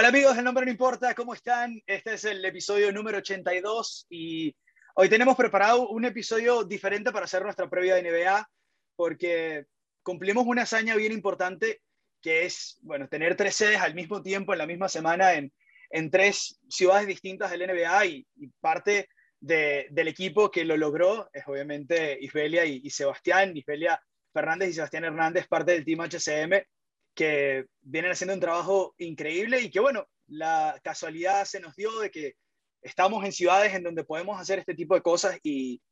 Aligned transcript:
Hola 0.00 0.08
amigos, 0.08 0.38
el 0.38 0.44
nombre 0.44 0.64
no 0.64 0.70
importa, 0.70 1.14
¿cómo 1.14 1.34
están? 1.34 1.78
Este 1.86 2.14
es 2.14 2.24
el 2.24 2.42
episodio 2.42 2.90
número 2.90 3.18
82 3.18 4.06
y 4.08 4.56
hoy 4.94 5.10
tenemos 5.10 5.36
preparado 5.36 5.90
un 5.90 6.06
episodio 6.06 6.64
diferente 6.64 7.12
para 7.12 7.26
hacer 7.26 7.42
nuestra 7.42 7.68
previa 7.68 7.96
de 7.96 8.10
NBA 8.10 8.48
porque 8.96 9.66
cumplimos 10.02 10.46
una 10.46 10.62
hazaña 10.62 10.96
bien 10.96 11.12
importante 11.12 11.82
que 12.22 12.46
es, 12.46 12.78
bueno, 12.80 13.08
tener 13.08 13.36
tres 13.36 13.56
sedes 13.56 13.78
al 13.82 13.94
mismo 13.94 14.22
tiempo 14.22 14.54
en 14.54 14.60
la 14.60 14.66
misma 14.66 14.88
semana 14.88 15.34
en, 15.34 15.52
tres 16.10 16.58
ciudades 16.70 17.06
distintas 17.06 17.50
del 17.50 17.66
NBA 17.66 18.06
y, 18.06 18.26
parte 18.58 19.06
del 19.38 20.08
equipo 20.08 20.50
que 20.50 20.64
lo 20.64 20.78
logró 20.78 21.28
es 21.30 21.46
obviamente 21.46 22.16
Isbelia 22.18 22.64
y, 22.64 22.80
y 22.82 22.88
Sebastián, 22.88 23.54
Isbelia 23.54 24.02
Fernández 24.32 24.70
y 24.70 24.72
Sebastián 24.72 25.04
Hernández, 25.04 25.46
parte 25.46 25.72
del 25.72 25.84
Team 25.84 26.00
HCM 26.00 26.64
que 27.14 27.66
vienen 27.80 28.12
haciendo 28.12 28.34
un 28.34 28.40
trabajo 28.40 28.94
increíble 28.98 29.60
y 29.60 29.70
que, 29.70 29.80
bueno, 29.80 30.06
la 30.26 30.78
casualidad 30.82 31.44
se 31.44 31.60
nos 31.60 31.74
dio 31.76 31.98
de 32.00 32.10
que 32.10 32.34
estamos 32.82 33.24
en 33.24 33.32
ciudades 33.32 33.74
en 33.74 33.82
donde 33.82 34.04
podemos 34.04 34.40
hacer 34.40 34.58
este 34.58 34.74
tipo 34.74 34.94
de 34.94 35.02
cosas 35.02 35.38
y, 35.42 35.82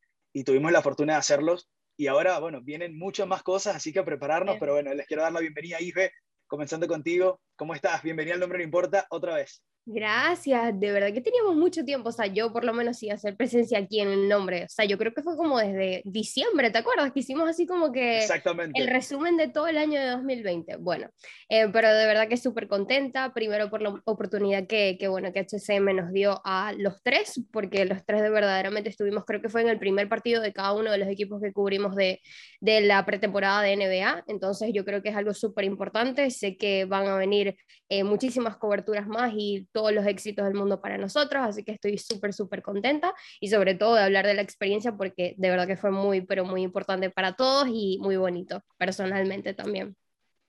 tuvimos 0.45 0.71
la 0.71 0.83
fortuna 0.83 1.15
de 1.15 1.19
hacerlos. 1.19 1.69
Y 1.97 2.07
ahora, 2.07 2.39
bueno, 2.39 2.63
vienen 2.63 2.97
muchas 2.97 3.27
más 3.27 3.43
cosas, 3.43 3.75
así 3.75 3.93
que 3.93 3.99
a 3.99 4.05
prepararnos, 4.05 4.57
pero 4.61 4.75
bueno, 4.75 4.95
les 4.95 5.07
quiero 5.07 5.25
dar 5.25 5.33
la 5.33 5.41
bienvenida, 5.41 5.81
Ife, 5.81 6.13
comenzando 6.47 6.87
contigo. 6.87 7.41
¿Cómo 7.57 7.75
estás? 7.75 8.05
Bienvenida 8.05 8.35
al 8.35 8.41
Nombre 8.41 8.59
No 8.59 8.65
Importa 8.65 9.07
otra 9.10 9.35
vez. 9.35 9.65
Gracias, 9.91 10.79
de 10.79 10.93
verdad 10.93 11.15
que 11.15 11.23
teníamos 11.23 11.57
mucho 11.57 11.83
tiempo, 11.83 12.11
o 12.11 12.13
sea, 12.13 12.27
yo 12.27 12.53
por 12.53 12.63
lo 12.63 12.75
menos 12.75 12.99
sin 12.99 13.11
hacer 13.11 13.37
presencia 13.39 13.79
aquí 13.79 14.01
en 14.01 14.09
el 14.09 14.29
nombre, 14.29 14.65
o 14.65 14.69
sea, 14.69 14.85
yo 14.85 14.99
creo 14.99 15.15
que 15.15 15.23
fue 15.23 15.35
como 15.35 15.59
desde 15.59 16.03
diciembre, 16.05 16.71
¿te 16.71 16.77
acuerdas? 16.77 17.11
Que 17.11 17.21
hicimos 17.21 17.49
así 17.49 17.67
como 17.67 17.91
que 17.91 18.19
Exactamente. 18.19 18.79
el 18.79 18.89
resumen 18.89 19.39
de 19.39 19.49
todo 19.49 19.66
el 19.66 19.79
año 19.79 19.99
de 19.99 20.09
2020. 20.09 20.77
Bueno, 20.77 21.09
eh, 21.49 21.69
pero 21.73 21.95
de 21.95 22.05
verdad 22.05 22.29
que 22.29 22.37
súper 22.37 22.69
contenta, 22.69 23.33
primero 23.33 23.71
por 23.71 23.81
la 23.81 23.99
oportunidad 24.05 24.66
que, 24.66 24.99
que, 25.01 25.09
bueno, 25.09 25.33
que 25.33 25.41
HCM 25.41 25.97
nos 25.97 26.13
dio 26.13 26.43
a 26.45 26.75
los 26.77 27.03
tres, 27.03 27.41
porque 27.51 27.87
los 27.87 28.05
tres 28.05 28.21
de 28.21 28.29
verdaderamente 28.29 28.91
estuvimos, 28.91 29.25
creo 29.25 29.41
que 29.41 29.49
fue 29.49 29.63
en 29.63 29.69
el 29.69 29.79
primer 29.79 30.11
partido 30.11 30.43
de 30.43 30.53
cada 30.53 30.75
uno 30.75 30.93
de 30.93 30.99
los 30.99 31.09
equipos 31.09 31.41
que 31.41 31.55
cubrimos 31.55 31.97
de, 31.97 32.21
de 32.61 32.83
la 32.83 33.07
pretemporada 33.07 33.63
de 33.63 33.75
NBA, 33.75 34.25
entonces 34.27 34.71
yo 34.75 34.85
creo 34.85 35.03
que 35.03 35.09
es 35.09 35.16
algo 35.16 35.33
súper 35.33 35.65
importante, 35.65 36.29
sé 36.31 36.59
que 36.59 36.85
van 36.85 37.07
a 37.07 37.16
venir 37.16 37.57
eh, 37.89 38.05
muchísimas 38.05 38.59
coberturas 38.59 39.07
más 39.07 39.33
y 39.35 39.66
todos 39.79 39.93
los 39.93 40.04
éxitos 40.07 40.45
del 40.45 40.54
mundo 40.54 40.80
para 40.80 40.98
nosotros, 40.98 41.40
así 41.46 41.62
que 41.62 41.71
estoy 41.71 41.98
súper, 41.98 42.32
súper 42.32 42.62
contenta 42.62 43.15
y 43.38 43.46
sobre 43.46 43.76
todo 43.76 43.95
de 43.95 44.02
hablar 44.02 44.26
de 44.26 44.35
la 44.35 44.43
experiencia 44.43 44.96
porque 44.96 45.37
de 45.37 45.51
verdad 45.51 45.68
que 45.68 45.76
fue 45.76 45.93
muy, 45.93 46.20
pero 46.23 46.45
muy 46.45 46.62
importante 46.62 47.10
para 47.10 47.35
todos 47.35 47.68
y 47.70 47.96
muy 48.01 48.16
bonito 48.16 48.65
personalmente 48.76 49.54
también. 49.54 49.95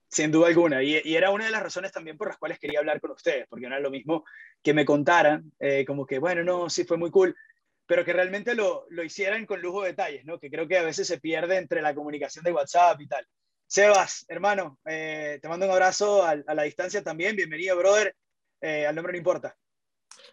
Sin 0.10 0.32
duda 0.32 0.48
alguna, 0.48 0.82
y, 0.82 0.96
era 1.16 1.30
una 1.30 1.46
de 1.46 1.52
las 1.52 1.62
razones 1.62 1.92
también 1.92 2.18
por 2.18 2.30
las 2.30 2.40
cuales 2.40 2.58
quería 2.58 2.80
hablar 2.80 3.00
con 3.00 3.12
ustedes, 3.12 3.46
porque 3.48 3.70
no 3.70 3.76
es 3.76 3.84
lo 3.84 3.92
mismo 3.92 4.26
que 4.64 4.74
me 4.74 4.84
contaran, 4.84 5.52
eh, 5.60 5.86
como 5.86 6.08
que, 6.08 6.18
bueno, 6.18 6.44
no, 6.44 6.72
sí 6.72 6.86
fue 6.86 6.98
muy 6.98 7.12
cool, 7.12 7.36
pero 7.86 8.04
que 8.04 8.14
realmente 8.14 8.56
lo, 8.56 8.88
lo 8.90 9.04
hicieran 9.04 9.46
con 9.46 9.62
lujo 9.62 9.84
de 9.84 9.90
detalles, 9.90 10.26
¿no? 10.26 10.40
Que 10.40 10.50
creo 10.50 10.68
que 10.68 10.80
a 10.80 10.84
veces 10.84 11.08
se 11.08 11.20
pierde 11.20 11.58
entre 11.58 11.84
la 11.84 11.94
comunicación 11.94 12.44
de 12.44 12.52
WhatsApp 12.52 13.00
y 13.00 13.08
tal. 13.08 13.28
Sebas, 13.68 14.26
hermano, 14.28 14.80
eh, 14.84 15.38
te 15.40 15.48
mando 15.48 15.68
un 15.68 15.72
abrazo 15.72 16.26
a, 16.26 16.36
la 16.36 16.64
distancia 16.64 17.04
también. 17.04 17.36
Bienvenido, 17.36 17.78
brother. 17.78 18.16
Eh, 18.62 18.86
al 18.86 18.96
nombre 18.96 19.14
no 19.14 19.18
importa. 19.18 19.58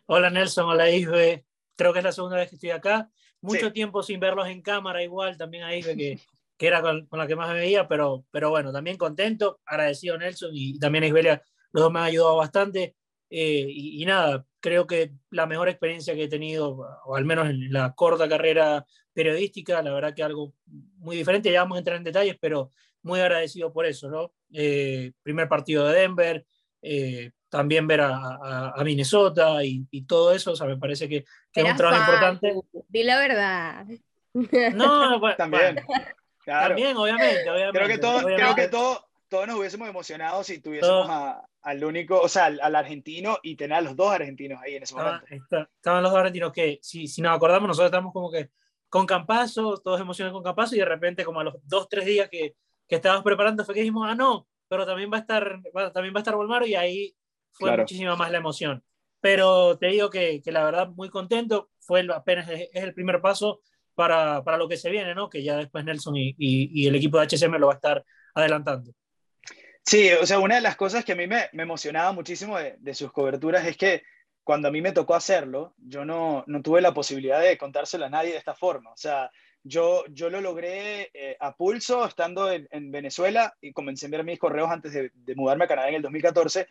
Hola 0.06 0.30
Nelson, 0.30 0.66
hola 0.66 0.91
Isbe. 0.91 1.46
Creo 1.77 1.92
que 1.92 1.98
es 2.00 2.05
la 2.05 2.12
segunda 2.12 2.37
vez 2.37 2.48
que 2.48 2.56
estoy 2.56 2.70
acá. 2.70 3.10
Mucho 3.41 3.72
tiempo 3.72 4.03
sin 4.03 4.19
verlos 4.19 4.48
en 4.48 4.62
cámara, 4.62 5.03
igual 5.03 5.37
también 5.37 5.62
a 5.62 5.76
Isbe, 5.76 5.97
que, 5.97 6.19
que 6.56 6.66
era 6.66 6.81
con, 6.81 7.06
la 7.12 7.26
que 7.26 7.36
más 7.36 7.48
me 7.48 7.60
veía, 7.60 7.86
pero, 7.86 8.25
pero 8.31 8.50
bueno, 8.50 8.72
también 8.72 8.97
contento, 8.97 9.60
agradecido 9.65 10.19
Nelson 10.19 10.50
y 10.53 10.78
también 10.78 11.04
a 11.04 11.06
Isbelia, 11.09 11.42
los 11.72 11.84
dos 11.84 11.92
me 11.92 12.00
han 12.00 12.06
ayudado 12.06 12.36
bastante. 12.36 12.97
Eh, 13.28 13.66
y, 13.69 14.04
nada, 14.06 14.47
creo 14.60 14.86
que 14.86 15.12
la 15.31 15.47
mejor 15.47 15.69
experiencia 15.69 16.15
que 16.15 16.25
he 16.25 16.28
tenido, 16.28 16.78
o 17.04 17.16
al 17.16 17.25
menos 17.25 17.48
en 17.48 17.72
la 17.72 17.92
corta 17.94 18.28
carrera 18.28 18.86
periodística, 19.12 19.82
la 19.82 19.92
verdad 19.92 20.15
que 20.15 20.22
algo 20.22 20.54
muy 20.66 21.16
diferente, 21.16 21.50
ya 21.50 21.62
vamos 21.62 21.76
a 21.76 21.78
entrar 21.81 21.97
en 21.97 22.04
detalles, 22.04 22.36
pero 22.41 22.70
muy 23.03 23.20
agradecido 23.20 23.72
por 23.72 23.86
eso, 23.86 24.09
¿no? 24.09 24.32
Eh, 24.53 25.12
primer 25.22 25.48
partido 25.48 25.86
de 25.86 26.00
Denver, 26.00 26.47
eh, 26.82 27.32
también 27.49 27.87
ver 27.87 28.01
a, 28.03 28.75
Minnesota 28.84 29.65
y, 29.65 30.03
todo 30.03 30.33
eso, 30.33 30.53
o 30.53 30.57
sea, 30.57 30.67
me 30.67 30.77
parece 30.77 31.09
que, 31.09 31.25
es 31.53 31.65
un 31.65 31.77
trabajo 31.77 32.01
importante. 32.01 32.55
Di 32.89 33.03
la 33.03 33.19
verdad. 33.19 33.87
No, 34.75 35.19
bueno, 35.21 35.37
también. 35.37 35.81
También, 36.45 36.97
obviamente, 36.97 37.45
Creo 37.73 37.89
que, 37.89 37.99
todo, 37.99 38.23
creo 38.23 38.55
que 38.55 38.69
todo, 38.69 39.07
todos 39.29 39.47
nos 39.47 39.59
hubiésemos 39.59 39.89
emocionado 39.89 40.45
si 40.45 40.61
tuviésemos 40.61 41.09
al 41.62 41.84
único, 41.84 42.21
o 42.21 42.29
sea, 42.29 42.47
al, 42.47 42.77
argentino 42.77 43.39
y 43.43 43.57
tener 43.57 43.78
a 43.78 43.81
los 43.81 43.97
dos 43.97 44.13
argentinos 44.13 44.61
ahí 44.63 44.77
en 44.77 44.84
ese 44.84 44.95
momento. 44.95 45.25
estaban 45.77 46.03
los 46.03 46.13
dos 46.13 46.21
argentinos 46.21 46.53
que, 46.53 46.78
si, 46.83 47.09
si 47.09 47.23
nos 47.23 47.34
acordamos, 47.34 47.67
nosotros 47.67 47.89
estamos 47.89 48.13
como 48.13 48.31
que 48.31 48.51
con 48.89 49.05
Campazo, 49.05 49.78
todos 49.78 50.01
emocionados 50.01 50.37
con 50.37 50.45
Campazo 50.45 50.77
y 50.77 50.78
de 50.78 50.84
repente 50.84 51.25
como 51.25 51.41
a 51.41 51.45
los 51.45 51.55
dos, 51.65 51.89
tres 51.89 52.05
días 52.05 52.28
que, 52.28 52.55
que 52.87 52.95
estábamos 52.95 53.25
preparando 53.25 53.65
fue 53.65 53.75
que 53.75 53.81
dijimos, 53.81 54.07
ah, 54.09 54.15
no, 54.15 54.47
pero 54.69 54.87
también 54.87 55.11
va 55.13 55.17
a 55.17 55.21
estar, 55.21 55.61
también 55.93 56.15
va 56.15 56.19
a 56.19 56.23
estar 56.23 56.37
Volmaro 56.37 56.67
y 56.67 56.77
ahí 56.77 57.17
fue 57.59 57.77
muchísima 57.77 58.17
más 58.17 58.31
la 58.31 58.39
emoción. 58.39 58.83
Pero 59.21 59.78
te 59.78 59.89
digo 59.89 60.11
que, 60.11 60.43
que 60.43 60.53
la 60.53 60.65
verdad 60.65 60.89
muy 60.89 61.09
contento, 61.09 61.71
fue 61.81 62.06
apenas 62.15 62.49
es, 62.49 62.69
el 62.72 62.94
primer 62.94 63.21
paso 63.21 63.61
para, 63.94 64.44
para, 64.44 64.59
lo 64.59 64.69
que 64.69 64.77
se 64.77 64.91
viene, 64.91 65.15
¿no? 65.15 65.31
Que 65.31 65.43
ya 65.43 65.56
después 65.56 65.84
Nelson 65.84 66.16
y, 66.16 66.34
y, 66.39 66.87
el 66.87 66.95
equipo 66.95 67.19
de 67.19 67.27
HCM 67.27 67.59
lo 67.59 67.69
va 67.69 67.75
a 67.75 67.77
estar 67.77 68.05
adelantando. 68.34 68.93
Sí, 69.83 70.11
o 70.12 70.27
sea, 70.27 70.39
una 70.39 70.56
de 70.56 70.61
las 70.61 70.77
cosas 70.77 71.05
que 71.05 71.12
a 71.12 71.16
mí 71.16 71.27
me, 71.27 71.49
me 71.53 71.62
emocionaba 71.62 72.12
muchísimo 72.12 72.59
de, 72.59 72.77
de, 72.78 72.95
sus 72.95 73.12
coberturas 73.12 73.66
es 73.66 73.77
que 73.77 74.03
cuando 74.45 74.69
a 74.69 74.71
mí 74.71 74.81
me 74.81 74.93
tocó 74.93 75.15
hacerlo, 75.15 75.75
yo 75.78 76.05
no, 76.05 76.45
no 76.47 76.62
tuve 76.62 76.81
la 76.81 76.93
posibilidad 76.95 77.41
de 77.41 77.56
contárselo 77.56 78.05
a 78.05 78.11
nadie 78.11 78.33
de 78.33 78.39
esta 78.39 78.55
forma. 78.55 78.93
O 78.93 78.97
sea, 78.97 79.31
yo, 79.65 80.05
yo 80.11 80.31
lo 80.31 80.41
logré 80.41 81.11
eh, 81.12 81.37
a 81.41 81.56
pulso 81.56 82.06
estando 82.06 82.50
en, 82.50 82.69
en, 82.71 82.93
Venezuela 82.93 83.53
y 83.61 83.72
comencé 83.72 84.05
a 84.05 84.06
enviar 84.06 84.25
mis 84.25 84.39
correos 84.39 84.71
antes 84.71 84.93
de, 84.93 85.11
de, 85.12 85.34
mudarme 85.34 85.65
a 85.65 85.69
Canadá 85.69 85.89
en 85.89 85.97
el 85.97 86.03
2014 86.03 86.69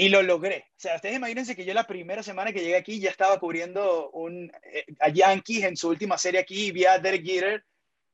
y 0.00 0.08
lo 0.10 0.22
logré. 0.22 0.68
O 0.76 0.80
sea, 0.80 0.94
ustedes 0.94 1.16
imagínense 1.16 1.56
que 1.56 1.64
yo 1.64 1.74
la 1.74 1.84
primera 1.84 2.22
semana 2.22 2.52
que 2.52 2.60
llegué 2.60 2.76
aquí 2.76 3.00
ya 3.00 3.10
estaba 3.10 3.40
cubriendo 3.40 4.10
un, 4.10 4.48
eh, 4.62 4.86
a 5.00 5.08
Yankees 5.08 5.64
en 5.64 5.76
su 5.76 5.88
última 5.88 6.16
serie 6.16 6.38
aquí, 6.38 6.70
vía 6.70 6.92
a 6.92 6.98
Derek 7.00 7.24
Jeter 7.24 7.64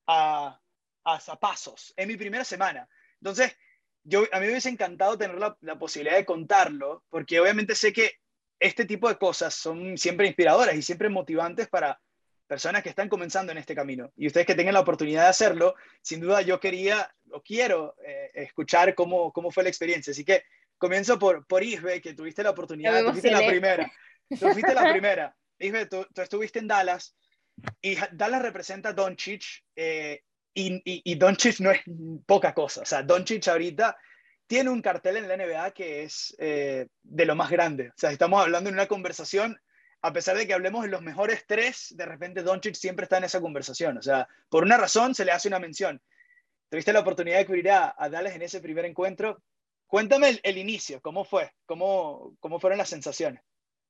a, 0.07 0.59
a 1.05 1.21
Zapazos, 1.21 1.93
en 1.99 2.09
mi 2.09 2.17
primera 2.17 2.43
semana. 2.43 2.89
Entonces, 3.21 3.55
yo, 4.03 4.25
a 4.33 4.41
mí 4.41 4.47
me 4.47 4.53
hubiese 4.53 4.71
encantado 4.71 5.19
tener 5.19 5.39
la, 5.39 5.59
la, 5.61 5.79
posibilidad 5.79 6.17
de 6.17 6.25
contarlo, 6.25 7.05
porque 7.11 7.39
obviamente 7.39 7.75
sé 7.75 7.93
que 7.93 8.13
este 8.59 8.87
tipo 8.87 9.11
de 9.11 9.19
cosas 9.19 9.55
son 9.55 9.99
siempre 9.99 10.27
inspiradoras 10.27 10.75
y 10.75 10.81
siempre 10.81 11.11
motivantes 11.11 11.69
para 11.69 12.01
personas 12.47 12.83
que 12.83 12.89
están 12.89 13.11
comenzando 13.11 13.53
en 13.53 13.59
este 13.59 13.75
camino. 13.75 14.11
Y 14.17 14.27
ustedes 14.27 14.47
que 14.47 14.55
tengan 14.55 14.73
la 14.73 14.81
oportunidad 14.81 15.25
de 15.25 15.29
hacerlo, 15.29 15.75
sin 16.01 16.21
duda 16.21 16.41
yo 16.41 16.59
quería 16.61 17.15
o 17.31 17.43
quiero 17.43 17.95
eh, 18.07 18.31
escuchar 18.33 18.95
cómo, 18.95 19.35
cómo 19.35 19.51
fue 19.51 19.65
la 19.65 19.69
experiencia. 19.69 20.13
Así 20.13 20.25
que 20.25 20.45
comienzo 20.79 21.19
por, 21.19 21.47
por 21.47 21.63
Isbe, 21.63 22.01
que 22.01 22.15
tuviste 22.15 22.43
la 22.43 22.51
oportunidad, 22.51 23.03
tú 23.05 23.11
fuiste 23.11 23.31
la 23.31 23.47
primera. 23.47 23.93
Tú 24.29 24.49
fuiste 24.51 24.75
la 24.75 24.83
primera. 24.93 25.37
Isbe, 25.59 25.87
tú, 25.87 26.07
tú, 26.13 26.23
estuviste 26.23 26.59
en 26.59 26.69
Dallas 26.69 27.17
y 27.81 27.97
Dallas 28.13 28.43
representa 28.43 28.91
a 28.91 28.93
Doncic 28.93 29.45
eh, 29.77 30.23
y, 30.53 30.75
y, 30.85 31.03
y 31.05 31.15
Doncic 31.15 31.61
no 31.61 31.71
es 31.71 31.81
poca 32.27 32.53
cosa. 32.53 32.83
O 32.83 32.85
sea, 32.85 33.03
Doncic 33.03 33.47
ahorita 33.49 33.97
tiene 34.47 34.71
un 34.71 34.83
cartel 34.83 35.17
en 35.17 35.29
la 35.29 35.37
NBA 35.37 35.71
que 35.73 36.03
es 36.03 36.35
eh, 36.39 36.87
de 37.03 37.27
lo 37.27 37.35
más 37.35 37.51
grande. 37.51 37.89
O 37.89 37.95
sea, 37.97 38.11
estamos 38.11 38.43
hablando 38.43 38.69
en 38.69 38.77
una 38.77 38.87
conversación, 38.87 39.59
a 40.03 40.13
pesar 40.13 40.37
de 40.37 40.47
que 40.47 40.55
hablemos 40.55 40.83
de 40.83 40.91
los 40.91 41.03
mejores 41.03 41.45
tres, 41.47 41.95
de 41.97 42.05
repente 42.05 42.43
Doncic 42.43 42.75
siempre 42.75 43.05
está 43.05 43.19
en 43.19 43.25
esa 43.25 43.41
conversación. 43.41 43.99
O 43.99 44.03
sea, 44.03 44.29
por 44.49 44.65
una 44.65 44.77
razón 44.77 45.15
se 45.15 45.25
le 45.25 45.33
hace 45.33 45.49
una 45.49 45.59
mención. 45.59 46.01
Tuviste 46.69 46.93
la 46.93 47.01
oportunidad 47.01 47.39
de 47.39 47.47
cubrir 47.47 47.71
a, 47.71 47.95
Dallas 48.11 48.35
en 48.35 48.43
ese 48.43 48.61
primer 48.61 48.85
encuentro. 48.85 49.43
Cuéntame 49.95 50.41
el, 50.43 50.59
inicio, 50.59 51.01
¿cómo 51.01 51.23
fue? 51.23 51.53
¿Cómo, 51.67 52.35
¿Cómo 52.41 52.59
fueron 52.59 52.79
las 52.79 52.89
sensaciones? 52.89 53.41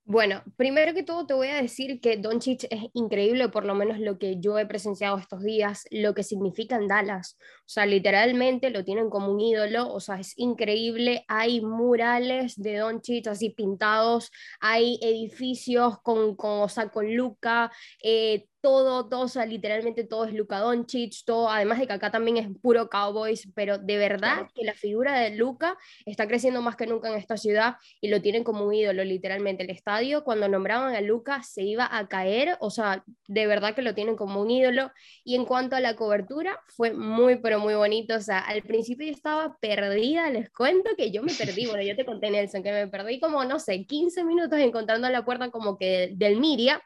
Bueno, 0.04 0.42
primero 0.58 0.92
que 0.92 1.02
todo 1.02 1.26
te 1.26 1.32
voy 1.32 1.48
a 1.48 1.62
decir 1.62 1.98
que 1.98 2.18
Doncic 2.18 2.64
es 2.68 2.82
increíble, 2.92 3.48
por 3.48 3.64
lo 3.64 3.74
menos 3.74 3.98
lo 3.98 4.18
que 4.18 4.38
yo 4.38 4.58
he 4.58 4.66
presenciado 4.66 5.16
estos 5.16 5.42
días, 5.42 5.86
lo 5.90 6.12
que 6.12 6.22
significa 6.22 6.76
en 6.76 6.88
Dallas. 6.88 7.38
O 7.60 7.68
sea, 7.70 7.86
literalmente 7.86 8.68
lo 8.68 8.84
tienen 8.84 9.08
como 9.08 9.32
un 9.32 9.40
ídolo, 9.40 9.90
o 9.90 9.98
sea, 9.98 10.20
es 10.20 10.34
increíble. 10.36 11.24
Hay 11.26 11.62
murales 11.62 12.60
de 12.60 12.76
Doncic 12.76 13.28
así 13.28 13.48
pintados, 13.48 14.30
hay 14.60 14.98
edificios 15.00 16.02
con, 16.02 16.36
con, 16.36 16.64
o 16.64 16.68
sea, 16.68 16.90
con 16.90 17.16
Luca, 17.16 17.72
eh, 18.02 18.44
todo, 18.64 19.06
todo, 19.10 19.20
o 19.20 19.28
sea, 19.28 19.44
literalmente 19.44 20.04
todo 20.04 20.24
es 20.24 20.32
Luka 20.32 20.58
Doncic, 20.58 21.22
todo, 21.26 21.50
además 21.50 21.78
de 21.78 21.86
que 21.86 21.92
acá 21.92 22.10
también 22.10 22.38
es 22.38 22.48
puro 22.62 22.88
Cowboys, 22.88 23.46
pero 23.54 23.76
de 23.76 23.98
verdad 23.98 24.48
que 24.54 24.64
la 24.64 24.72
figura 24.72 25.20
de 25.20 25.36
Luka 25.36 25.76
está 26.06 26.26
creciendo 26.26 26.62
más 26.62 26.74
que 26.74 26.86
nunca 26.86 27.10
en 27.10 27.18
esta 27.18 27.36
ciudad 27.36 27.76
y 28.00 28.08
lo 28.08 28.22
tienen 28.22 28.42
como 28.42 28.64
un 28.64 28.72
ídolo, 28.72 29.04
literalmente. 29.04 29.64
El 29.64 29.70
estadio, 29.70 30.24
cuando 30.24 30.48
nombraban 30.48 30.94
a 30.94 31.02
Luka, 31.02 31.42
se 31.42 31.60
iba 31.60 31.86
a 31.94 32.08
caer, 32.08 32.56
o 32.58 32.70
sea, 32.70 33.04
de 33.28 33.46
verdad 33.46 33.74
que 33.74 33.82
lo 33.82 33.94
tienen 33.94 34.16
como 34.16 34.40
un 34.40 34.50
ídolo. 34.50 34.90
Y 35.24 35.34
en 35.34 35.44
cuanto 35.44 35.76
a 35.76 35.80
la 35.80 35.94
cobertura, 35.94 36.58
fue 36.68 36.94
muy, 36.94 37.36
pero 37.36 37.58
muy 37.58 37.74
bonito, 37.74 38.14
o 38.16 38.20
sea, 38.20 38.38
al 38.38 38.62
principio 38.62 39.06
yo 39.06 39.12
estaba 39.12 39.58
perdida, 39.60 40.30
les 40.30 40.48
cuento 40.48 40.88
que 40.96 41.10
yo 41.10 41.22
me 41.22 41.34
perdí, 41.34 41.66
bueno, 41.66 41.82
yo 41.82 41.94
te 41.96 42.06
conté, 42.06 42.30
Nelson, 42.30 42.62
que 42.62 42.72
me 42.72 42.88
perdí 42.88 43.20
como, 43.20 43.44
no 43.44 43.58
sé, 43.58 43.84
15 43.84 44.24
minutos 44.24 44.58
encontrando 44.58 45.06
la 45.10 45.22
puerta 45.22 45.50
como 45.50 45.76
que 45.76 46.14
del 46.14 46.40
Miria 46.40 46.82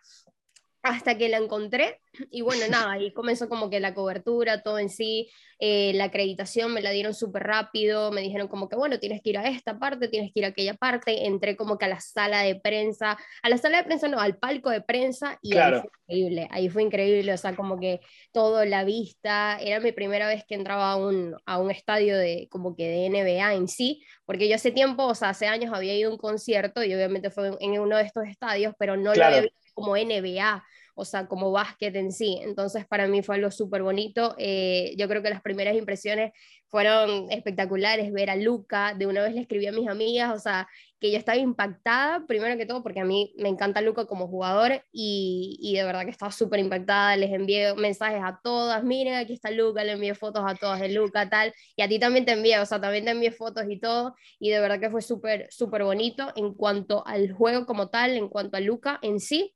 hasta 0.82 1.18
que 1.18 1.28
la 1.28 1.38
encontré 1.38 2.00
y 2.30 2.42
bueno, 2.42 2.66
nada, 2.70 2.92
ahí 2.92 3.12
comenzó 3.12 3.48
como 3.48 3.70
que 3.70 3.80
la 3.80 3.94
cobertura, 3.94 4.62
todo 4.62 4.78
en 4.78 4.88
sí, 4.90 5.30
eh, 5.58 5.92
la 5.94 6.04
acreditación 6.04 6.72
me 6.72 6.82
la 6.82 6.90
dieron 6.90 7.14
súper 7.14 7.42
rápido, 7.44 8.12
me 8.12 8.20
dijeron 8.20 8.48
como 8.48 8.68
que 8.68 8.76
bueno, 8.76 8.98
tienes 8.98 9.20
que 9.22 9.30
ir 9.30 9.38
a 9.38 9.48
esta 9.48 9.78
parte, 9.78 10.08
tienes 10.08 10.32
que 10.32 10.40
ir 10.40 10.44
a 10.46 10.48
aquella 10.48 10.74
parte, 10.74 11.26
entré 11.26 11.56
como 11.56 11.78
que 11.78 11.86
a 11.86 11.88
la 11.88 12.00
sala 12.00 12.42
de 12.42 12.54
prensa, 12.56 13.18
a 13.42 13.48
la 13.48 13.58
sala 13.58 13.78
de 13.78 13.84
prensa 13.84 14.08
no, 14.08 14.20
al 14.20 14.36
palco 14.36 14.70
de 14.70 14.80
prensa 14.80 15.38
y 15.42 15.56
ahí 15.56 15.80
fue 15.80 15.90
increíble, 16.06 16.48
ahí 16.50 16.68
fue 16.68 16.82
increíble, 16.82 17.32
o 17.32 17.36
sea, 17.36 17.56
como 17.56 17.78
que 17.78 18.00
todo, 18.32 18.64
la 18.64 18.84
vista, 18.84 19.58
era 19.60 19.80
mi 19.80 19.92
primera 19.92 20.28
vez 20.28 20.44
que 20.46 20.54
entraba 20.54 20.92
a 20.92 20.96
un, 20.96 21.36
a 21.44 21.58
un 21.58 21.70
estadio 21.70 22.16
de 22.16 22.48
como 22.50 22.76
que 22.76 22.88
de 22.88 23.10
NBA 23.10 23.54
en 23.54 23.68
sí, 23.68 24.02
porque 24.24 24.48
yo 24.48 24.54
hace 24.54 24.70
tiempo, 24.70 25.04
o 25.06 25.14
sea, 25.14 25.30
hace 25.30 25.46
años 25.46 25.72
había 25.74 25.94
ido 25.94 26.10
a 26.10 26.12
un 26.12 26.18
concierto 26.18 26.84
y 26.84 26.94
obviamente 26.94 27.30
fue 27.30 27.50
en 27.60 27.78
uno 27.80 27.96
de 27.96 28.04
estos 28.04 28.24
estadios, 28.26 28.74
pero 28.78 28.96
no 28.96 29.14
lo 29.14 29.24
había 29.24 29.40
visto 29.42 29.67
como 29.78 29.96
NBA, 29.96 30.64
o 30.94 31.04
sea, 31.04 31.28
como 31.28 31.52
básquet 31.52 31.94
en 31.94 32.10
sí. 32.12 32.40
Entonces, 32.42 32.84
para 32.86 33.06
mí 33.06 33.22
fue 33.22 33.36
algo 33.36 33.50
súper 33.52 33.82
bonito. 33.82 34.34
Eh, 34.38 34.94
yo 34.98 35.08
creo 35.08 35.22
que 35.22 35.30
las 35.30 35.42
primeras 35.42 35.76
impresiones 35.76 36.32
fueron 36.66 37.30
espectaculares, 37.30 38.12
ver 38.12 38.30
a 38.30 38.36
Luca, 38.36 38.94
de 38.94 39.06
una 39.06 39.22
vez 39.22 39.34
le 39.34 39.40
escribí 39.42 39.66
a 39.66 39.72
mis 39.72 39.88
amigas, 39.88 40.34
o 40.34 40.38
sea, 40.38 40.68
que 41.00 41.10
yo 41.12 41.18
estaba 41.18 41.38
impactada, 41.38 42.26
primero 42.26 42.56
que 42.58 42.66
todo, 42.66 42.82
porque 42.82 43.00
a 43.00 43.04
mí 43.04 43.32
me 43.38 43.48
encanta 43.48 43.80
Luca 43.80 44.06
como 44.06 44.26
jugador 44.28 44.82
y, 44.92 45.56
y 45.60 45.76
de 45.76 45.84
verdad 45.84 46.04
que 46.04 46.10
estaba 46.10 46.32
súper 46.32 46.60
impactada, 46.60 47.16
les 47.16 47.32
envié 47.32 47.74
mensajes 47.74 48.20
a 48.22 48.40
todas, 48.42 48.82
miren, 48.84 49.14
aquí 49.14 49.32
está 49.34 49.50
Luca, 49.50 49.84
le 49.84 49.92
envié 49.92 50.14
fotos 50.14 50.42
a 50.46 50.56
todas 50.56 50.80
de 50.80 50.90
Luca, 50.90 51.30
tal, 51.30 51.54
y 51.76 51.82
a 51.82 51.88
ti 51.88 51.98
también 51.98 52.24
te 52.24 52.32
envié, 52.32 52.58
o 52.58 52.66
sea, 52.66 52.80
también 52.80 53.04
te 53.04 53.12
envié 53.12 53.30
fotos 53.30 53.64
y 53.68 53.78
todo, 53.80 54.14
y 54.38 54.50
de 54.50 54.60
verdad 54.60 54.80
que 54.80 54.90
fue 54.90 55.00
súper, 55.00 55.46
súper 55.50 55.84
bonito 55.84 56.32
en 56.36 56.54
cuanto 56.54 57.06
al 57.06 57.32
juego 57.32 57.64
como 57.66 57.88
tal, 57.88 58.16
en 58.16 58.28
cuanto 58.28 58.56
a 58.56 58.60
Luca 58.60 58.98
en 59.02 59.20
sí, 59.20 59.54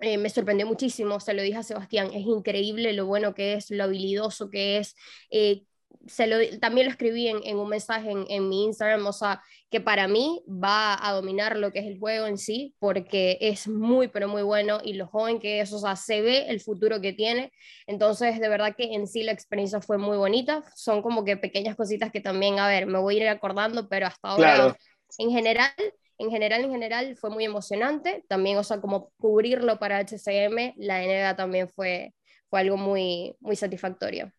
eh, 0.00 0.18
me 0.18 0.30
sorprendió 0.30 0.66
muchísimo, 0.66 1.20
se 1.20 1.34
lo 1.34 1.42
dije 1.42 1.58
a 1.58 1.62
Sebastián, 1.62 2.08
es 2.14 2.24
increíble 2.26 2.92
lo 2.92 3.06
bueno 3.06 3.34
que 3.34 3.54
es, 3.54 3.70
lo 3.70 3.84
habilidoso 3.84 4.50
que 4.50 4.78
es. 4.78 4.94
Eh, 5.30 5.64
se 6.06 6.26
lo, 6.26 6.36
también 6.60 6.86
lo 6.86 6.92
escribí 6.92 7.28
en, 7.28 7.40
en 7.44 7.58
un 7.58 7.68
mensaje 7.68 8.10
en, 8.10 8.24
en, 8.28 8.48
mi 8.48 8.64
Instagram, 8.64 9.06
o 9.06 9.12
sea, 9.12 9.42
que 9.70 9.80
para 9.80 10.08
mí 10.08 10.42
va 10.48 10.96
a 11.06 11.12
dominar 11.12 11.56
lo 11.56 11.70
que 11.70 11.80
es 11.80 11.86
el 11.86 11.98
juego 11.98 12.26
en 12.26 12.38
sí, 12.38 12.74
porque 12.78 13.36
es 13.40 13.68
muy, 13.68 14.08
pero 14.08 14.28
muy 14.28 14.42
bueno 14.42 14.80
y 14.82 14.94
lo 14.94 15.06
joven 15.06 15.38
que 15.38 15.60
es, 15.60 15.72
o 15.72 15.78
sea, 15.78 15.96
se 15.96 16.22
ve 16.22 16.48
el 16.48 16.60
futuro 16.60 17.00
que 17.00 17.12
tiene. 17.12 17.52
Entonces, 17.86 18.40
de 18.40 18.48
verdad 18.48 18.74
que 18.76 18.94
en 18.94 19.06
sí 19.06 19.22
la 19.22 19.32
experiencia 19.32 19.80
fue 19.80 19.98
muy 19.98 20.16
bonita. 20.16 20.64
Son 20.74 21.02
como 21.02 21.24
que 21.24 21.36
pequeñas 21.36 21.76
cositas 21.76 22.10
que 22.10 22.20
también, 22.20 22.58
a 22.58 22.68
ver, 22.68 22.86
me 22.86 22.98
voy 22.98 23.18
a 23.18 23.22
ir 23.22 23.28
acordando, 23.28 23.88
pero 23.88 24.06
hasta 24.06 24.28
ahora, 24.28 24.76
en 25.18 25.30
general, 25.30 25.72
en 26.18 26.30
general, 26.30 26.64
en 26.64 26.72
general 26.72 27.16
fue 27.16 27.30
muy 27.30 27.44
emocionante. 27.44 28.24
También, 28.28 28.58
o 28.58 28.64
sea, 28.64 28.80
como 28.80 29.10
cubrirlo 29.18 29.78
para 29.78 30.00
HCM, 30.00 30.74
la 30.76 31.02
NBA 31.02 31.36
también 31.36 31.68
fue, 31.68 32.12
fue 32.50 32.60
algo 32.60 32.76
muy, 32.76 33.36
muy 33.40 33.56
satisfactorio. 33.56 34.32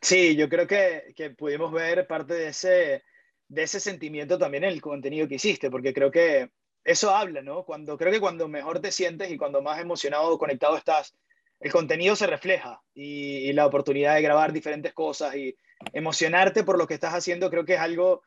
Sí, 0.00 0.34
yo 0.34 0.48
creo 0.48 0.66
que, 0.66 1.14
que 1.14 1.30
pudimos 1.30 1.70
ver 1.70 2.06
parte 2.08 2.34
de 2.34 2.48
ese, 2.48 3.04
de 3.46 3.62
ese 3.62 3.78
sentimiento 3.78 4.36
también 4.36 4.64
en 4.64 4.70
el 4.70 4.82
contenido 4.82 5.28
que 5.28 5.36
hiciste, 5.36 5.70
porque 5.70 5.94
creo 5.94 6.10
que 6.10 6.50
eso 6.84 7.14
habla, 7.14 7.42
¿no? 7.42 7.64
Cuando, 7.64 7.96
creo 7.96 8.10
que 8.10 8.20
cuando 8.20 8.48
mejor 8.48 8.80
te 8.80 8.90
sientes 8.90 9.30
y 9.30 9.36
cuando 9.36 9.62
más 9.62 9.80
emocionado 9.80 10.30
o 10.30 10.38
conectado 10.38 10.76
estás, 10.76 11.14
el 11.60 11.70
contenido 11.70 12.16
se 12.16 12.26
refleja 12.26 12.82
y, 12.92 13.48
y, 13.48 13.52
la 13.52 13.66
oportunidad 13.66 14.16
de 14.16 14.22
grabar 14.22 14.52
diferentes 14.52 14.92
cosas 14.92 15.36
y 15.36 15.56
emocionarte 15.92 16.64
por 16.64 16.76
lo 16.76 16.88
que 16.88 16.94
estás 16.94 17.14
haciendo, 17.14 17.50
creo 17.50 17.64
que 17.64 17.74
es 17.74 17.80
algo 17.80 18.22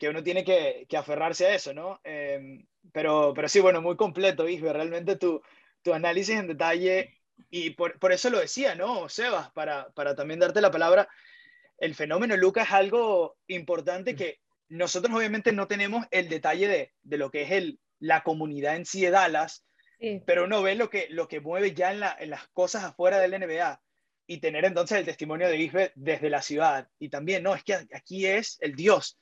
que 0.00 0.08
uno 0.08 0.22
tiene 0.22 0.42
que, 0.42 0.86
que 0.88 0.96
aferrarse 0.96 1.46
a 1.46 1.54
eso, 1.54 1.74
¿no? 1.74 2.00
Eh, 2.04 2.64
pero, 2.90 3.34
pero 3.36 3.48
sí, 3.48 3.60
bueno, 3.60 3.82
muy 3.82 3.96
completo, 3.96 4.48
Isbe, 4.48 4.72
realmente 4.72 5.16
tu, 5.16 5.42
tu 5.82 5.92
análisis 5.92 6.36
en 6.36 6.46
detalle, 6.46 7.18
y 7.50 7.70
por, 7.70 7.98
por, 7.98 8.10
eso 8.10 8.30
lo 8.30 8.40
decía, 8.40 8.74
¿no, 8.74 9.10
Sebas? 9.10 9.50
Para, 9.52 9.90
para 9.90 10.16
también 10.16 10.40
darte 10.40 10.62
la 10.62 10.70
palabra, 10.70 11.06
el 11.76 11.94
fenómeno 11.94 12.34
Lucas 12.38 12.68
es 12.68 12.72
algo 12.72 13.36
importante 13.46 14.16
que 14.16 14.40
nosotros 14.70 15.14
obviamente 15.14 15.52
no 15.52 15.68
tenemos 15.68 16.06
el 16.10 16.30
detalle 16.30 16.66
de, 16.66 16.92
de 17.02 17.18
lo 17.18 17.30
que 17.30 17.42
es 17.42 17.50
el, 17.50 17.78
la 17.98 18.22
comunidad 18.22 18.76
en 18.76 18.86
sí 18.86 19.02
de 19.02 19.10
Dallas, 19.10 19.66
sí. 20.00 20.22
pero 20.26 20.44
uno 20.44 20.62
ve 20.62 20.76
lo 20.76 20.88
que, 20.88 21.08
lo 21.10 21.28
que 21.28 21.40
mueve 21.40 21.74
ya 21.74 21.92
en, 21.92 22.00
la, 22.00 22.16
en 22.18 22.30
las 22.30 22.48
cosas 22.48 22.84
afuera 22.84 23.18
del 23.18 23.38
NBA 23.38 23.82
y 24.26 24.38
tener 24.38 24.64
entonces 24.64 24.96
el 24.96 25.04
testimonio 25.04 25.48
de 25.48 25.58
Isbe 25.58 25.92
desde 25.94 26.30
la 26.30 26.40
ciudad. 26.40 26.88
Y 26.98 27.10
también, 27.10 27.42
no, 27.42 27.54
es 27.54 27.64
que 27.64 27.74
aquí 27.92 28.24
es 28.24 28.56
el 28.60 28.74
Dios 28.74 29.18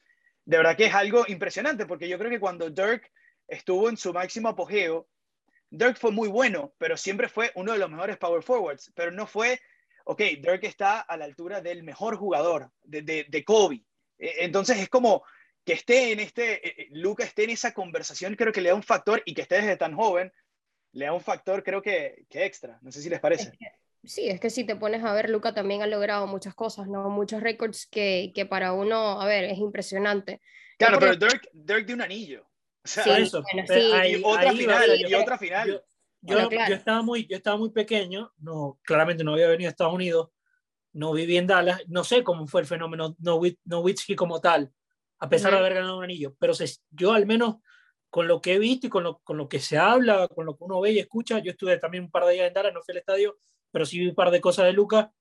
de 0.49 0.57
verdad 0.57 0.79
que 0.79 0.87
es 0.87 0.95
algo 0.95 1.27
impresionante, 1.29 1.85
porque 1.85 2.09
yo 2.09 2.19
creo 2.19 2.31
que 2.31 2.41
cuando 2.41 2.71
Dirk 2.71 3.13
estuvo 3.47 3.91
en 3.91 3.99
su 3.99 4.15
máximo 4.15 4.49
apogeo, 4.49 5.07
Dirk 5.69 5.99
fue 5.99 6.11
muy 6.11 6.27
bueno, 6.27 6.73
pero 6.79 6.97
siempre 6.97 7.29
fue 7.29 7.53
uno 7.55 7.73
de 7.73 7.79
los 7.79 7.91
mejores 7.91 8.17
power 8.17 8.43
forwards, 8.43 8.91
pero 8.95 9.11
no 9.11 9.27
fue, 9.27 9.61
ok, 10.05 10.23
Dirk 10.41 10.65
está 10.65 11.01
a 11.01 11.19
la 11.19 11.27
altura 11.27 11.61
del 11.61 11.83
mejor 11.83 12.17
jugador, 12.17 12.73
de, 12.83 13.27
de, 13.29 13.45
Kobe. 13.45 13.85
E, 14.19 14.37
entonces 14.47 14.79
es 14.79 14.89
como 14.89 15.23
que 15.67 15.75
esté 15.75 16.13
en 16.13 16.21
este, 16.21 16.67
e, 16.67 16.83
e, 16.85 16.89
Luca 16.93 17.25
esté 17.25 17.45
en 17.45 17.51
esa 17.51 17.75
conversación, 17.75 18.35
creo 18.35 18.51
que 18.51 18.63
le 18.63 18.71
da 18.71 18.75
un 18.75 18.83
factor, 18.83 19.23
y 19.27 19.35
que 19.35 19.43
esté 19.43 19.57
desde 19.57 19.77
tan 19.77 19.95
joven, 19.95 20.33
le 20.93 21.05
da 21.05 21.13
un 21.13 21.21
factor 21.21 21.63
creo 21.63 21.83
que, 21.83 22.25
que 22.31 22.47
extra. 22.47 22.79
No 22.81 22.91
sé 22.91 23.03
si 23.03 23.11
les 23.11 23.21
parece. 23.21 23.53
Sí, 24.09 24.29
es 24.29 24.41
que 24.41 24.49
si 24.51 24.65
te 24.65 24.75
pones 24.75 25.05
a 25.05 25.13
ver, 25.13 25.29
Luca 25.29 25.53
también 25.53 25.83
ha 25.83 25.87
logrado 25.87 26.27
muchas 26.27 26.55
cosas, 26.55 26.89
¿no? 26.89 27.11
Muchos 27.11 27.43
récords 27.43 27.87
que, 27.87 28.33
que 28.35 28.47
para 28.47 28.73
uno, 28.73 29.21
a 29.21 29.27
ver, 29.27 29.45
es 29.45 29.59
impresionante. 29.59 30.41
Claro, 30.79 30.99
pero 30.99 31.15
Dirk, 31.17 31.49
Dirk 31.53 31.87
de 31.87 31.95
un 31.95 32.01
anillo. 32.03 32.43
O 32.85 32.89
sea, 32.89 33.05
sí, 33.05 33.11
eso. 33.11 33.43
Bueno, 33.53 33.67
Pero 33.69 33.81
sí. 33.83 33.93
ahí- 33.93 34.13
y 34.17 34.23
otra 34.25 34.53
final, 34.53 35.01
y 35.01 35.09
yo- 35.11 35.21
otra 35.21 35.37
final. 35.39 35.69
Yo, 35.69 35.75
yo, 35.75 36.35
Bueno, 36.37 36.49
claro. 36.49 36.71
yo 36.71 36.75
estaba 36.77 37.03
muy, 37.03 37.27
yo 37.27 37.37
estaba 37.37 37.57
muy 37.59 37.71
pequeño, 37.71 38.33
no, 38.39 38.79
claramente 38.83 39.23
no 39.25 39.33
había 39.35 39.49
venido 39.49 39.69
a 39.69 39.73
Estados 39.73 39.93
Unidos, 39.95 40.31
no 40.95 41.13
viví 41.13 41.37
en 41.37 41.47
Dallas, 41.47 41.83
no 41.89 42.03
sé 42.03 42.25
cómo 42.25 42.47
fue 42.47 42.63
el 42.63 42.67
fenómeno 42.67 43.15
Nowi- 43.19 43.59
Nowitzki 43.67 44.17
como 44.17 44.41
tal, 44.41 44.73
a 45.19 45.29
pesar 45.29 45.53
de 45.53 45.59
haber 45.59 45.75
ganado 45.75 45.99
un 45.99 46.05
anillo, 46.05 46.35
pero 46.39 46.55
se- 46.55 46.79
yo 46.91 47.13
al 47.13 47.27
menos 47.27 47.57
con 48.09 48.27
lo 48.27 48.41
que 48.41 48.55
he 48.55 48.59
visto 48.59 48.87
y 48.87 48.91
con 48.91 49.05
lo, 49.05 49.19
con 49.19 49.37
lo 49.37 49.49
que 49.51 49.61
se 49.61 49.77
habla, 49.77 50.27
con 50.29 50.47
lo 50.47 50.57
que 50.57 50.65
uno 50.65 50.81
ve 50.81 50.93
y 50.93 50.99
escucha, 50.99 51.41
yo 51.41 51.51
estuve 51.51 51.77
también 51.77 52.05
un 52.05 52.11
par 52.11 52.25
de 52.25 52.33
días 52.33 52.49
en 52.49 52.55
Dallas, 52.55 52.73
no 52.73 52.81
fui 52.83 52.93
al 52.93 52.99
estadio, 52.99 53.37
pero 53.71 53.85
sí 53.87 53.99
vi 53.99 54.09
un 54.09 54.15
par 54.15 54.31
de 54.31 54.41
cosas 54.41 54.67
de 54.67 54.73
Luca, 54.73 55.13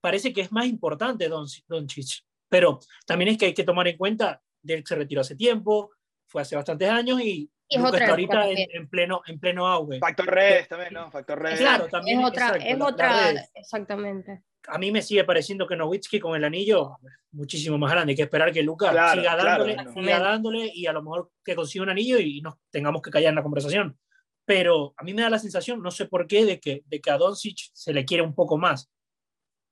parece 0.00 0.32
que 0.32 0.40
es 0.40 0.52
más 0.52 0.66
importante 0.66 1.28
Don, 1.28 1.46
Doncic, 1.68 2.24
pero 2.48 2.78
también 3.06 3.30
es 3.30 3.38
que 3.38 3.46
hay 3.46 3.54
que 3.54 3.64
tomar 3.64 3.86
en 3.88 3.96
cuenta, 3.96 4.42
Dirk 4.62 4.86
se 4.86 4.94
retiró 4.96 5.20
hace 5.20 5.36
tiempo, 5.36 5.90
fue 6.26 6.42
hace 6.42 6.56
bastantes 6.56 6.88
años 6.88 7.20
y, 7.20 7.50
Y 7.68 7.76
es 7.76 7.78
Luka 7.78 7.88
otra 7.88 7.98
está 8.04 8.10
ahorita 8.12 8.48
en, 8.50 8.68
en 8.72 8.88
pleno, 8.88 9.22
en 9.26 9.38
pleno 9.40 9.66
auge. 9.66 9.98
Factor 9.98 10.26
redes 10.26 10.68
también, 10.68 10.94
¿no? 10.94 11.10
Factor 11.10 11.40
redes. 11.40 11.58
Claro, 11.60 11.88
también, 11.88 12.20
es 12.20 12.26
otra, 12.26 12.46
exacto, 12.48 12.66
es 12.68 12.78
la- 12.78 12.86
otra, 12.86 13.30
exactamente. 13.54 14.42
A 14.68 14.76
mí 14.78 14.92
me 14.92 15.00
sigue 15.00 15.24
pareciendo 15.24 15.66
que 15.66 15.74
Nowitzki 15.74 16.20
con 16.20 16.36
el 16.36 16.44
anillo 16.44 16.98
muchísimo 17.32 17.78
más 17.78 17.90
grande. 17.92 18.12
Hay 18.12 18.16
que 18.16 18.22
esperar 18.24 18.52
que 18.52 18.62
Luca 18.62 18.90
Claro, 18.90 19.18
siga 19.20 19.34
claro, 19.34 19.64
dándole, 19.64 19.76
no. 19.76 19.92
siga 19.94 20.18
dándole 20.20 20.70
y 20.74 20.86
a 20.86 20.92
lo 20.92 21.02
mejor 21.02 21.30
que 21.42 21.54
consiga 21.56 21.82
un 21.84 21.88
anillo 21.90 22.18
y 22.18 22.42
nos 22.42 22.54
tengamos 22.70 23.00
que 23.00 23.10
callar 23.10 23.30
en 23.30 23.36
la 23.36 23.42
conversación. 23.42 23.98
Pero 24.50 24.94
a 24.96 25.04
mí 25.04 25.14
me 25.14 25.22
da 25.22 25.30
la 25.30 25.38
sensación, 25.38 25.80
no 25.80 25.92
sé 25.92 26.06
por 26.06 26.26
qué, 26.26 26.44
de 26.44 26.58
que, 26.58 26.82
de 26.86 27.00
que 27.00 27.10
a 27.12 27.16
Doncic 27.18 27.70
se 27.72 27.92
le 27.92 28.04
quiere 28.04 28.24
un 28.24 28.34
poco 28.34 28.58
más. 28.58 28.90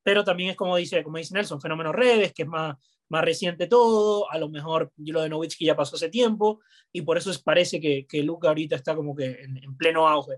Pero 0.05 0.23
también 0.23 0.51
es 0.51 0.57
como 0.57 0.77
dice, 0.77 1.03
como 1.03 1.19
dice 1.19 1.35
Nelson, 1.35 1.61
fenómeno 1.61 1.91
redes, 1.91 2.33
que 2.33 2.43
es 2.43 2.49
más, 2.49 2.77
más 3.09 3.25
reciente 3.25 3.67
todo. 3.67 4.31
A 4.31 4.39
lo 4.39 4.49
mejor 4.49 4.93
lo 4.99 5.21
de 5.23 5.29
Nowitzki 5.31 5.65
ya 5.65 5.75
pasó 5.75 5.97
hace 5.97 6.09
tiempo 6.11 6.61
y 6.93 7.03
por 7.03 7.19
eso 7.19 7.33
es- 7.33 7.43
parece 7.43 7.81
que, 7.81 8.07
que 8.07 8.23
Luca 8.23 8.47
ahorita 8.49 8.77
está 8.77 8.95
como 8.95 9.17
que 9.17 9.27
en, 9.43 9.57
en 9.57 9.77
pleno 9.77 10.07
auge. 10.07 10.37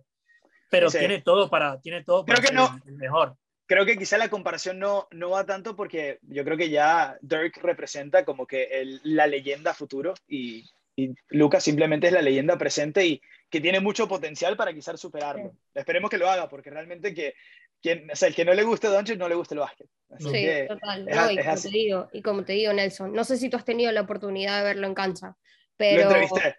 Pero 0.70 0.88
Sí. 0.88 1.00
tiene 1.00 1.20
todo 1.20 1.50
para, 1.50 1.78
tiene 1.82 2.02
todo 2.02 2.24
Creo 2.24 2.36
para 2.36 2.48
que 2.48 2.54
no. 2.54 2.80
el 2.86 2.94
mejor. 2.94 3.36
Creo 3.66 3.84
que 3.84 3.98
quizá 3.98 4.16
la 4.16 4.30
comparación 4.30 4.78
no, 4.78 5.06
no 5.10 5.28
va 5.30 5.44
tanto 5.44 5.76
porque 5.76 6.18
yo 6.22 6.44
creo 6.44 6.56
que 6.56 6.70
ya 6.70 7.18
Dirk 7.20 7.58
representa 7.58 8.24
como 8.24 8.46
que 8.46 8.62
el- 8.64 9.00
la 9.04 9.26
leyenda 9.26 9.74
futuro 9.74 10.14
y, 10.26 10.64
y 11.04 11.14
Lucas 11.28 11.62
simplemente 11.64 12.06
es 12.08 12.12
la 12.12 12.22
leyenda 12.22 12.56
presente 12.58 13.04
y 13.06 13.20
que 13.48 13.60
tiene 13.60 13.80
mucho 13.80 14.06
potencial 14.08 14.56
para 14.56 14.72
quizás 14.72 15.00
superarlo. 15.00 15.52
Esperemos 15.74 16.10
que 16.10 16.18
lo 16.18 16.28
haga 16.30 16.48
porque 16.48 16.70
realmente 16.70 17.12
que 17.14 17.34
quien, 17.82 18.10
o 18.10 18.14
sea, 18.16 18.28
el 18.28 18.34
que 18.34 18.44
no 18.44 18.52
le 18.54 18.62
guste 18.62 18.88
Doncic 18.88 19.18
no 19.18 19.28
le 19.28 19.34
guste 19.34 19.54
el 19.54 19.60
básquet. 19.60 19.88
Así 20.10 20.24
Sí, 20.24 20.32
que 20.32 20.66
Total, 20.68 21.08
es 21.08 21.16
no, 21.16 21.30
y 21.30 21.38
es 21.38 21.44
como 21.44 21.54
así. 21.54 21.70
te 21.70 21.78
digo, 21.78 22.08
y 22.12 22.22
como 22.22 22.44
te 22.44 22.52
digo, 22.52 22.72
Nelson, 22.72 23.12
no 23.12 23.24
sé 23.24 23.36
si 23.38 23.48
tú 23.48 23.56
has 23.56 23.64
tenido 23.64 23.90
la 23.92 24.02
oportunidad 24.02 24.58
de 24.58 24.64
verlo 24.64 24.86
en 24.86 24.94
cancha, 24.94 25.28
lo 25.28 25.34
pero 25.76 26.02
entrevisté. 26.02 26.56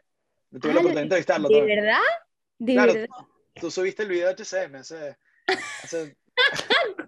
Tuve 0.60 0.74
la 0.74 0.80
Ah, 0.80 0.82
oportunidad 0.82 0.94
de 0.96 1.02
entrevistarlo 1.02 1.48
¿de 1.50 1.58
también. 1.58 1.78
verdad? 1.80 2.00
¿De 2.58 2.74
Claro. 2.74 2.94
verdad? 2.94 3.16
Tú 3.56 3.70
subiste 3.72 4.04
el 4.04 4.10
video 4.10 4.28
de 4.28 4.34
HCM 4.44 4.76
hace, 4.76 5.18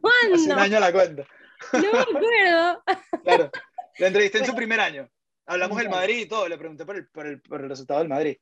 ¿Cuándo? 0.02 0.36
Hace 0.36 0.54
un 0.54 0.60
año 0.60 0.80
la 0.80 0.92
cuento. 0.92 1.26
No 1.74 1.80
me 1.92 2.00
acuerdo. 2.00 2.84
Claro, 3.24 3.52
la 4.00 4.08
entrevisté 4.08 4.40
en 4.40 4.46
su 4.46 4.56
primer 4.56 4.80
año. 4.80 5.10
Hablamos 5.46 5.78
del 5.78 5.90
Madrid 5.90 6.20
y 6.20 6.26
todo, 6.28 6.48
le 6.48 6.58
pregunté 6.58 6.86
por 6.86 6.96
el, 6.96 7.08
por 7.08 7.28
el, 7.28 7.42
por 7.42 7.62
el 7.62 7.70
resultado 7.70 8.00
del 8.00 8.10
Madrid. 8.10 8.38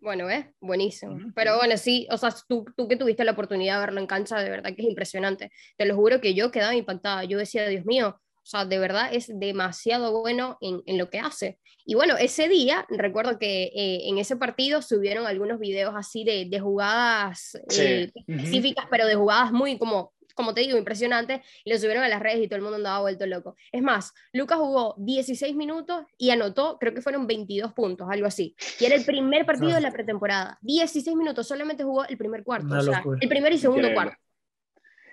Bueno, 0.00 0.26
¿ves? 0.26 0.46
Buenísimo. 0.60 1.18
Pero 1.34 1.56
bueno, 1.56 1.76
sí, 1.76 2.06
o 2.10 2.16
sea, 2.16 2.34
tú, 2.48 2.64
tú 2.76 2.88
que 2.88 2.96
tuviste 2.96 3.24
la 3.24 3.32
oportunidad 3.32 3.74
de 3.74 3.86
verlo 3.86 4.00
en 4.00 4.06
cancha, 4.06 4.38
de 4.38 4.50
verdad 4.50 4.74
que 4.74 4.82
es 4.82 4.88
impresionante. 4.88 5.50
Te 5.76 5.84
lo 5.84 5.94
juro 5.94 6.20
que 6.20 6.34
yo 6.34 6.50
quedaba 6.50 6.74
impactada. 6.74 7.24
Yo 7.24 7.38
decía, 7.38 7.68
Dios 7.68 7.84
mío, 7.84 8.18
o 8.18 8.46
sea, 8.46 8.64
de 8.64 8.78
verdad 8.78 9.12
es 9.12 9.28
demasiado 9.38 10.20
bueno 10.20 10.58
en, 10.60 10.82
en 10.86 10.98
lo 10.98 11.10
que 11.10 11.18
hace. 11.18 11.58
Y 11.86 11.94
bueno, 11.94 12.16
ese 12.16 12.48
día, 12.48 12.86
recuerdo 12.88 13.38
que 13.38 13.64
eh, 13.74 14.08
en 14.08 14.18
ese 14.18 14.36
partido 14.36 14.80
subieron 14.80 15.26
algunos 15.26 15.58
videos 15.58 15.94
así 15.96 16.24
de, 16.24 16.46
de 16.46 16.60
jugadas 16.60 17.58
eh, 17.78 18.10
específicas, 18.26 18.86
pero 18.90 19.06
de 19.06 19.14
jugadas 19.14 19.52
muy 19.52 19.78
como 19.78 20.14
como 20.34 20.54
te 20.54 20.60
digo, 20.60 20.76
impresionante, 20.76 21.42
y 21.64 21.70
lo 21.70 21.78
subieron 21.78 22.04
a 22.04 22.08
las 22.08 22.20
redes 22.20 22.42
y 22.42 22.48
todo 22.48 22.56
el 22.56 22.62
mundo 22.62 22.76
andaba 22.76 23.00
vuelto 23.00 23.26
loco. 23.26 23.56
Es 23.72 23.82
más, 23.82 24.12
Lucas 24.32 24.58
jugó 24.58 24.94
16 24.98 25.54
minutos 25.54 26.04
y 26.18 26.30
anotó, 26.30 26.78
creo 26.78 26.92
que 26.92 27.00
fueron 27.00 27.26
22 27.26 27.72
puntos, 27.72 28.08
algo 28.10 28.26
así. 28.26 28.54
Y 28.80 28.84
era 28.84 28.94
el 28.94 29.04
primer 29.04 29.46
partido 29.46 29.74
de 29.74 29.80
la 29.80 29.92
pretemporada. 29.92 30.58
16 30.62 31.16
minutos, 31.16 31.46
solamente 31.46 31.84
jugó 31.84 32.04
el 32.04 32.18
primer 32.18 32.42
cuarto, 32.44 32.74
o 32.74 32.80
sea, 32.80 33.02
el 33.20 33.28
primer 33.28 33.52
y 33.52 33.58
segundo 33.58 33.92
cuarto. 33.94 34.16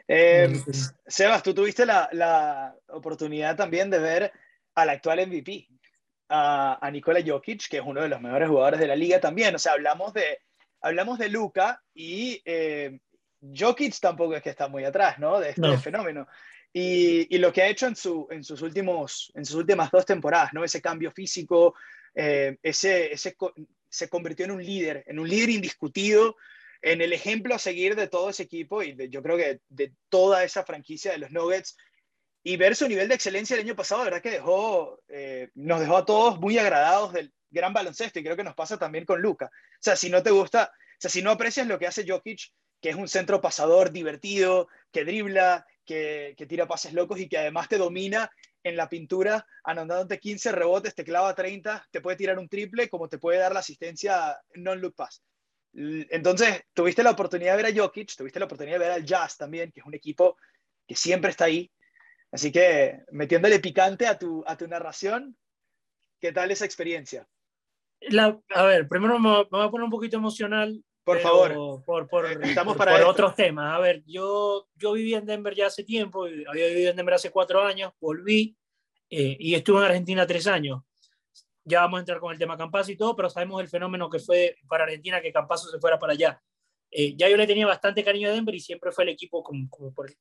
Eh, 0.07 0.61
Sebas, 1.07 1.41
tú 1.41 1.53
tuviste 1.53 1.85
la, 1.85 2.09
la, 2.11 2.75
oportunidad 2.89 3.55
también 3.55 3.89
de 3.89 3.99
ver 3.99 4.31
al 4.75 4.89
actual 4.89 5.25
MVP, 5.25 5.69
a, 6.27 6.85
a 6.85 6.91
Nikola 6.91 7.21
Jokic, 7.25 7.69
que 7.69 7.77
es 7.77 7.83
uno 7.85 8.01
de 8.01 8.09
los 8.09 8.19
mejores 8.19 8.49
jugadores 8.49 8.79
de 8.79 8.87
la 8.87 8.95
liga 8.95 9.21
también. 9.21 9.55
O 9.55 9.59
sea, 9.59 9.73
hablamos 9.73 10.13
de, 10.13 10.39
hablamos 10.81 11.17
de 11.17 11.29
Luca 11.29 11.81
y 11.93 12.41
eh, 12.45 12.99
Jokic 13.41 13.99
tampoco 13.99 14.35
es 14.35 14.43
que 14.43 14.51
está 14.51 14.67
muy 14.67 14.83
atrás, 14.83 15.17
¿no? 15.19 15.39
De 15.39 15.49
este 15.49 15.77
fenómeno. 15.77 16.27
Y, 16.73 17.35
y, 17.35 17.39
lo 17.39 17.51
que 17.51 17.63
ha 17.63 17.67
hecho 17.67 17.87
en, 17.87 17.95
su, 17.95 18.27
en, 18.31 18.43
sus 18.43 18.61
últimos, 18.61 19.31
en 19.35 19.45
sus 19.45 19.55
últimas 19.55 19.91
dos 19.91 20.05
temporadas, 20.05 20.53
¿no? 20.53 20.63
Ese 20.63 20.81
cambio 20.81 21.11
físico, 21.11 21.75
eh, 22.15 22.57
ese, 22.63 23.11
ese, 23.11 23.35
se 23.89 24.09
convirtió 24.09 24.45
en 24.45 24.51
un 24.51 24.63
líder, 24.63 25.03
en 25.07 25.19
un 25.19 25.27
líder 25.27 25.49
indiscutido, 25.49 26.37
en 26.81 27.01
el 27.01 27.13
ejemplo 27.13 27.53
a 27.53 27.59
seguir 27.59 27.95
de 27.95 28.07
todo 28.07 28.29
ese 28.29 28.43
equipo 28.43 28.81
y 28.83 28.93
de, 28.93 29.09
yo 29.09 29.21
creo 29.21 29.37
que 29.37 29.59
de 29.67 29.93
toda 30.09 30.43
esa 30.43 30.63
franquicia 30.63 31.11
de 31.11 31.17
los 31.17 31.31
Nuggets. 31.31 31.77
Y 32.43 32.57
ver 32.57 32.75
su 32.75 32.87
nivel 32.87 33.07
de 33.07 33.13
excelencia 33.13 33.53
el 33.53 33.61
año 33.61 33.75
pasado, 33.75 34.03
verdad 34.03 34.21
que 34.21 34.31
dejó, 34.31 34.99
eh, 35.09 35.49
nos 35.53 35.79
dejó 35.79 35.97
a 35.97 36.05
todos 36.05 36.39
muy 36.39 36.57
agradados 36.57 37.13
del 37.13 37.31
gran 37.51 37.71
baloncesto 37.71 38.17
y 38.17 38.23
creo 38.23 38.35
que 38.35 38.43
nos 38.43 38.55
pasa 38.55 38.79
también 38.79 39.05
con 39.05 39.21
Luca. 39.21 39.45
O 39.45 39.77
sea, 39.79 39.95
si 39.95 40.09
no 40.09 40.23
te 40.23 40.31
gusta, 40.31 40.71
o 40.73 40.97
sea, 40.97 41.11
si 41.11 41.21
no 41.21 41.29
aprecias 41.29 41.67
lo 41.67 41.77
que 41.77 41.85
hace 41.85 42.03
Jokic, 42.07 42.51
que 42.81 42.89
es 42.89 42.95
un 42.95 43.07
centro 43.07 43.39
pasador 43.41 43.91
divertido, 43.91 44.67
que 44.91 45.05
dribla, 45.05 45.65
que, 45.85 46.35
tira 46.47 46.67
pases 46.67 46.93
locos 46.93 47.19
y 47.19 47.29
que 47.29 47.37
además 47.37 47.69
te 47.69 47.77
domina 47.77 48.31
en 48.63 48.75
la 48.75 48.89
pintura, 48.89 49.45
anotándote 49.63 50.19
15 50.19 50.51
rebotes, 50.51 50.95
te 50.95 51.03
clava 51.03 51.35
30, 51.35 51.87
te 51.91 52.01
puede 52.01 52.17
tirar 52.17 52.39
un 52.39 52.49
triple, 52.49 52.89
como 52.89 53.07
te 53.07 53.17
puede 53.17 53.39
dar 53.39 53.53
la 53.53 53.59
asistencia 53.59 54.39
non-look 54.55 54.95
pass. 54.95 55.23
Entonces, 55.73 56.63
tuviste 56.73 57.01
la 57.01 57.11
oportunidad 57.11 57.55
de 57.55 57.63
ver 57.63 57.73
a 57.73 57.81
Jokic, 57.83 58.15
tuviste 58.15 58.39
la 58.39 58.45
oportunidad 58.45 58.75
de 58.75 58.85
ver 58.85 58.91
al 58.91 59.05
Jazz 59.05 59.37
también, 59.37 59.71
que 59.71 59.79
es 59.79 59.85
un 59.85 59.93
equipo 59.93 60.37
que 60.87 60.95
siempre 60.95 61.31
está 61.31 61.45
ahí. 61.45 61.71
Así 62.31 62.51
que, 62.51 62.99
metiéndole 63.11 63.59
picante 63.59 64.07
a 64.07 64.17
tu, 64.17 64.43
a 64.45 64.57
tu 64.57 64.67
narración, 64.67 65.37
¿qué 66.19 66.31
tal 66.31 66.51
esa 66.51 66.65
experiencia? 66.65 67.27
a 68.49 68.63
ver, 68.63 68.87
primero 68.87 69.19
me, 69.19 69.43
voy 69.49 69.65
a 69.65 69.69
poner 69.69 69.85
un 69.85 69.91
poquito 69.91 70.17
emocional 70.17 70.83
por 71.03 71.19
favor. 71.19 71.83
Por, 71.83 72.07
por, 72.07 72.25
Estamos 72.43 72.77
para 72.77 72.93
por 72.93 73.03
otros 73.03 73.35
temas. 73.35 73.73
A 73.73 73.79
ver, 73.79 74.03
yo, 74.05 74.67
yo 74.75 74.93
viví 74.93 75.13
en 75.13 75.25
Denver 75.25 75.55
ya 75.55 75.67
hace 75.67 75.83
tiempo, 75.83 76.25
había 76.25 76.67
vivido 76.67 76.91
en 76.91 76.95
Denver 76.95 77.15
hace 77.15 77.31
cuatro 77.31 77.61
años, 77.61 77.91
volví 77.99 78.55
eh, 79.09 79.35
y 79.39 79.55
estuve 79.55 79.79
en 79.79 79.85
Argentina 79.85 80.27
tres 80.27 80.47
años. 80.47 80.81
Ya 81.63 81.81
vamos 81.81 81.97
a 81.97 82.01
entrar 82.01 82.19
con 82.19 82.31
el 82.31 82.39
tema 82.39 82.57
Campazo 82.57 82.91
y 82.91 82.97
todo, 82.97 83.15
pero 83.15 83.29
sabemos 83.29 83.61
el 83.61 83.67
fenómeno 83.67 84.09
que 84.09 84.19
fue 84.19 84.55
para 84.67 84.83
Argentina 84.83 85.21
que 85.21 85.33
Campazo 85.33 85.69
se 85.69 85.79
fuera 85.79 85.99
para 85.99 86.13
allá. 86.13 86.41
Eh, 86.89 87.15
ya 87.15 87.29
yo 87.29 87.37
le 87.37 87.47
tenía 87.47 87.65
bastante 87.65 88.03
cariño 88.03 88.29
a 88.29 88.33
Denver 88.33 88.53
y 88.53 88.59
siempre 88.59 88.91
fue 88.91 89.03
el 89.03 89.11
equipo 89.11 89.43
como, 89.43 89.69
como 89.69 89.93
por, 89.93 90.11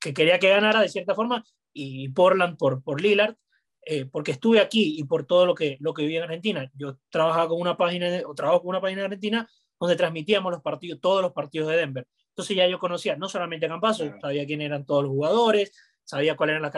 que 0.00 0.12
quería 0.12 0.38
que 0.38 0.48
ganara 0.48 0.80
de 0.80 0.88
cierta 0.88 1.14
forma 1.14 1.44
y 1.72 2.08
Portland 2.10 2.56
por, 2.56 2.82
por 2.82 3.00
Lillard. 3.00 3.36
Eh, 3.84 4.04
porque 4.04 4.30
estuve 4.30 4.60
aquí 4.60 4.94
y 5.00 5.04
por 5.04 5.26
todo 5.26 5.44
lo 5.44 5.56
que, 5.56 5.76
lo 5.80 5.92
que 5.92 6.02
viví 6.02 6.16
en 6.16 6.22
Argentina. 6.22 6.70
Yo 6.74 6.98
trabajaba 7.10 7.48
con 7.48 7.60
una 7.60 7.76
página, 7.76 8.22
o 8.26 8.34
trabajo 8.34 8.60
con 8.60 8.68
una 8.68 8.80
página 8.80 9.00
de 9.00 9.06
Argentina 9.06 9.48
donde 9.82 9.96
transmitíamos 9.96 10.52
los 10.52 10.62
partidos, 10.62 11.00
todos 11.00 11.22
los 11.22 11.32
partidos 11.32 11.68
de 11.68 11.76
Denver. 11.76 12.06
Entonces 12.28 12.56
ya 12.56 12.68
yo 12.68 12.78
conocía 12.78 13.16
no 13.16 13.28
solamente 13.28 13.66
a 13.66 13.68
Campazo, 13.68 14.04
sabía 14.20 14.46
quién 14.46 14.60
eran 14.60 14.86
todos 14.86 15.02
los 15.02 15.10
jugadores, 15.10 15.72
sabía 16.04 16.36
cuáles 16.36 16.52
eran 16.52 16.62
las 16.62 16.70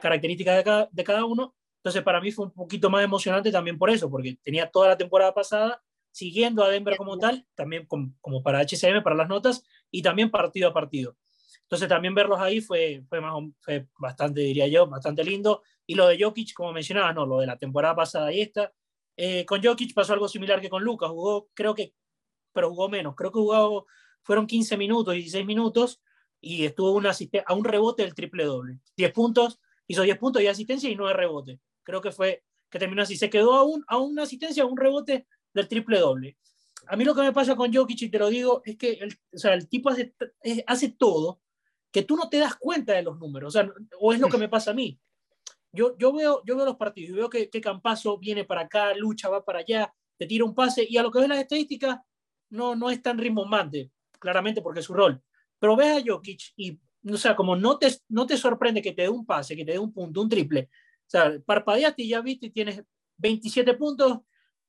características 0.00 0.56
de 0.56 0.64
cada, 0.64 0.88
de 0.90 1.04
cada 1.04 1.26
uno. 1.26 1.54
Entonces 1.76 2.02
para 2.02 2.22
mí 2.22 2.32
fue 2.32 2.46
un 2.46 2.52
poquito 2.52 2.88
más 2.88 3.04
emocionante 3.04 3.52
también 3.52 3.76
por 3.76 3.90
eso, 3.90 4.08
porque 4.08 4.38
tenía 4.42 4.70
toda 4.70 4.88
la 4.88 4.96
temporada 4.96 5.34
pasada 5.34 5.82
siguiendo 6.10 6.64
a 6.64 6.70
Denver 6.70 6.96
como 6.96 7.18
tal, 7.18 7.46
también 7.54 7.84
como, 7.84 8.14
como 8.22 8.42
para 8.42 8.60
HCM, 8.60 9.02
para 9.02 9.14
las 9.14 9.28
notas, 9.28 9.62
y 9.90 10.00
también 10.00 10.30
partido 10.30 10.70
a 10.70 10.72
partido. 10.72 11.18
Entonces 11.64 11.86
también 11.86 12.14
verlos 12.14 12.40
ahí 12.40 12.62
fue, 12.62 13.04
fue, 13.10 13.20
más, 13.20 13.34
fue 13.60 13.88
bastante, 13.98 14.40
diría 14.40 14.66
yo, 14.68 14.86
bastante 14.86 15.22
lindo. 15.22 15.62
Y 15.84 15.96
lo 15.96 16.06
de 16.06 16.18
Jokic, 16.18 16.54
como 16.54 16.72
mencionaba, 16.72 17.12
no, 17.12 17.26
lo 17.26 17.40
de 17.40 17.46
la 17.46 17.58
temporada 17.58 17.94
pasada 17.94 18.32
y 18.32 18.40
esta. 18.40 18.72
Eh, 19.18 19.44
con 19.44 19.62
Jokic 19.62 19.92
pasó 19.92 20.14
algo 20.14 20.28
similar 20.28 20.62
que 20.62 20.70
con 20.70 20.82
Lucas, 20.82 21.10
jugó 21.10 21.50
creo 21.52 21.74
que 21.74 21.92
pero 22.52 22.70
jugó 22.70 22.88
menos. 22.88 23.14
Creo 23.14 23.30
que 23.30 23.38
jugó, 23.38 23.86
fueron 24.22 24.46
15 24.46 24.76
minutos, 24.76 25.14
16 25.14 25.46
minutos, 25.46 26.00
y 26.40 26.64
estuvo 26.64 26.92
una 26.92 27.12
a 27.46 27.54
un 27.54 27.64
rebote 27.64 28.02
del 28.02 28.14
triple 28.14 28.44
doble. 28.44 28.80
10 28.96 29.12
puntos, 29.12 29.60
hizo 29.86 30.02
10 30.02 30.18
puntos 30.18 30.42
y 30.42 30.46
asistencia 30.46 30.88
y 30.88 30.94
9 30.94 31.14
rebote. 31.14 31.60
Creo 31.82 32.00
que 32.00 32.12
fue 32.12 32.44
que 32.70 32.78
terminó 32.78 33.02
así. 33.02 33.16
Se 33.16 33.30
quedó 33.30 33.54
a, 33.54 33.64
un, 33.64 33.84
a 33.88 33.98
una 33.98 34.22
asistencia, 34.22 34.62
a 34.62 34.66
un 34.66 34.76
rebote 34.76 35.26
del 35.54 35.68
triple 35.68 35.98
doble. 35.98 36.36
A 36.86 36.96
mí 36.96 37.04
lo 37.04 37.14
que 37.14 37.22
me 37.22 37.32
pasa 37.32 37.56
con 37.56 37.72
Jokic, 37.72 38.02
y 38.02 38.10
te 38.10 38.18
lo 38.18 38.28
digo, 38.28 38.62
es 38.64 38.76
que 38.76 38.92
el, 38.92 39.18
o 39.32 39.38
sea, 39.38 39.54
el 39.54 39.68
tipo 39.68 39.90
hace, 39.90 40.14
hace 40.66 40.90
todo 40.90 41.40
que 41.90 42.02
tú 42.02 42.16
no 42.16 42.28
te 42.28 42.38
das 42.38 42.56
cuenta 42.56 42.92
de 42.92 43.02
los 43.02 43.18
números. 43.18 43.54
O, 43.54 43.58
sea, 43.58 43.70
o 43.98 44.12
es 44.12 44.20
lo 44.20 44.28
que 44.28 44.38
me 44.38 44.48
pasa 44.48 44.70
a 44.70 44.74
mí. 44.74 44.98
Yo, 45.72 45.96
yo, 45.98 46.12
veo, 46.12 46.42
yo 46.44 46.56
veo 46.56 46.64
los 46.64 46.76
partidos 46.76 47.10
y 47.10 47.14
veo 47.14 47.28
que, 47.28 47.50
que 47.50 47.60
Campazo 47.60 48.18
viene 48.18 48.44
para 48.44 48.62
acá, 48.62 48.94
lucha, 48.94 49.28
va 49.28 49.44
para 49.44 49.60
allá, 49.60 49.92
te 50.16 50.26
tira 50.26 50.44
un 50.44 50.54
pase 50.54 50.86
y 50.88 50.96
a 50.96 51.02
lo 51.02 51.10
que 51.10 51.20
ves 51.20 51.28
las 51.28 51.38
estadísticas, 51.38 51.98
no, 52.50 52.76
no 52.76 52.90
es 52.90 53.02
tan 53.02 53.18
rimbombante, 53.18 53.90
claramente 54.18 54.62
porque 54.62 54.80
es 54.80 54.86
su 54.86 54.94
rol. 54.94 55.22
Pero 55.58 55.76
ves 55.76 55.98
a 55.98 56.02
Jokic 56.06 56.52
y, 56.56 56.78
o 57.10 57.16
sea, 57.16 57.34
como 57.34 57.56
no 57.56 57.78
te, 57.78 57.88
no 58.08 58.26
te 58.26 58.36
sorprende 58.36 58.82
que 58.82 58.92
te 58.92 59.02
dé 59.02 59.08
un 59.08 59.26
pase, 59.26 59.56
que 59.56 59.64
te 59.64 59.72
dé 59.72 59.78
un 59.78 59.92
punto, 59.92 60.20
un 60.20 60.28
triple. 60.28 60.68
O 60.72 61.10
sea, 61.10 61.32
parpadeaste 61.44 62.02
y 62.02 62.08
ya 62.08 62.20
viste 62.20 62.46
y 62.46 62.50
tienes 62.50 62.82
27 63.16 63.74
puntos, 63.74 64.18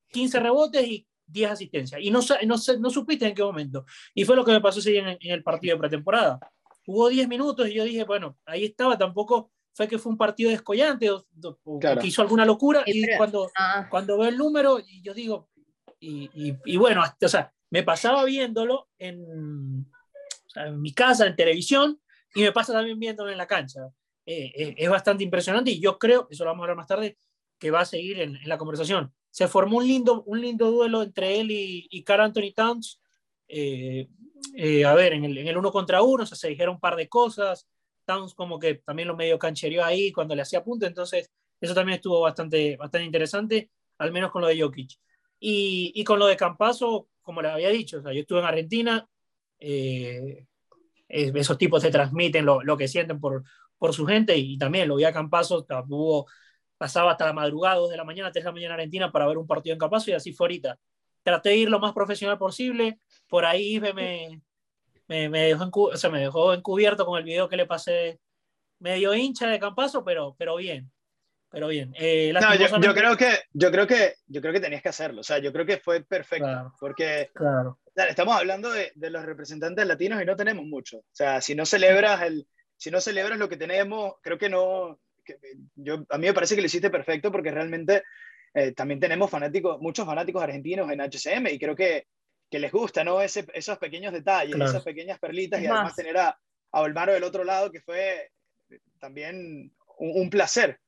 15 0.09 0.39
rebotes 0.39 0.87
y 0.87 1.07
10 1.27 1.51
asistencias. 1.51 2.01
Y 2.01 2.09
no, 2.11 2.19
no, 2.45 2.55
no 2.79 2.89
supiste 2.89 3.27
en 3.27 3.35
qué 3.35 3.43
momento. 3.43 3.85
Y 4.13 4.25
fue 4.25 4.35
lo 4.35 4.43
que 4.43 4.51
me 4.51 4.61
pasó 4.61 4.79
ese 4.79 4.97
en, 4.97 5.07
en 5.07 5.31
el 5.31 5.43
partido 5.43 5.75
de 5.75 5.79
pretemporada. 5.79 6.39
Jugó 6.85 7.09
10 7.09 7.27
minutos 7.27 7.69
y 7.69 7.75
yo 7.75 7.83
dije, 7.83 8.03
bueno, 8.03 8.37
ahí 8.45 8.65
estaba, 8.65 8.97
tampoco 8.97 9.51
fue 9.73 9.87
que 9.87 9.99
fue 9.99 10.11
un 10.11 10.17
partido 10.17 10.49
descollante 10.49 11.09
o, 11.09 11.25
que 11.79 12.07
hizo 12.07 12.21
alguna 12.21 12.45
locura. 12.45 12.83
Y 12.85 13.15
cuando, 13.15 13.49
ah. 13.57 13.87
cuando 13.89 14.17
veo 14.17 14.27
el 14.27 14.37
número, 14.37 14.79
y 14.79 15.01
yo 15.01 15.13
digo, 15.13 15.49
y, 15.99 16.29
y, 16.33 16.57
y 16.65 16.77
bueno, 16.77 17.03
o 17.21 17.27
sea, 17.27 17.53
me 17.69 17.83
pasaba 17.83 18.23
viéndolo 18.25 18.89
en, 18.97 19.85
mi 20.77 20.93
casa, 20.93 21.27
en 21.27 21.35
televisión, 21.35 21.99
y 22.33 22.41
me 22.41 22.51
pasa 22.51 22.73
también 22.73 22.99
viéndolo 22.99 23.31
en 23.31 23.37
la 23.37 23.47
cancha. 23.47 23.81
Eh, 24.25 24.51
eh, 24.55 24.75
es 24.77 24.89
bastante 24.89 25.23
impresionante 25.23 25.71
y 25.71 25.79
yo 25.79 25.97
creo, 25.97 26.27
eso 26.29 26.43
lo 26.43 26.51
vamos 26.51 26.61
a 26.61 26.65
hablar 26.65 26.77
más 26.77 26.87
tarde, 26.87 27.17
que 27.57 27.71
va 27.71 27.81
a 27.81 27.85
seguir 27.85 28.19
en, 28.19 28.37
la 28.45 28.57
conversación. 28.57 29.13
Se 29.31 29.47
formó 29.47 29.77
un 29.77 29.87
lindo, 29.87 30.23
un 30.23 30.41
lindo 30.41 30.71
duelo 30.71 31.03
entre 31.03 31.39
él 31.39 31.51
y, 31.51 31.87
y 31.89 32.03
Carl 32.03 32.21
Anthony 32.21 32.53
Towns. 32.55 32.99
Eh, 33.47 34.85
a 34.85 34.93
ver, 34.93 35.13
en 35.13 35.25
el, 35.25 35.57
uno 35.57 35.71
contra 35.71 36.01
uno, 36.01 36.25
se 36.25 36.47
dijeron 36.47 36.75
un 36.75 36.79
par 36.79 36.95
de 36.95 37.09
cosas. 37.09 37.67
Towns 38.05 38.33
como 38.33 38.59
que 38.59 38.75
también 38.75 39.07
lo 39.07 39.15
medio 39.15 39.37
canchereó 39.37 39.83
ahí 39.83 40.11
cuando 40.11 40.35
le 40.35 40.41
hacía 40.41 40.63
punto, 40.63 40.85
entonces 40.85 41.29
eso 41.61 41.75
también 41.75 41.97
estuvo 41.97 42.21
bastante, 42.21 42.75
bastante 42.77 43.05
interesante, 43.05 43.69
al 43.97 44.11
menos 44.11 44.31
con 44.31 44.41
lo 44.41 44.47
de 44.47 44.59
Jokic. 44.59 44.91
Y, 45.39 45.91
y 45.95 46.03
con 46.03 46.19
lo 46.19 46.25
de 46.25 46.35
Campazo, 46.37 47.07
como 47.29 47.43
les 47.43 47.51
había 47.51 47.69
dicho, 47.69 47.99
o 47.99 48.01
sea, 48.01 48.11
yo 48.11 48.21
estuve 48.21 48.39
en 48.39 48.45
Argentina, 48.45 49.07
eh, 49.59 50.47
esos 51.07 51.59
tipos 51.59 51.79
te 51.79 51.91
transmiten 51.91 52.43
lo, 52.43 52.63
lo, 52.63 52.75
que 52.75 52.87
sienten 52.87 53.19
por, 53.19 53.43
por 53.77 53.93
su 53.93 54.03
gente 54.07 54.35
y, 54.35 54.57
también 54.57 54.87
lo 54.87 54.95
vi 54.95 55.03
a 55.03 55.13
Campazo, 55.13 55.63
hubo, 55.89 56.25
pasaba 56.75 57.11
hasta 57.11 57.27
la 57.27 57.33
madrugada, 57.33 57.75
2 57.75 57.91
de 57.91 57.97
la 57.97 58.03
mañana, 58.03 58.31
3 58.31 58.43
de 58.43 58.49
la 58.49 58.51
mañana 58.51 58.73
en 58.73 58.79
Argentina 58.79 59.11
para 59.11 59.27
ver 59.27 59.37
un 59.37 59.45
partido 59.45 59.73
en 59.73 59.79
Campazo 59.79 60.09
y 60.09 60.15
así 60.15 60.33
fue 60.33 60.45
ahorita. 60.45 60.79
Traté 61.21 61.49
de 61.49 61.57
ir 61.57 61.69
lo 61.69 61.79
más 61.79 61.93
profesional 61.93 62.39
posible, 62.39 62.99
por 63.27 63.45
ahí 63.45 63.79
me, 63.79 63.93
me, 63.93 65.29
me, 65.29 65.39
dejó, 65.39 65.69
o 65.83 65.97
sea, 65.97 66.09
me 66.09 66.21
dejó 66.21 66.51
encubierto 66.51 67.05
con 67.05 67.19
el 67.19 67.25
video 67.25 67.47
que 67.47 67.57
le 67.57 67.67
pasé 67.67 68.19
medio 68.79 69.13
hincha 69.13 69.47
de 69.47 69.59
Campazo, 69.59 70.03
pero, 70.03 70.35
pero 70.35 70.55
bien. 70.55 70.91
Pero 71.51 71.67
bien. 71.67 71.93
Eh, 71.97 72.31
no, 72.33 72.55
yo, 72.55 72.93
creo 72.93 73.17
que, 73.17 73.31
yo, 73.53 73.71
creo 73.71 73.87
que, 73.87 74.13
yo 74.27 74.39
creo 74.39 74.53
que 74.53 74.59
tenías 74.59 74.83
que 74.83 74.89
hacerlo. 74.89 75.21
O 75.21 75.23
sea, 75.23 75.39
yo 75.39 75.51
creo 75.51 75.65
que 75.65 75.77
fue 75.77 76.03
perfecto. 76.03 76.73
porque 76.79 77.31
claro. 77.33 77.79
estamos 77.95 78.37
hablando 78.37 78.69
de, 78.69 78.91
de, 78.93 79.09
los 79.09 79.25
representantes 79.25 79.85
latinos 79.87 80.21
y 80.21 80.25
no 80.25 80.35
tenemos 80.35 80.65
mucho. 80.65 80.99
O 80.99 81.05
sea, 81.11 81.41
si 81.41 81.55
no 81.55 81.65
celebras, 81.65 82.21
el, 82.21 82.47
si 82.77 82.91
no 82.91 83.01
celebras 83.01 83.39
lo 83.39 83.49
que 83.49 83.57
tenemos, 83.57 84.13
creo 84.21 84.37
que 84.37 84.49
no. 84.49 84.99
yo, 85.75 86.05
a 86.09 86.17
mí 86.19 86.27
me 86.27 86.33
parece 86.33 86.53
que 86.53 86.61
lo 86.61 86.67
hiciste 86.67 86.91
perfecto 86.91 87.31
porque 87.31 87.49
realmente 87.49 88.03
eh, 88.53 88.73
también 88.73 88.99
tenemos 88.99 89.31
fanáticos, 89.31 89.81
muchos 89.81 90.05
fanáticos 90.05 90.43
argentinos 90.43 90.91
en 90.91 91.01
HCM 91.01 91.47
y 91.47 91.57
creo 91.57 91.75
que, 91.75 92.05
que 92.49 92.59
les 92.59 92.71
gusta, 92.71 93.03
¿no? 93.03 93.21
Ese, 93.21 93.47
esos 93.55 93.79
pequeños 93.79 94.13
detalles, 94.13 94.55
esas 94.55 94.83
pequeñas 94.83 95.17
perlitas 95.17 95.59
y 95.61 95.65
además 95.65 95.95
tener 95.95 96.17
a, 96.17 96.37
a 96.71 96.81
Olmaro 96.81 97.13
del 97.13 97.23
otro 97.23 97.43
lado, 97.43 97.71
que 97.71 97.81
fue 97.81 98.29
también 98.99 99.73
un 99.97 100.29
placer. 100.29 100.79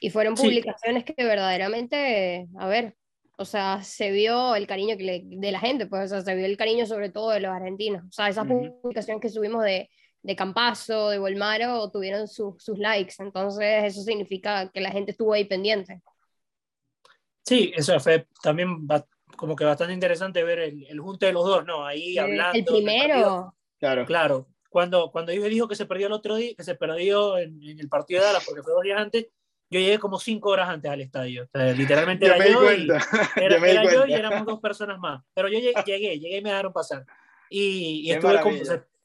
Y 0.00 0.10
fueron 0.10 0.34
publicaciones 0.34 1.04
que 1.04 1.14
verdaderamente, 1.18 2.48
a 2.58 2.66
ver, 2.68 2.96
o 3.36 3.44
sea, 3.44 3.82
se 3.82 4.10
vio 4.10 4.54
el 4.54 4.66
cariño 4.66 4.96
que 4.96 5.04
le, 5.04 5.22
de 5.24 5.52
la 5.52 5.60
gente, 5.60 5.86
pues, 5.86 6.04
o 6.04 6.08
sea, 6.08 6.20
se 6.22 6.34
vio 6.34 6.46
el 6.46 6.56
cariño 6.56 6.86
sobre 6.86 7.10
todo 7.10 7.30
de 7.30 7.40
los 7.40 7.50
argentinos. 7.50 8.04
O 8.08 8.12
sea, 8.12 8.28
esas 8.28 8.46
publicaciones 8.46 9.22
que 9.22 9.30
subimos 9.30 9.64
de, 9.64 9.88
de 10.22 10.36
Campazo, 10.36 11.08
de 11.08 11.18
Volmaro, 11.18 11.90
tuvieron 11.90 12.28
sus 12.28 12.78
likes. 12.78 13.14
Entonces, 13.18 13.84
eso 13.84 14.02
significa 14.02 14.70
que 14.70 14.80
la 14.80 14.90
gente 14.90 15.12
estuvo 15.12 15.32
ahí 15.32 15.44
pendiente. 15.44 16.02
Sí, 17.44 17.72
eso 17.74 17.98
fue 17.98 18.26
también 18.42 18.86
como 19.36 19.56
que 19.56 19.64
bastante 19.64 19.94
interesante 19.94 20.44
ver 20.44 20.58
el, 20.58 20.86
el 20.86 21.00
junte 21.00 21.26
de 21.26 21.32
los 21.32 21.44
dos, 21.44 21.64
¿no? 21.64 21.86
Ahí 21.86 22.18
hablando. 22.18 22.58
El 22.58 22.64
primero. 22.64 23.54
Claro. 23.78 24.04
Claro. 24.04 24.48
Cuando, 24.68 25.10
cuando 25.10 25.32
Ibe 25.32 25.48
dijo 25.48 25.66
que 25.66 25.74
se 25.74 25.86
perdió 25.86 26.08
el 26.08 26.12
otro 26.12 26.36
día, 26.36 26.54
que 26.54 26.62
se 26.62 26.74
perdió 26.74 27.38
en, 27.38 27.60
en 27.62 27.80
el 27.80 27.88
partido 27.88 28.20
de 28.20 28.26
Dallas, 28.26 28.44
porque 28.46 28.62
fue 28.62 28.72
dos 28.72 28.82
días 28.82 29.00
antes, 29.00 29.28
yo 29.70 29.78
llegué 29.78 29.98
como 30.00 30.18
cinco 30.18 30.50
horas 30.50 30.68
antes 30.68 30.90
al 30.90 31.00
estadio. 31.00 31.48
literalmente 31.76 32.26
era, 32.26 32.48
yo, 32.48 32.72
y, 32.72 32.88
era, 33.36 33.92
yo 33.92 34.06
y 34.06 34.12
éramos 34.12 34.44
dos 34.44 34.60
personas 34.60 34.98
más. 34.98 35.22
Pero 35.32 35.48
yo 35.48 35.58
llegué, 35.58 35.82
llegué 35.84 36.38
y 36.38 36.42
me 36.42 36.50
dejaron 36.50 36.72
pasar. 36.72 37.06
Y, 37.48 38.10
estuve, 38.10 38.40
como, 38.40 38.56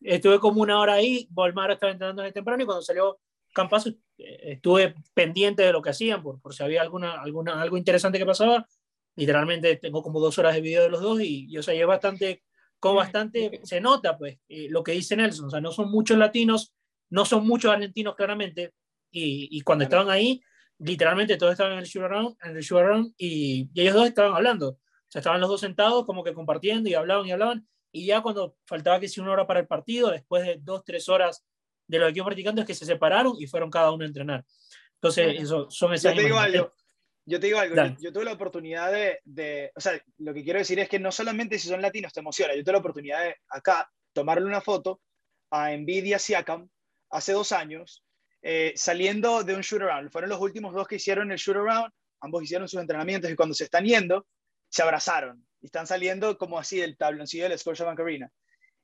estuve, 0.01 0.39
como, 0.39 0.61
una 0.61 0.79
hora 0.79 0.93
ahí. 0.93 1.27
Volmar 1.29 1.71
estaba 1.71 1.91
entrando 1.91 2.21
desde 2.21 2.33
temprano 2.33 2.61
y 2.61 2.65
cuando 2.65 2.81
salió 2.81 3.19
Campazo 3.53 3.89
eh, 3.89 3.95
estuve 4.17 4.95
pendiente 5.13 5.63
de 5.63 5.71
lo 5.71 5.81
que 5.81 5.91
hacían 5.91 6.21
por, 6.21 6.41
por 6.41 6.53
si 6.53 6.61
había 6.61 6.81
alguna, 6.81 7.21
alguna, 7.21 7.61
algo 7.61 7.77
interesante 7.77 8.17
que 8.17 8.25
pasaba. 8.25 8.67
Literalmente 9.15 9.77
tengo 9.77 10.03
como 10.03 10.19
dos 10.19 10.37
horas 10.39 10.55
de 10.55 10.61
video 10.61 10.83
de 10.83 10.89
los 10.89 11.01
dos 11.01 11.21
y, 11.21 11.49
yo 11.49 11.61
o 11.61 11.63
sea, 11.63 11.85
bastante, 11.85 12.43
como 12.79 12.95
bastante, 12.95 13.61
se 13.63 13.79
nota 13.79 14.17
pues 14.17 14.39
eh, 14.49 14.67
lo 14.69 14.83
que 14.83 14.91
dice 14.91 15.15
Nelson. 15.15 15.45
O 15.45 15.49
sea, 15.49 15.61
no 15.61 15.71
son 15.71 15.89
muchos 15.89 16.17
latinos, 16.17 16.73
no 17.09 17.23
son 17.23 17.47
muchos 17.47 17.71
argentinos 17.71 18.15
claramente. 18.15 18.73
Y, 19.11 19.47
y 19.57 19.61
cuando 19.61 19.85
estaban 19.85 20.09
ahí, 20.09 20.41
literalmente 20.79 21.37
todos 21.37 21.53
estaban 21.53 21.73
en 21.73 21.79
el 21.79 22.03
around, 22.03 22.37
en 22.43 22.57
el 22.57 23.13
y, 23.17 23.69
ellos 23.75 23.93
dos 23.93 24.07
estaban 24.07 24.33
hablando. 24.33 24.69
O 24.69 25.07
sea, 25.07 25.19
estaban 25.19 25.39
los 25.39 25.49
dos 25.49 25.61
sentados 25.61 26.05
como 26.05 26.23
que 26.23 26.33
compartiendo 26.33 26.89
y 26.89 26.93
hablaban 26.93 27.25
y 27.25 27.31
hablaban. 27.31 27.67
Y 27.91 28.07
ya 28.07 28.21
cuando 28.21 28.57
faltaba 28.65 28.99
que 28.99 29.07
si 29.07 29.21
una 29.21 29.31
hora 29.31 29.47
para 29.47 29.61
el 29.61 29.67
partido, 29.67 30.11
después 30.11 30.45
de 30.45 30.57
dos, 30.61 30.83
tres 30.83 31.07
horas 31.07 31.45
de 31.87 31.99
los 31.99 32.09
equipos 32.09 32.27
practicando, 32.27 32.61
es 32.61 32.67
que 32.67 32.73
se 32.73 32.85
separaron 32.85 33.35
y 33.39 33.47
fueron 33.47 33.69
cada 33.69 33.91
uno 33.91 34.03
a 34.03 34.07
entrenar. 34.07 34.45
Entonces, 34.95 35.39
eso, 35.39 35.69
son 35.69 35.93
esas 35.93 36.13
Yo 36.13 36.21
te 36.21 36.25
digo 36.25 36.39
algo. 36.39 36.73
Yo 37.27 37.39
te 37.39 37.47
digo 37.47 37.57
algo, 37.57 37.75
yo, 37.99 38.13
tuve 38.13 38.23
la 38.23 38.33
oportunidad 38.33 38.91
de, 38.91 39.19
de, 39.23 39.71
o 39.75 39.81
sea, 39.81 39.99
lo 40.19 40.31
que 40.31 40.43
quiero 40.43 40.59
decir 40.59 40.79
es 40.79 40.87
que 40.87 40.99
no 40.99 41.11
solamente 41.11 41.57
si 41.57 41.67
son 41.67 41.81
latinos 41.81 42.13
te 42.13 42.19
emociona, 42.19 42.53
yo 42.53 42.63
tuve 42.63 42.73
la 42.73 42.79
oportunidad 42.79 43.23
de 43.23 43.35
acá 43.49 43.89
tomarle 44.13 44.45
una 44.45 44.61
foto 44.61 45.01
a 45.49 45.75
Nvidia 45.75 46.19
Siakam 46.19 46.69
hace 47.09 47.33
dos 47.33 47.51
años 47.51 48.04
eh, 48.47 48.73
saliendo 48.75 49.43
de 49.43 49.55
un 49.55 49.61
shoot 49.61 49.81
around. 49.81 50.11
Fueron 50.11 50.29
los 50.29 50.39
últimos 50.39 50.71
dos 50.71 50.87
que 50.87 50.97
hicieron 50.97 51.31
el 51.31 51.37
shoot 51.39 51.57
around. 51.57 51.91
Ambos 52.21 52.43
hicieron 52.43 52.69
sus 52.69 52.79
entrenamientos 52.79 53.31
y 53.31 53.35
cuando 53.35 53.55
se 53.55 53.63
están 53.63 53.85
yendo, 53.85 54.27
se 54.69 54.83
abrazaron. 54.83 55.43
Y 55.61 55.65
están 55.65 55.87
saliendo 55.87 56.37
como 56.37 56.59
así 56.59 56.77
del 56.77 56.95
tabloncillo 56.95 57.49
del 57.49 57.57
Scotiabank 57.57 57.99
Arena. 57.99 58.31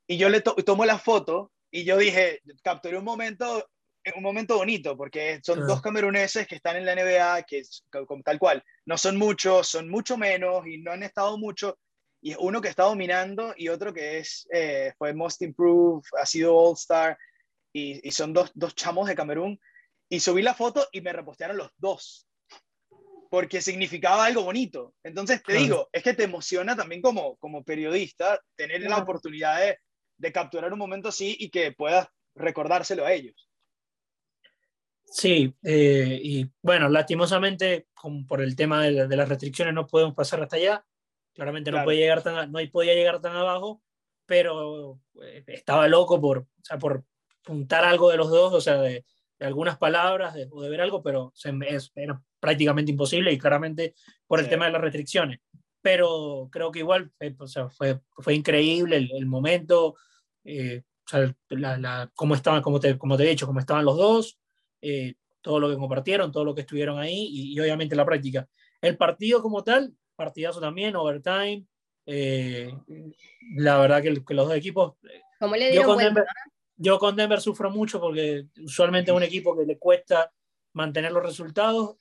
Y 0.08 0.18
yo 0.18 0.30
le 0.30 0.42
tomo 0.42 0.84
la 0.84 0.98
foto 0.98 1.52
y 1.70 1.84
yo 1.84 2.00
dije, 2.00 2.42
capturé 2.64 2.98
un 2.98 3.04
momento, 3.04 3.70
un 4.16 4.24
momento 4.24 4.58
bonito, 4.58 4.98
porque 4.98 5.40
son 5.44 5.68
dos 5.68 5.80
cameruneses 5.80 6.48
que 6.48 6.56
están 6.56 6.78
en 6.78 6.86
la 6.88 6.96
NBA, 6.96 7.44
que 7.44 7.60
es 7.60 7.86
tal 8.26 8.40
cual, 8.40 8.64
no 8.88 8.98
son 8.98 9.16
muchos, 9.16 9.68
son 9.68 9.90
mucho 9.90 10.18
menos 10.18 10.66
y 10.66 10.80
no 10.80 10.92
han 10.92 11.04
estado 11.04 11.38
mucho. 11.38 11.78
Y 12.20 12.34
uno 12.40 12.62
que 12.62 12.70
está 12.70 12.84
dominando 12.84 13.54
y 13.56 13.70
otro 13.70 13.94
que 13.94 14.18
es, 14.18 14.48
eh, 14.52 14.92
fue 14.98 15.14
Most 15.14 15.44
Improved, 15.44 16.04
ha 16.20 16.26
sido 16.26 16.58
All 16.58 16.74
Star 16.74 17.16
y, 17.74 18.12
son 18.12 18.34
dos, 18.34 18.52
dos, 18.54 18.76
chamos 18.76 19.08
de 19.08 19.16
Camerún, 19.16 19.60
y 20.10 20.20
subí 20.20 20.42
la 20.42 20.54
foto 20.54 20.88
y 20.92 21.02
me 21.02 21.14
repostearon 21.14 21.58
los 21.58 21.72
dos, 21.78 22.28
porque 23.30 23.62
significaba 23.62 24.26
algo 24.26 24.44
bonito. 24.44 24.94
Entonces 25.04 25.42
te 25.42 25.54
digo, 25.54 25.90
es 25.92 26.04
que 26.04 26.14
te 26.14 26.24
emociona 26.24 26.76
también 26.76 27.02
como, 27.02 27.38
como 27.38 27.64
periodista 27.64 28.40
tener 28.56 28.82
la 28.82 28.98
oportunidad 28.98 29.60
de, 29.60 29.78
de 30.18 30.32
capturar 30.32 30.74
un 30.74 30.80
momento 30.80 31.10
así 31.10 31.36
y 31.40 31.50
que 31.50 31.72
puedas 31.72 32.08
recordárselo 32.36 33.06
a 33.06 33.14
ellos. 33.14 33.50
Sí, 35.06 35.54
eh, 35.64 36.20
y 36.24 36.50
bueno, 36.62 36.88
lastimosamente, 36.88 37.88
como 37.94 38.26
por 38.26 38.42
el 38.42 38.56
tema 38.56 38.84
de, 38.84 39.08
de, 39.08 39.16
las 39.18 39.28
restricciones, 39.28 39.74
no 39.74 39.86
podemos 39.86 40.16
pasar 40.16 40.42
hasta 40.42 40.56
allá. 40.56 40.86
Claramente 41.34 41.70
no, 41.70 41.84
puede 41.84 41.98
llegar 41.98 42.24
tan, 42.24 42.50
no 42.50 42.60
podía 42.72 42.94
llegar 42.94 43.20
tan 43.20 43.36
abajo, 43.36 43.82
pero 44.26 45.02
eh, 45.22 45.44
estaba 45.48 45.90
loco 45.90 46.22
por, 46.22 46.40
o 46.40 46.64
sea, 46.64 46.78
por, 46.78 47.04
juntar 47.46 47.84
algo 47.84 48.10
de 48.10 48.18
los 48.18 48.30
dos, 48.30 48.54
o 48.54 48.62
sea, 48.62 48.78
de, 48.78 49.06
algunas 49.40 49.78
palabras 49.78 50.36
o 50.52 50.62
de 50.62 50.70
ver 50.70 50.82
algo, 50.82 51.02
pero 51.02 51.34
es, 51.68 51.92
era 51.96 52.22
prácticamente 52.40 52.92
imposible 52.92 53.32
y 53.32 53.38
claramente 53.38 53.96
por 54.28 54.40
el 54.40 54.48
tema 54.48 54.66
de 54.66 54.72
las 54.72 54.82
restricciones. 54.82 55.40
Pero 55.82 56.48
creo 56.52 56.72
que 56.72 56.80
igual 56.80 57.12
o 57.40 57.48
sea, 57.48 57.70
fue, 57.70 58.00
fue 58.18 58.36
increíble 58.36 58.98
el, 58.98 59.26
momento, 59.26 59.96
eh, 60.44 60.84
o 61.06 61.10
sea, 61.10 61.36
la, 61.50 62.12
cómo 62.14 62.36
estaban, 62.36 62.62
como 62.62 62.80
te, 62.80 62.98
como 62.98 63.18
te 63.18 63.24
he 63.24 63.30
dicho, 63.30 63.48
cómo 63.48 63.60
estaban 63.60 63.84
los 63.84 63.98
dos, 63.98 64.40
eh, 64.82 65.16
todo 65.42 65.60
lo 65.60 65.70
que 65.70 65.78
compartieron, 65.78 66.32
todo 66.32 66.46
lo 66.46 66.54
que 66.54 66.62
estuvieron 66.62 67.00
ahí 67.00 67.28
y, 67.32 67.60
obviamente 67.60 67.96
la 67.96 68.06
práctica. 68.06 68.48
El 68.80 68.96
partido 68.98 69.42
como 69.42 69.64
tal, 69.64 69.94
partidazo 70.16 70.60
también, 70.60 70.96
overtime. 70.96 71.66
Eh, 72.06 72.72
la 73.56 73.80
verdad 73.80 74.02
que, 74.04 74.12
los 74.12 74.48
dos 74.48 74.56
equipos. 74.56 74.94
¿Cómo 75.40 75.56
le 75.56 75.72
dieron 75.72 75.98
yo 76.82 76.98
con 76.98 77.16
Denver 77.16 77.40
sufro 77.40 77.70
mucho 77.70 78.02
porque 78.02 78.48
usualmente 78.64 79.12
es 79.12 79.18
un 79.18 79.22
equipo 79.24 79.56
que 79.56 79.66
le 79.66 79.78
cuesta 79.78 80.34
mantener 80.74 81.12
los 81.12 81.24
resultados. 81.24 81.96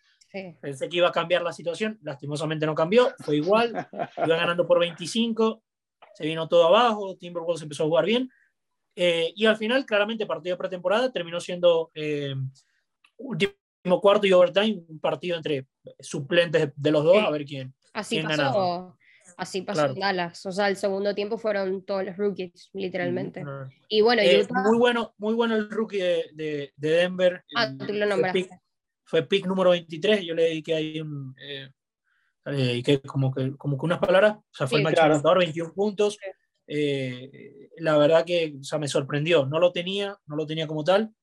Pensé 0.60 0.88
que 0.88 0.96
iba 0.96 1.08
a 1.08 1.12
cambiar 1.12 1.42
la 1.42 1.52
situación, 1.52 1.98
lastimosamente 2.02 2.64
no 2.64 2.74
cambió, 2.74 3.12
fue 3.18 3.36
igual, 3.36 3.72
iba 4.16 4.36
ganando 4.36 4.66
por 4.66 4.78
25, 4.78 5.62
se 6.14 6.24
vino 6.24 6.48
todo 6.48 6.68
abajo, 6.68 7.16
Timberwolves 7.16 7.62
empezó 7.62 7.82
a 7.82 7.86
jugar 7.86 8.04
bien, 8.04 8.30
eh, 8.94 9.32
y 9.34 9.46
al 9.46 9.56
final, 9.56 9.84
claramente, 9.84 10.26
partido 10.26 10.54
de 10.54 10.58
pretemporada 10.58 11.10
terminó 11.10 11.40
siendo 11.40 11.90
eh, 11.94 12.34
último 13.16 13.54
cuarto 14.00 14.26
y 14.26 14.32
overtime, 14.32 14.84
un 14.88 15.00
partido 15.00 15.36
entre 15.36 15.66
suplentes 15.98 16.70
de 16.76 16.90
los 16.90 17.02
dos, 17.02 17.16
a 17.16 17.30
ver 17.30 17.44
quién, 17.44 17.74
Así 17.92 18.16
quién 18.16 18.28
ganaba. 18.28 18.96
Así 19.40 19.62
pasó 19.62 19.86
en 19.86 19.94
Dallas. 19.94 20.44
O 20.44 20.52
sea, 20.52 20.68
el 20.68 20.76
segundo 20.76 21.14
tiempo 21.14 21.38
fueron 21.38 21.82
todos 21.86 22.04
los 22.04 22.14
rookies, 22.18 22.68
literalmente. 22.74 23.42
Y 23.88 24.02
bueno, 24.02 24.20
eh, 24.20 24.46
muy 24.50 24.76
bueno, 24.76 25.14
muy 25.16 25.32
bueno 25.32 25.56
el 25.56 25.70
rookie 25.70 25.96
de, 25.96 26.30
de, 26.34 26.72
Denver. 26.76 27.42
Ah, 27.56 27.72
tú 27.74 27.90
lo 27.90 28.04
nombraste. 28.04 28.50
Fue 29.02 29.26
pick, 29.26 29.46
número 29.46 29.70
23. 29.70 30.26
Yo 30.26 30.34
le 30.34 30.42
dediqué 30.42 30.74
ahí 30.74 31.00
un. 31.00 31.34
Eh, 31.40 31.70
eh, 32.44 32.82
que 32.84 33.00
como, 33.00 33.32
que, 33.32 33.56
como 33.56 33.78
que 33.78 33.86
unas 33.86 33.98
palabras. 33.98 34.36
O 34.36 34.42
sea, 34.52 34.66
fue 34.66 34.80
el 34.80 34.84
máximo 34.84 35.34
21 35.34 35.72
puntos. 35.72 36.18
Eh, 36.66 37.70
la 37.78 37.96
verdad 37.96 38.26
que 38.26 38.56
o 38.60 38.62
sea, 38.62 38.78
me 38.78 38.88
sorprendió. 38.88 39.46
No 39.46 39.58
lo 39.58 39.72
tenía, 39.72 40.18
no 40.26 40.36
lo 40.36 40.46
tenía 40.46 40.66
como 40.66 40.84
tal. 40.84 41.14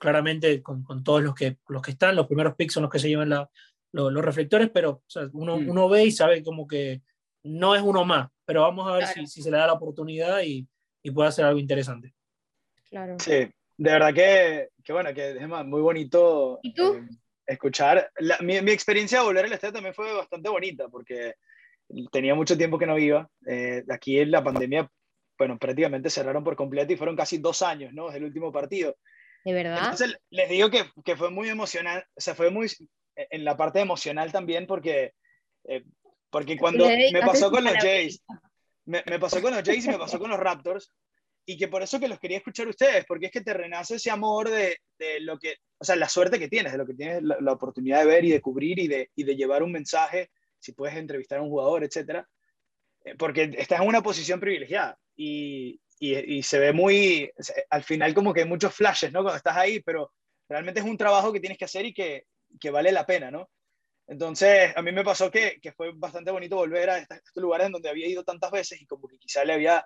Claramente, 0.00 0.62
con, 0.62 0.82
con 0.82 1.04
todos 1.04 1.22
los 1.22 1.34
que, 1.34 1.58
los 1.68 1.82
que 1.82 1.90
están, 1.90 2.16
los 2.16 2.26
primeros 2.26 2.54
picks 2.56 2.72
son 2.72 2.84
los 2.84 2.92
que 2.92 3.00
se 3.00 3.10
llevan 3.10 3.28
la, 3.28 3.50
los, 3.92 4.10
los 4.10 4.24
reflectores, 4.24 4.70
pero 4.72 4.90
o 4.90 5.04
sea, 5.06 5.28
uno, 5.34 5.58
mm. 5.58 5.68
uno 5.68 5.88
ve 5.90 6.06
y 6.06 6.10
sabe 6.10 6.42
como 6.42 6.66
que 6.66 7.02
no 7.46 7.74
es 7.74 7.82
uno 7.82 8.04
más, 8.04 8.28
pero 8.44 8.62
vamos 8.62 8.88
a 8.88 8.92
ver 8.92 9.06
si, 9.06 9.26
si, 9.26 9.42
se 9.42 9.50
le 9.50 9.56
da 9.56 9.66
la 9.66 9.74
oportunidad 9.74 10.40
y, 10.42 10.66
y, 11.02 11.10
puede 11.10 11.28
hacer 11.28 11.44
algo 11.44 11.58
interesante. 11.58 12.14
Claro. 12.88 13.16
Sí, 13.18 13.32
de 13.78 13.90
verdad 13.90 14.14
que, 14.14 14.68
que 14.82 14.92
bueno, 14.92 15.12
que 15.12 15.30
es 15.32 15.48
muy 15.48 15.80
bonito 15.80 16.60
eh, 16.62 17.08
escuchar. 17.46 18.10
mi, 18.40 18.60
mi, 18.62 18.70
experiencia 18.70 19.18
de 19.18 19.24
volver 19.24 19.44
al 19.44 19.52
estadio 19.52 19.74
también 19.74 19.94
fue 19.94 20.12
bastante 20.12 20.48
bonita 20.48 20.88
porque 20.88 21.34
tenía 22.10 22.34
mucho 22.34 22.56
tiempo 22.56 22.78
que 22.78 22.86
no 22.86 22.98
iba. 22.98 23.28
Eh, 23.46 23.84
aquí 23.90 24.18
en 24.18 24.30
la 24.30 24.42
pandemia, 24.42 24.90
bueno, 25.38 25.58
prácticamente 25.58 26.10
cerraron 26.10 26.44
por 26.44 26.56
completo 26.56 26.92
y 26.92 26.96
fueron 26.96 27.16
casi 27.16 27.38
dos 27.38 27.62
años, 27.62 27.92
¿no? 27.92 28.06
Desde 28.06 28.18
el 28.18 28.24
último 28.24 28.50
partido. 28.52 28.96
¿De 29.44 29.52
verdad? 29.52 29.78
Entonces 29.78 30.18
les 30.30 30.48
digo 30.48 30.70
que, 30.70 30.84
que 31.04 31.16
fue 31.16 31.30
muy 31.30 31.48
emocional, 31.48 32.04
o 32.14 32.20
sea, 32.20 32.34
fue 32.34 32.50
muy 32.50 32.68
en 33.16 33.44
la 33.44 33.56
parte 33.56 33.80
emocional 33.80 34.32
también 34.32 34.66
porque 34.66 35.12
eh, 35.64 35.84
porque 36.36 36.58
cuando 36.58 36.86
me 36.86 37.20
pasó 37.22 37.50
con 37.50 37.64
los 37.64 37.72
Jays, 37.72 38.22
me, 38.84 39.02
pasó 39.18 39.40
con 39.40 39.54
los 39.54 39.62
Jays 39.62 39.86
y 39.86 39.88
me 39.88 39.96
pasó 39.96 40.18
con 40.18 40.28
los 40.28 40.38
Raptors, 40.38 40.92
y 41.46 41.56
que 41.56 41.66
por 41.66 41.82
eso 41.82 41.98
que 41.98 42.08
los 42.08 42.18
quería 42.18 42.36
escuchar 42.36 42.68
ustedes, 42.68 43.06
porque 43.06 43.26
es 43.26 43.32
que 43.32 43.40
te 43.40 43.54
renace 43.54 43.94
ese 43.94 44.10
amor 44.10 44.50
de, 44.50 44.76
de 44.98 45.20
lo 45.20 45.38
que, 45.38 45.54
o 45.78 45.84
sea, 45.86 45.96
la 45.96 46.10
suerte 46.10 46.38
que 46.38 46.48
tienes, 46.48 46.72
de 46.72 46.78
lo 46.78 46.84
que 46.84 46.92
tienes 46.92 47.22
la, 47.22 47.52
oportunidad 47.52 48.00
de 48.00 48.04
ver 48.04 48.26
y 48.26 48.32
de 48.32 48.42
cubrir 48.42 48.78
y 48.78 48.86
de, 48.86 49.10
y 49.16 49.24
de 49.24 49.34
llevar 49.34 49.62
un 49.62 49.72
mensaje, 49.72 50.28
si 50.58 50.72
puedes 50.72 50.94
entrevistar 50.94 51.38
a 51.38 51.42
un 51.42 51.48
jugador, 51.48 51.84
etcétera, 51.84 52.28
eh, 53.06 53.14
porque 53.16 53.54
estás 53.56 53.80
en 53.80 53.88
una 53.88 54.02
posición 54.02 54.38
privilegiada 54.38 54.98
y, 55.16 55.80
y, 55.98 56.42
se 56.42 56.58
ve 56.58 56.74
muy, 56.74 57.32
al 57.70 57.82
final 57.82 58.12
como 58.12 58.34
que 58.34 58.42
hay 58.42 58.46
muchos 58.46 58.74
flashes, 58.74 59.10
¿no? 59.10 59.22
Cuando 59.22 59.38
estás 59.38 59.56
ahí, 59.56 59.80
pero 59.80 60.12
realmente 60.50 60.80
es 60.80 60.86
un 60.86 60.98
trabajo 60.98 61.32
que 61.32 61.40
tienes 61.40 61.56
que 61.56 61.64
hacer 61.64 61.86
y 61.86 61.94
que, 61.94 62.24
que 62.60 62.70
vale 62.70 62.92
la 62.92 63.06
pena, 63.06 63.30
¿no? 63.30 63.48
Entonces, 64.08 64.72
a 64.76 64.82
mí 64.82 64.92
me 64.92 65.04
pasó 65.04 65.30
que, 65.30 65.58
que 65.60 65.72
fue 65.72 65.92
bastante 65.94 66.30
bonito 66.30 66.56
volver 66.56 66.90
a 66.90 66.98
estos 66.98 67.20
lugares 67.36 67.66
en 67.66 67.72
donde 67.72 67.88
había 67.88 68.06
ido 68.06 68.22
tantas 68.22 68.50
veces 68.50 68.80
y 68.80 68.86
como 68.86 69.08
que 69.08 69.18
quizá 69.18 69.44
le 69.44 69.54
había, 69.54 69.84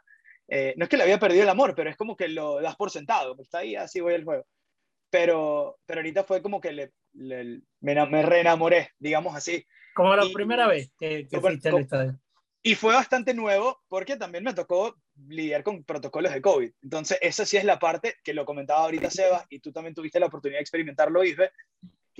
eh, 0.48 0.74
no 0.76 0.84
es 0.84 0.90
que 0.90 0.96
le 0.96 1.04
había 1.04 1.18
perdido 1.18 1.44
el 1.44 1.48
amor, 1.48 1.74
pero 1.74 1.88
es 1.88 1.96
como 1.96 2.16
que 2.16 2.28
lo 2.28 2.60
das 2.60 2.76
por 2.76 2.90
sentado, 2.90 3.34
está 3.40 3.58
ahí, 3.58 3.76
así 3.76 4.00
voy 4.00 4.14
al 4.14 4.24
juego. 4.24 4.44
Pero, 5.08 5.78
pero 5.86 6.00
ahorita 6.00 6.24
fue 6.24 6.42
como 6.42 6.60
que 6.60 6.72
le, 6.72 6.92
me, 7.12 7.62
me, 7.80 8.22
reenamoré, 8.22 8.90
digamos 8.98 9.34
así. 9.34 9.64
Como 9.94 10.14
la 10.14 10.26
primera 10.32 10.68
vez 10.68 10.92
que, 10.98 11.26
que 11.26 11.36
al 11.36 11.78
estadio. 11.78 12.20
Y 12.62 12.74
fue 12.74 12.92
bastante 12.92 13.32
nuevo 13.32 13.80
porque 13.88 14.16
también 14.16 14.44
me 14.44 14.52
tocó 14.52 14.94
lidiar 15.28 15.62
con 15.62 15.82
protocolos 15.82 16.32
de 16.32 16.42
COVID. 16.42 16.70
Entonces, 16.82 17.18
esa 17.22 17.46
sí 17.46 17.56
es 17.56 17.64
la 17.64 17.78
parte 17.78 18.16
que 18.22 18.34
lo 18.34 18.44
comentaba 18.44 18.84
ahorita 18.84 19.10
Seba 19.10 19.46
y 19.48 19.60
tú 19.60 19.72
también 19.72 19.94
tuviste 19.94 20.20
la 20.20 20.26
oportunidad 20.26 20.58
de 20.58 20.62
experimentarlo, 20.62 21.24
Isbe, 21.24 21.50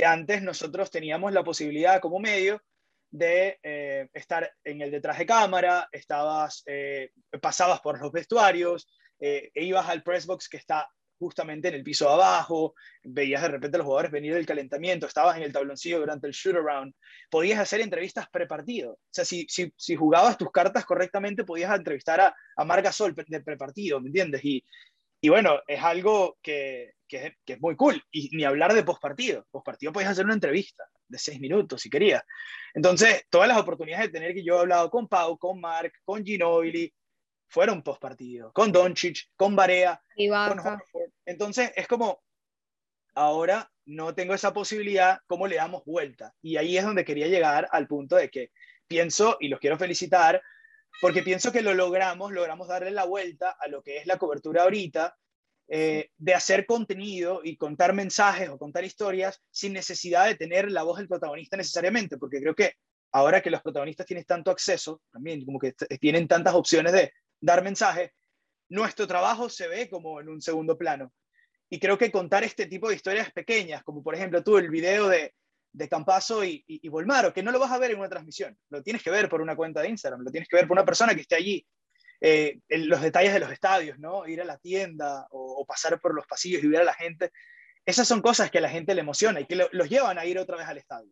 que 0.01 0.07
antes 0.07 0.41
nosotros 0.41 0.91
teníamos 0.91 1.31
la 1.31 1.45
posibilidad 1.45 2.01
como 2.01 2.19
medio 2.21 2.63
de 3.11 3.59
eh, 3.63 4.09
estar 4.15 4.51
en 4.65 4.81
el 4.81 4.91
detrás 4.91 5.19
de 5.19 5.27
cámara, 5.27 5.91
estabas, 5.93 6.63
eh, 6.65 7.11
pasabas 7.43 7.83
por 7.83 8.01
los 8.01 8.11
vestuarios, 8.11 8.89
eh, 9.19 9.51
e 9.53 9.63
ibas 9.63 9.87
al 9.91 10.03
press 10.03 10.25
box 10.25 10.49
que 10.49 10.57
está 10.57 10.89
justamente 11.19 11.69
en 11.69 11.75
el 11.75 11.83
piso 11.83 12.07
de 12.07 12.15
abajo, 12.15 12.73
veías 13.03 13.43
de 13.43 13.49
repente 13.49 13.77
a 13.77 13.81
los 13.81 13.85
jugadores 13.85 14.11
venir 14.11 14.33
del 14.33 14.47
calentamiento, 14.47 15.07
estabas 15.07 15.37
en 15.37 15.43
el 15.43 15.53
tabloncillo 15.53 16.01
durante 16.01 16.27
el 16.29 16.33
shoot 16.33 16.57
around, 16.57 16.95
podías 17.31 17.59
hacer 17.59 17.83
entrevistas 17.83 18.27
prepartido. 18.31 18.93
O 18.93 18.99
sea, 19.11 19.27
si, 19.27 19.45
si, 19.51 19.71
si 19.77 19.97
jugabas 19.97 20.39
tus 20.39 20.51
cartas 20.51 20.87
correctamente, 20.87 21.45
podías 21.45 21.77
entrevistar 21.77 22.23
a, 22.23 22.35
a 22.57 22.65
Marga 22.65 22.91
Sol 22.91 23.15
de 23.15 23.41
prepartido, 23.43 24.01
¿me 24.01 24.07
entiendes? 24.07 24.43
Y, 24.47 24.65
y 25.21 25.29
bueno, 25.29 25.61
es 25.67 25.83
algo 25.83 26.39
que, 26.43 26.95
que, 27.07 27.37
es 27.47 27.61
muy 27.61 27.77
cool. 27.77 28.03
Y 28.11 28.35
ni 28.37 28.45
hablar 28.45 28.73
de 28.73 28.85
postpartido. 28.85 29.47
Postpartido 29.51 29.93
podías 29.93 30.13
hacer 30.13 30.25
una 30.25 30.35
entrevista 30.35 30.85
de 31.09 31.19
seis 31.19 31.41
minutos 31.41 31.83
si 31.83 31.91
querías. 31.91 32.23
Entonces, 32.73 33.25
todas 33.29 33.49
las 33.49 33.59
oportunidades 33.59 34.07
de 34.07 34.13
tener 34.13 34.35
que 34.35 34.45
yo 34.45 34.57
he 34.57 34.61
hablado 34.61 34.91
con 34.91 35.09
Pau, 35.09 35.37
con 35.37 35.61
Mark, 35.61 35.93
con 36.05 36.25
Ginobili, 36.25 36.93
fueron 37.49 37.83
postpartido, 37.83 38.53
con 38.53 38.71
Doncic, 38.71 39.29
con 39.35 39.57
Barea, 39.57 40.01
con 40.17 40.61
Horford. 40.61 41.11
Entonces, 41.27 41.73
es 41.75 41.89
como, 41.89 42.23
ahora 43.15 43.71
no 43.87 44.15
tengo 44.15 44.35
esa 44.35 44.53
posibilidad, 44.53 45.19
¿cómo 45.27 45.49
le 45.49 45.57
damos 45.57 45.85
vuelta? 45.85 46.33
Y 46.41 46.57
ahí 46.57 46.79
es 46.79 46.85
donde 46.85 47.05
quería 47.05 47.27
llegar 47.27 47.69
al 47.73 47.89
punto 47.89 48.15
de 48.15 48.31
que 48.31 48.53
pienso, 48.87 49.37
y 49.41 49.49
los 49.49 49.59
quiero 49.59 49.77
felicitar, 49.77 50.41
porque 51.01 51.23
pienso 51.23 51.53
que 51.53 51.63
lo 51.63 51.75
logramos, 51.75 52.33
logramos 52.33 52.69
darle 52.69 52.91
la 52.91 53.05
vuelta 53.05 53.57
a 53.59 53.69
lo 53.69 53.83
que 53.83 53.99
es 53.99 54.07
la 54.07 54.19
cobertura 54.19 54.63
ahorita, 54.63 55.17
eh, 55.69 56.11
de 56.19 56.35
hacer 56.35 56.67
contenido 56.67 57.43
y 57.45 57.57
contar 57.57 57.95
mensajes 57.95 58.49
o 58.49 58.59
contar 58.59 58.85
historias 58.85 59.41
sin 59.51 59.73
necesidad 59.73 60.27
de 60.27 60.35
tener 60.35 60.71
la 60.71 60.83
voz 60.83 60.99
del 60.99 61.09
protagonista 61.09 61.57
necesariamente, 61.57 62.19
porque 62.19 62.41
creo 62.41 62.55
que 62.55 62.75
ahora 63.13 63.41
que 63.41 63.51
los 63.51 63.63
protagonistas 63.63 64.07
tienen 64.07 64.25
tanto 64.25 64.51
acceso, 64.51 65.01
también 65.13 65.45
como 65.45 65.59
que 65.59 65.73
tienen 66.01 66.27
tantas 66.27 66.55
opciones 66.55 66.93
de 66.93 67.13
dar 67.41 67.63
mensajes, 67.63 68.11
nuestro 68.69 69.07
trabajo 69.07 69.49
se 69.49 69.69
ve 69.69 69.89
como 69.89 70.21
en 70.21 70.29
un 70.29 70.41
segundo 70.41 70.77
plano. 70.77 71.13
Y 71.69 71.79
creo 71.79 71.97
que 71.97 72.11
contar 72.11 72.43
este 72.43 72.67
tipo 72.67 72.89
de 72.89 72.97
historias 72.97 73.31
pequeñas, 73.31 73.85
como 73.85 74.03
por 74.03 74.15
ejemplo 74.15 74.43
tú, 74.43 74.59
el 74.59 74.71
video 74.71 75.09
de, 75.09 75.35
de 75.73 75.89
Campazo 75.89 76.45
y, 76.45 76.65
y, 76.67 76.89
Volmaro, 76.89 77.33
que 77.33 77.43
no 77.43 77.53
lo 77.53 77.59
vas 77.59 77.71
a 77.71 77.79
ver 77.79 77.93
en 77.93 77.99
una 77.99 78.09
transmisión, 78.09 78.57
lo 78.71 78.83
tienes 78.83 79.03
que 79.03 79.11
ver 79.11 79.29
por 79.29 79.41
una 79.41 79.57
cuenta 79.57 79.81
de 79.81 79.89
Instagram, 79.89 80.23
lo 80.23 80.31
tienes 80.31 80.49
que 80.49 80.57
ver 80.57 80.67
por 80.67 80.77
una 80.77 80.85
persona 80.85 81.15
que 81.15 81.21
esté 81.21 81.37
allí. 81.37 81.67
Eh, 82.23 82.59
los 82.69 83.01
detalles 83.01 83.33
de 83.33 83.41
los 83.41 83.51
estadios, 83.51 83.99
¿no? 83.99 84.27
Ir 84.27 84.43
a 84.43 84.45
la 84.45 84.59
tienda 84.59 85.27
o, 85.31 85.65
pasar 85.65 85.99
por 86.01 86.15
los 86.15 86.27
pasillos 86.27 86.63
y 86.63 86.69
ver 86.69 86.83
a 86.83 86.85
la 86.85 86.95
gente. 86.95 87.31
Esas 87.87 88.07
son 88.07 88.21
cosas 88.21 88.51
que 88.51 88.59
a 88.59 88.61
la 88.61 88.69
gente 88.69 88.95
le 88.95 89.01
emociona 89.01 89.41
y 89.41 89.47
que 89.47 89.57
los 89.57 89.89
llevan 89.89 90.19
a 90.19 90.27
ir 90.27 90.39
otra 90.39 90.57
vez 90.57 90.67
al 90.67 90.77
estadio. 90.77 91.11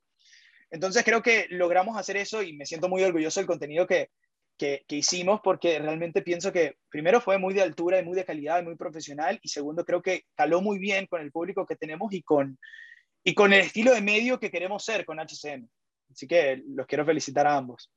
Entonces 0.71 1.03
creo 1.05 1.23
que 1.23 1.47
logramos 1.49 1.97
hacer 1.97 2.19
eso 2.19 2.43
y 2.43 2.53
me 2.55 2.67
siento 2.67 2.91
muy 2.91 3.03
orgulloso 3.03 3.41
del 3.41 3.47
contenido 3.47 3.87
que, 3.87 4.11
que, 4.59 4.85
que, 4.87 4.97
hicimos 4.97 5.41
porque 5.43 5.79
realmente 5.79 6.21
pienso 6.21 6.53
que 6.53 6.77
primero 6.91 7.23
fue 7.23 7.39
muy 7.39 7.55
de 7.55 7.63
altura 7.63 7.99
y 7.99 8.05
muy 8.05 8.15
de 8.15 8.27
calidad 8.27 8.61
y 8.61 8.65
muy 8.65 8.77
profesional 8.77 9.39
y 9.41 9.49
segundo 9.49 9.87
creo 9.87 10.03
que 10.03 10.25
caló 10.35 10.61
muy 10.61 10.79
bien 10.79 11.07
con 11.07 11.23
el 11.23 11.33
público 11.33 11.65
que 11.65 11.77
tenemos 11.77 12.13
y 12.13 12.23
con, 12.23 12.59
y 13.29 13.35
con 13.35 13.53
el 13.53 13.61
estilo 13.61 13.93
de 13.93 14.01
medio 14.01 14.41
que 14.41 14.51
queremos 14.51 14.83
ser 14.83 15.05
con 15.05 15.19
HCM. 15.19 15.69
Así 16.11 16.27
que 16.27 16.63
los 16.67 16.87
quiero 16.87 17.05
felicitar 17.05 17.47
a 17.47 17.59
ambos. 17.59 17.93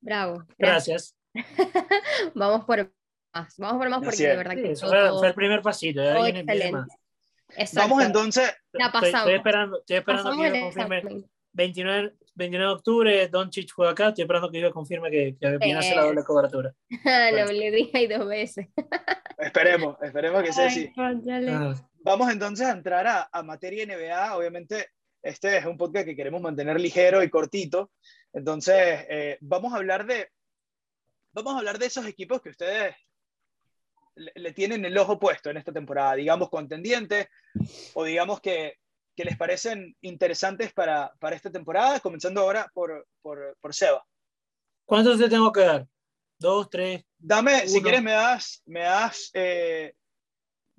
Bravo. 0.00 0.42
Gracias. 0.56 1.14
vamos 2.34 2.64
por 2.64 2.90
más, 3.34 3.54
vamos 3.58 3.76
por 3.76 3.90
más 3.90 4.00
porque 4.02 4.26
de 4.26 4.36
verdad 4.36 4.54
que 4.54 4.74
sí, 4.74 4.86
fue, 4.86 5.28
el 5.28 5.34
primer 5.34 5.60
pasito. 5.60 6.00
excelente. 6.00 6.94
Vamos 7.74 8.02
entonces. 8.02 8.50
La 8.72 8.90
pasamos. 8.90 9.18
Estoy, 9.18 9.34
esperando, 9.34 9.78
estoy 9.80 9.96
esperando 9.98 10.42
que 10.42 10.60
confirme. 10.60 11.24
29, 11.52 12.14
29 12.34 12.66
de 12.66 12.72
octubre, 12.72 13.28
Don 13.28 13.50
Chich 13.50 13.72
juega 13.72 13.92
acá. 13.92 14.08
Estoy 14.08 14.22
esperando 14.22 14.50
que 14.50 14.60
yo 14.60 14.72
confirme 14.72 15.10
que, 15.10 15.36
que 15.40 15.58
viene 15.58 15.78
hace 15.78 15.94
la 15.94 16.04
doble 16.04 16.22
cobertura. 16.24 16.74
bueno. 17.04 17.52
le 17.52 17.70
dije 17.70 17.98
ahí 17.98 18.06
dos 18.06 18.26
veces. 18.26 18.68
esperemos, 19.38 19.96
esperemos 20.02 20.42
que 20.42 20.52
sea 20.52 20.66
así. 20.66 20.92
Vamos 22.02 22.32
entonces 22.32 22.66
a 22.66 22.72
entrar 22.72 23.06
a, 23.06 23.28
a, 23.30 23.42
materia 23.42 23.84
NBA. 23.84 24.36
Obviamente, 24.36 24.88
este 25.22 25.58
es 25.58 25.66
un 25.66 25.76
podcast 25.76 26.06
que 26.06 26.16
queremos 26.16 26.40
mantener 26.40 26.80
ligero 26.80 27.22
y 27.22 27.28
cortito. 27.30 27.90
Entonces, 28.32 29.06
eh, 29.08 29.38
vamos 29.40 29.72
a 29.72 29.76
hablar 29.76 30.06
de 30.06 30.28
vamos 31.32 31.54
a 31.54 31.58
hablar 31.58 31.78
de 31.78 31.86
esos 31.86 32.06
equipos 32.06 32.40
que 32.40 32.50
ustedes 32.50 32.94
le, 34.14 34.52
tienen 34.52 34.84
el 34.84 34.98
ojo 34.98 35.18
puesto 35.18 35.50
en 35.50 35.56
esta 35.56 35.72
temporada, 35.72 36.14
digamos 36.14 36.50
contendientes 36.50 37.28
o 37.94 38.04
digamos 38.04 38.40
que, 38.40 38.74
que 39.20 39.26
les 39.26 39.36
parecen 39.36 39.94
interesantes 40.00 40.72
para, 40.72 41.12
para, 41.18 41.36
esta 41.36 41.52
temporada, 41.52 42.00
comenzando 42.00 42.40
ahora 42.40 42.70
por, 42.72 43.06
por, 43.20 43.54
por 43.60 43.74
Seba. 43.74 44.02
¿Cuántos 44.86 45.18
te 45.18 45.28
tengo 45.28 45.52
que 45.52 45.60
dar? 45.60 45.86
¿Dos, 46.38 46.70
tres? 46.70 47.04
Dame, 47.18 47.68
si 47.68 47.82
quieres 47.82 48.02
me 48.02 48.12
das, 48.12 48.62
me 48.64 48.80
das 48.80 49.30
eh, 49.34 49.92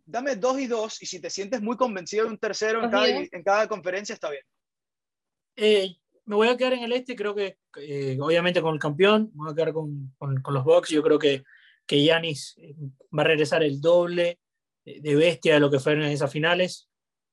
dame 0.04 0.38
dos 0.38 0.60
y 0.60 0.66
dos, 0.66 1.04
y 1.04 1.06
si 1.06 1.22
te 1.22 1.30
sientes 1.30 1.62
muy 1.62 1.78
convencido 1.78 2.26
de 2.26 2.32
un 2.32 2.40
tercero 2.40 2.84
en 2.84 2.90
cada, 2.90 3.08
en 3.08 3.44
cada, 3.44 3.68
conferencia, 3.68 4.14
está 4.14 4.32
bien. 4.32 4.44
Eh, 5.56 5.96
me 6.26 6.36
voy 6.36 6.48
a 6.48 6.58
quedar 6.58 6.74
en 6.74 6.84
el 6.84 6.94
este, 6.94 7.16
creo 7.16 7.36
que 7.36 7.60
eh, 7.78 8.18
obviamente 8.20 8.60
con 8.60 8.74
el 8.74 8.80
campeón, 8.80 9.30
me 9.36 9.44
voy 9.44 9.52
a 9.52 9.56
quedar 9.56 9.74
con, 9.74 10.16
con, 10.18 10.42
con 10.42 10.54
los 10.56 10.64
Bucks, 10.64 10.90
yo 10.90 11.04
creo 11.04 11.20
que 11.20 11.44
que 11.86 12.04
Yanis 12.04 12.58
va 13.18 13.24
a 13.24 13.26
regresar 13.26 13.64
el 13.64 13.82
doble 13.82 14.40
de 14.86 15.16
bestia 15.16 15.56
de 15.56 15.60
lo 15.60 15.70
que 15.70 15.80
fueron 15.80 16.04
en 16.04 16.12
esas 16.12 16.32
finales, 16.32 16.91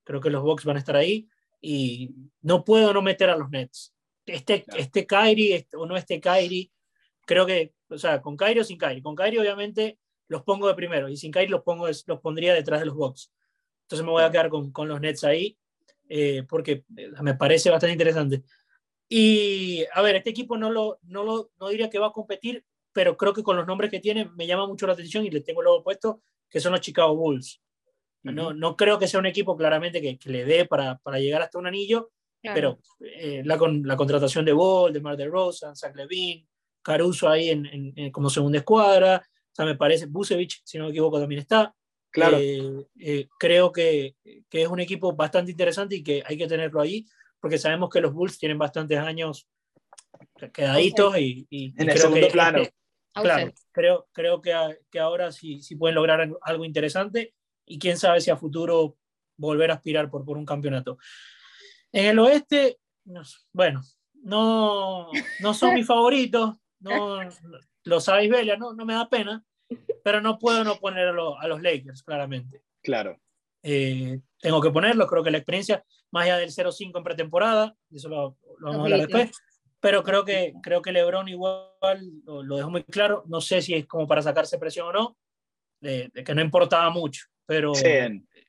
creo 0.08 0.22
que 0.22 0.30
los 0.30 0.42
Bucks 0.42 0.64
van 0.64 0.76
a 0.76 0.78
estar 0.78 0.96
ahí, 0.96 1.28
y 1.60 2.14
no 2.40 2.64
puedo 2.64 2.94
no 2.94 3.02
meter 3.02 3.28
a 3.28 3.36
los 3.36 3.50
Nets. 3.50 3.94
Este, 4.24 4.64
este 4.78 5.06
Kyrie 5.06 5.54
este, 5.54 5.76
o 5.76 5.84
no 5.84 5.98
este 5.98 6.18
Kyrie, 6.18 6.72
creo 7.26 7.44
que, 7.44 7.74
o 7.90 7.98
sea, 7.98 8.22
con 8.22 8.34
Kyrie 8.34 8.62
o 8.62 8.64
sin 8.64 8.78
Kyrie, 8.78 9.02
con 9.02 9.14
Kyrie 9.14 9.38
obviamente 9.38 9.98
los 10.28 10.42
pongo 10.44 10.66
de 10.66 10.74
primero 10.74 11.10
y 11.10 11.18
sin 11.18 11.30
Kyrie 11.30 11.50
los, 11.50 11.62
pongo, 11.62 11.86
los 11.88 12.20
pondría 12.20 12.54
detrás 12.54 12.80
de 12.80 12.86
los 12.86 12.94
Bucks. 12.94 13.30
Entonces 13.82 14.02
me 14.02 14.10
voy 14.10 14.22
a 14.22 14.30
quedar 14.30 14.48
con, 14.48 14.72
con 14.72 14.88
los 14.88 14.98
Nets 14.98 15.24
ahí 15.24 15.58
eh, 16.08 16.42
porque 16.48 16.84
eh, 16.96 17.10
me 17.20 17.34
parece 17.34 17.68
bastante 17.68 17.92
interesante. 17.92 18.44
Y 19.10 19.84
a 19.92 20.00
ver, 20.00 20.16
este 20.16 20.30
equipo 20.30 20.56
no, 20.56 20.70
lo, 20.70 21.00
no, 21.02 21.22
lo, 21.22 21.50
no 21.60 21.68
diría 21.68 21.90
que 21.90 21.98
va 21.98 22.06
a 22.06 22.12
competir, 22.12 22.64
pero 22.94 23.18
creo 23.18 23.34
que 23.34 23.42
con 23.42 23.56
los 23.58 23.66
nombres 23.66 23.90
que 23.90 24.00
tiene 24.00 24.24
me 24.36 24.46
llama 24.46 24.66
mucho 24.66 24.86
la 24.86 24.94
atención 24.94 25.26
y 25.26 25.30
le 25.30 25.42
tengo 25.42 25.62
luego 25.62 25.82
puesto 25.82 26.22
que 26.48 26.60
son 26.60 26.72
los 26.72 26.80
Chicago 26.80 27.14
Bulls. 27.14 27.60
No, 28.22 28.52
no 28.52 28.76
creo 28.76 28.98
que 28.98 29.08
sea 29.08 29.20
un 29.20 29.26
equipo 29.26 29.56
claramente 29.56 30.02
que, 30.02 30.18
que 30.18 30.30
le 30.30 30.44
dé 30.44 30.66
para, 30.66 30.98
para, 30.98 31.18
llegar 31.18 31.40
hasta 31.40 31.58
un 31.58 31.66
anillo, 31.66 32.10
pero 32.42 32.78
eh, 33.00 33.42
la, 33.44 33.56
con, 33.56 33.82
la 33.84 33.96
contratación 33.96 34.44
de 34.44 34.52
Ball, 34.52 34.92
de 34.92 35.00
Mar 35.00 35.16
de 35.16 35.28
Rosa, 35.28 35.74
Zach 35.74 35.94
Levine, 35.94 36.46
Caruso 36.82 37.28
ahí 37.28 37.50
en, 37.50 37.92
en, 37.96 38.10
como 38.10 38.28
segunda 38.28 38.58
escuadra, 38.58 39.22
sea, 39.58 39.66
me 39.66 39.76
parece, 39.76 40.06
Busevich, 40.06 40.62
si 40.64 40.78
no 40.78 40.84
me 40.84 40.90
equivoco, 40.90 41.18
también 41.18 41.40
está. 41.40 41.74
Claro. 42.10 42.38
Eh, 42.38 42.86
eh, 43.00 43.28
creo 43.38 43.72
que, 43.72 44.14
que, 44.48 44.62
es 44.62 44.68
un 44.68 44.80
equipo 44.80 45.14
bastante 45.14 45.50
interesante 45.50 45.96
y 45.96 46.02
que 46.02 46.22
hay 46.24 46.38
que 46.38 46.46
tenerlo 46.46 46.80
ahí, 46.80 47.04
porque 47.40 47.58
sabemos 47.58 47.90
que 47.90 48.00
los 48.00 48.14
Bulls 48.14 48.38
tienen 48.38 48.56
bastantes 48.56 48.98
años 48.98 49.48
quedaditos 50.52 51.18
y, 51.18 51.46
y, 51.50 51.74
en 51.76 51.90
el 51.90 51.98
segundo 51.98 52.28
plano. 52.28 52.62
claro, 53.12 53.52
creo, 53.72 54.08
creo 54.12 54.40
que, 54.40 54.52
que 54.90 54.98
ahora 55.00 55.32
sí, 55.32 55.60
sí 55.60 55.76
pueden 55.76 55.96
lograr 55.96 56.30
algo 56.42 56.64
interesante 56.64 57.34
y 57.68 57.78
quién 57.78 57.98
sabe 57.98 58.20
si 58.20 58.30
a 58.30 58.36
futuro 58.36 58.96
volver 59.36 59.70
a 59.70 59.74
aspirar 59.74 60.10
por, 60.10 60.24
por 60.24 60.36
un 60.36 60.46
campeonato. 60.46 60.98
En 61.92 62.06
el 62.06 62.18
oeste, 62.18 62.78
bueno, 63.52 63.82
no, 64.14 65.10
no 65.40 65.54
son 65.54 65.74
mis 65.74 65.86
favoritos, 65.86 66.56
no, 66.80 67.20
lo 67.84 68.00
sabéis, 68.00 68.30
Belia, 68.30 68.56
no, 68.56 68.74
no 68.74 68.84
me 68.84 68.94
da 68.94 69.08
pena, 69.08 69.44
pero 70.04 70.20
no 70.20 70.38
puedo 70.38 70.64
no 70.64 70.76
ponerlo 70.76 71.38
a 71.38 71.46
los 71.46 71.62
Lakers, 71.62 72.02
claramente. 72.02 72.62
Claro. 72.82 73.18
Eh, 73.62 74.20
tengo 74.40 74.60
que 74.60 74.70
ponerlo, 74.70 75.06
creo 75.06 75.22
que 75.22 75.30
la 75.30 75.38
experiencia, 75.38 75.84
más 76.10 76.24
allá 76.24 76.38
del 76.38 76.50
0-5 76.50 76.96
en 76.96 77.04
pretemporada, 77.04 77.76
eso 77.90 78.08
lo, 78.08 78.36
vamos 78.60 78.80
a 78.80 78.82
hablar 78.82 79.00
después, 79.00 79.30
pero 79.80 80.02
creo 80.02 80.24
que, 80.24 80.54
creo 80.62 80.82
que 80.82 80.92
LeBron 80.92 81.28
igual 81.28 81.72
lo, 82.24 82.42
lo, 82.42 82.56
dejó 82.56 82.70
muy 82.70 82.84
claro, 82.84 83.24
no 83.26 83.40
sé 83.40 83.62
si 83.62 83.74
es 83.74 83.86
como 83.86 84.06
para 84.06 84.22
sacarse 84.22 84.58
presión 84.58 84.88
o 84.88 84.92
no, 84.92 85.16
de, 85.80 86.10
que 86.24 86.34
no 86.34 86.42
importaba 86.42 86.90
mucho, 86.90 87.26
pero 87.48 87.72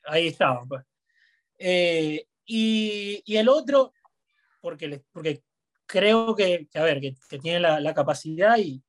ahí 0.06 0.28
estaba. 0.28 0.64
Pues. 0.68 0.84
Eh, 1.58 2.28
y, 2.46 3.24
y, 3.26 3.38
el 3.38 3.50
otro, 3.50 3.94
porque, 4.62 5.02
porque 5.12 5.42
creo 5.88 6.36
que, 6.36 6.68
a 6.76 6.84
ver, 6.84 7.02
que, 7.02 7.16
que 7.28 7.40
tiene 7.40 7.60
la, 7.60 7.80
la, 7.80 7.94
capacidad 7.96 8.58
y 8.58 8.84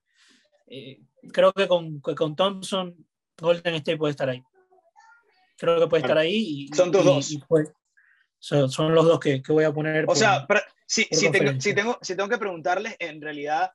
eh, 0.67 1.01
creo 1.33 1.53
que 1.53 1.67
con, 1.67 2.01
con 2.01 2.37
Thompson 2.37 2.95
Golden 3.39 3.77
State 3.77 3.97
puede 3.97 4.11
estar 4.11 4.29
ahí 4.29 4.43
creo 5.61 5.79
que 5.79 5.87
puede 5.87 6.03
estar 6.03 6.19
ahí. 6.19 6.69
Y, 6.71 6.75
son 6.75 6.91
tus 6.91 7.05
dos. 7.05 7.39
Pues, 7.47 7.73
son, 8.39 8.71
son, 8.71 8.95
los 8.95 9.05
dos 9.05 9.21
que, 9.21 9.43
que, 9.43 9.53
voy 9.53 9.65
a 9.65 9.73
poner. 9.73 10.07
O 10.09 10.17
sea, 10.17 10.47
si, 10.87 11.05
si, 11.11 11.31
tengo, 11.31 11.61
si, 11.61 11.75
tengo, 11.75 11.99
si 12.01 12.17
tengo 12.17 12.29
que 12.29 12.39
preguntarles, 12.39 12.97
en 12.99 13.21
realidad, 13.21 13.73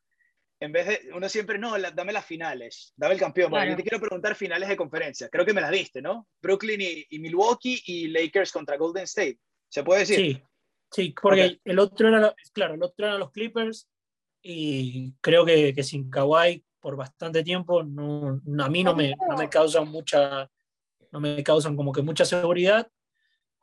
en 0.60 0.72
vez 0.72 0.88
de 0.88 1.10
uno 1.14 1.28
siempre, 1.28 1.58
no, 1.60 1.78
dame 1.94 2.14
las 2.14 2.26
finales, 2.26 2.94
dame 2.96 3.14
el 3.14 3.20
campeón. 3.20 3.52
Bueno, 3.52 3.72
yo 3.72 3.78
te 3.78 3.84
quiero 3.84 4.00
preguntar 4.00 4.36
finales 4.36 4.70
de 4.70 4.78
conferencia. 4.78 5.30
Creo 5.30 5.46
que 5.46 5.54
me 5.54 5.62
las 5.62 5.72
diste, 5.72 6.02
¿no? 6.02 6.28
Brooklyn 6.42 6.82
y, 6.82 7.06
y 7.10 7.20
Milwaukee 7.20 7.82
y 7.86 8.08
Lakers 8.08 8.52
contra 8.52 8.78
Golden 8.78 9.04
State. 9.04 9.40
¿Se 9.70 9.84
puede 9.84 10.02
decir? 10.02 10.16
Sí, 10.16 10.44
sí 10.92 11.16
porque 11.22 11.46
okay. 11.46 11.62
el 11.66 11.80
otro 11.80 12.08
era, 12.08 12.34
claro, 12.54 12.76
el 12.76 12.84
otro 12.84 13.06
eran 13.06 13.20
los 13.20 13.32
Clippers 13.32 13.90
y 14.42 15.14
creo 15.22 15.46
que, 15.46 15.74
que 15.74 15.84
sin 15.84 16.10
Kawhi 16.10 16.64
por 16.80 16.96
bastante 16.96 17.44
tiempo 17.44 17.84
no, 17.84 18.42
a 18.64 18.70
mí 18.70 18.84
no 18.84 18.96
me, 18.96 19.16
no 19.28 19.36
me 19.36 19.50
causa 19.50 19.82
mucha 19.82 20.50
no 21.12 21.20
me 21.20 21.44
causan 21.44 21.76
como 21.78 21.94
que 21.94 22.02
mucha 22.02 22.26
seguridad. 22.26 22.90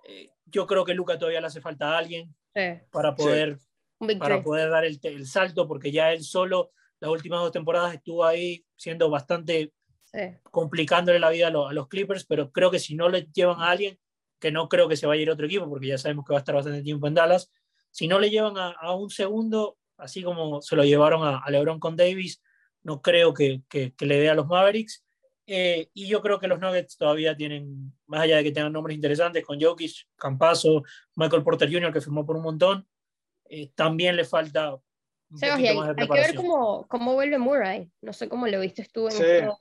Eh, 0.09 0.31
yo 0.46 0.66
creo 0.66 0.85
que 0.85 0.94
Luca 0.94 1.18
todavía 1.18 1.40
le 1.40 1.46
hace 1.46 1.61
falta 1.61 1.92
a 1.92 1.98
alguien 1.98 2.35
sí. 2.55 2.81
para, 2.90 3.14
poder, 3.14 3.59
sí. 3.59 4.16
para 4.16 4.42
poder 4.42 4.70
dar 4.70 4.87
el, 4.87 4.98
el, 5.02 5.26
salto, 5.26 5.68
porque 5.68 5.92
ya 5.92 6.12
él 6.12 6.24
solo 6.24 6.72
las 7.02 7.10
últimas 7.10 7.40
dos 7.40 7.50
temporadas 7.50 7.94
estuvo 7.94 8.24
ahí 8.24 8.64
siendo 8.76 9.10
bastante 9.10 9.72
sí. 10.04 10.20
complicándole 10.44 11.18
la 11.18 11.30
vida 11.30 11.48
a 11.48 11.50
los, 11.50 11.68
a 11.68 11.72
los, 11.72 11.88
Clippers, 11.88 12.24
pero 12.24 12.52
creo 12.52 12.70
que 12.70 12.78
si 12.78 12.94
no 12.94 13.08
le 13.08 13.26
llevan 13.34 13.60
a 13.60 13.70
alguien, 13.70 13.98
que 14.38 14.52
no 14.52 14.68
creo 14.68 14.88
que 14.88 14.96
se 14.96 15.08
vaya 15.08 15.18
a 15.18 15.22
ir 15.22 15.28
a 15.28 15.32
otro 15.32 15.46
equipo, 15.46 15.68
porque 15.68 15.88
ya 15.88 15.98
sabemos 15.98 16.24
que 16.24 16.32
va 16.32 16.38
a 16.38 16.42
estar 16.42 16.54
bastante 16.54 16.80
tiempo 16.80 17.08
en 17.08 17.14
Dallas, 17.14 17.50
si 17.90 18.06
no 18.06 18.20
le 18.20 18.30
llevan 18.30 18.56
a, 18.56 18.68
a 18.70 18.94
un 18.94 19.10
segundo, 19.10 19.78
así 19.96 20.22
como 20.22 20.62
se 20.62 20.76
lo 20.76 20.84
llevaron 20.84 21.24
a, 21.24 21.38
a 21.38 21.50
LeBron 21.50 21.80
con 21.80 21.96
Davis, 21.96 22.40
no 22.84 23.02
creo 23.02 23.34
que, 23.34 23.62
que, 23.68 23.92
que 23.94 24.06
le 24.06 24.20
dé 24.20 24.30
a 24.30 24.34
los 24.34 24.46
Mavericks. 24.46 25.04
Eh, 25.44 25.90
y 25.92 26.06
yo 26.06 26.22
creo 26.22 26.38
que 26.38 26.46
los 26.46 26.60
Nuggets 26.60 26.96
todavía 26.96 27.36
tienen, 27.36 27.92
más 28.06 28.20
allá 28.20 28.36
de 28.36 28.44
que 28.44 28.52
tengan 28.52 28.72
nombres 28.72 28.94
interesantes, 28.94 29.44
con 29.44 29.60
Jokic, 29.60 30.06
Campaso, 30.14 30.84
Michael 31.16 31.42
Porter 31.42 31.68
Jr., 31.70 31.92
que 31.92 32.00
firmó 32.00 32.24
por 32.24 32.36
un 32.36 32.44
montón, 32.44 32.86
eh, 33.46 33.72
también 33.74 34.14
le 34.14 34.24
falta 34.24 34.78
oye, 35.35 35.68
hay, 35.68 35.79
hay, 35.79 36.09
que 36.09 36.21
ver 36.21 36.35
cómo, 36.35 36.87
cómo 36.88 37.14
vuelve 37.14 37.38
Murray. 37.38 37.90
No 38.01 38.12
sé 38.12 38.29
cómo 38.29 38.47
lo 38.47 38.61
viste 38.61 38.87
tú 38.92 39.07
en 39.07 39.12
sí. 39.12 39.23
esto, 39.23 39.59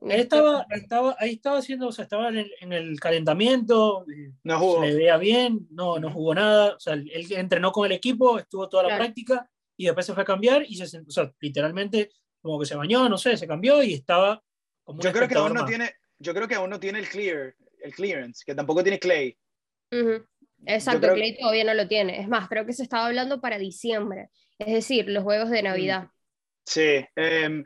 en 0.00 0.10
estaba, 0.12 0.66
estaba, 0.70 1.16
ahí 1.18 1.34
estaba 1.34 1.58
haciendo, 1.58 1.88
o 1.88 1.92
sea, 1.92 2.04
estaba 2.04 2.28
en 2.28 2.38
el, 2.38 2.52
en 2.60 2.72
el 2.72 2.98
calentamiento, 2.98 4.04
no 4.42 4.58
jugó. 4.58 4.80
se 4.80 4.88
le 4.88 4.94
veía 4.94 5.16
bien, 5.16 5.66
no, 5.70 5.98
no 5.98 6.10
jugó 6.10 6.34
nada, 6.34 6.74
o 6.74 6.80
sea, 6.80 6.94
él 6.94 7.26
entrenó 7.30 7.70
con 7.70 7.86
el 7.86 7.92
equipo, 7.92 8.38
estuvo 8.38 8.68
toda 8.68 8.84
la 8.84 8.88
Claro. 8.90 9.04
práctica 9.04 9.48
y 9.76 9.84
después 9.86 10.04
se 10.04 10.14
fue 10.14 10.22
a 10.22 10.26
cambiar 10.26 10.64
y 10.68 10.74
se, 10.76 10.98
o 10.98 11.10
sea, 11.10 11.32
literalmente 11.40 12.10
como 12.40 12.58
que 12.58 12.66
se 12.66 12.74
bañó, 12.74 13.08
no 13.08 13.16
sé, 13.16 13.36
se 13.36 13.46
cambió 13.46 13.82
y 13.82 13.94
estaba 13.94 14.42
como 14.82 14.98
un 14.98 15.04
Yo 15.04 15.12
creo 15.12 15.28
que 15.28 15.38
aún 15.38 15.54
no 15.54 15.60
más. 15.60 15.68
tiene, 15.68 15.92
yo 16.18 16.34
creo 16.34 16.48
que 16.48 16.56
aún 16.56 16.70
no 16.70 16.80
tiene 16.80 16.98
el 16.98 17.08
clear, 17.08 17.54
el 17.82 17.94
clearance, 17.94 18.42
que 18.44 18.54
tampoco 18.54 18.82
tiene 18.82 18.98
Clay. 18.98 19.36
Ujú. 19.92 20.24
Exacto, 20.66 21.00
creo- 21.00 21.14
Clay 21.14 21.36
todavía 21.36 21.64
no 21.64 21.74
lo 21.74 21.88
tiene. 21.88 22.20
Es 22.20 22.28
más, 22.28 22.48
creo 22.48 22.64
que 22.66 22.72
se 22.72 22.82
estaba 22.82 23.06
hablando 23.06 23.40
para 23.40 23.58
diciembre, 23.58 24.30
es 24.58 24.72
decir, 24.72 25.08
los 25.08 25.22
juegos 25.24 25.50
de 25.50 25.62
Navidad. 25.62 26.08
Sí, 26.64 27.04
em, 27.16 27.64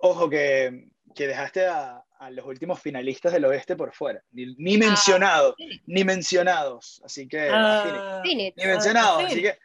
ojo 0.00 0.28
que, 0.28 0.88
que 1.14 1.26
dejaste 1.28 1.66
a, 1.66 2.04
a 2.18 2.30
los 2.30 2.44
últimos 2.46 2.80
finalistas 2.80 3.32
del 3.32 3.44
oeste 3.44 3.76
por 3.76 3.92
fuera, 3.92 4.22
ni, 4.32 4.54
ni 4.56 4.76
mencionados, 4.78 5.54
ni 5.86 6.04
mencionados, 6.04 7.00
así 7.04 7.28
que 7.28 7.48
Ah, 7.50 8.20
Phoenix. 8.24 8.56
ni 8.56 8.66
mencionados, 8.66 9.18
sí. 9.20 9.24
así 9.26 9.42
que, 9.42 9.58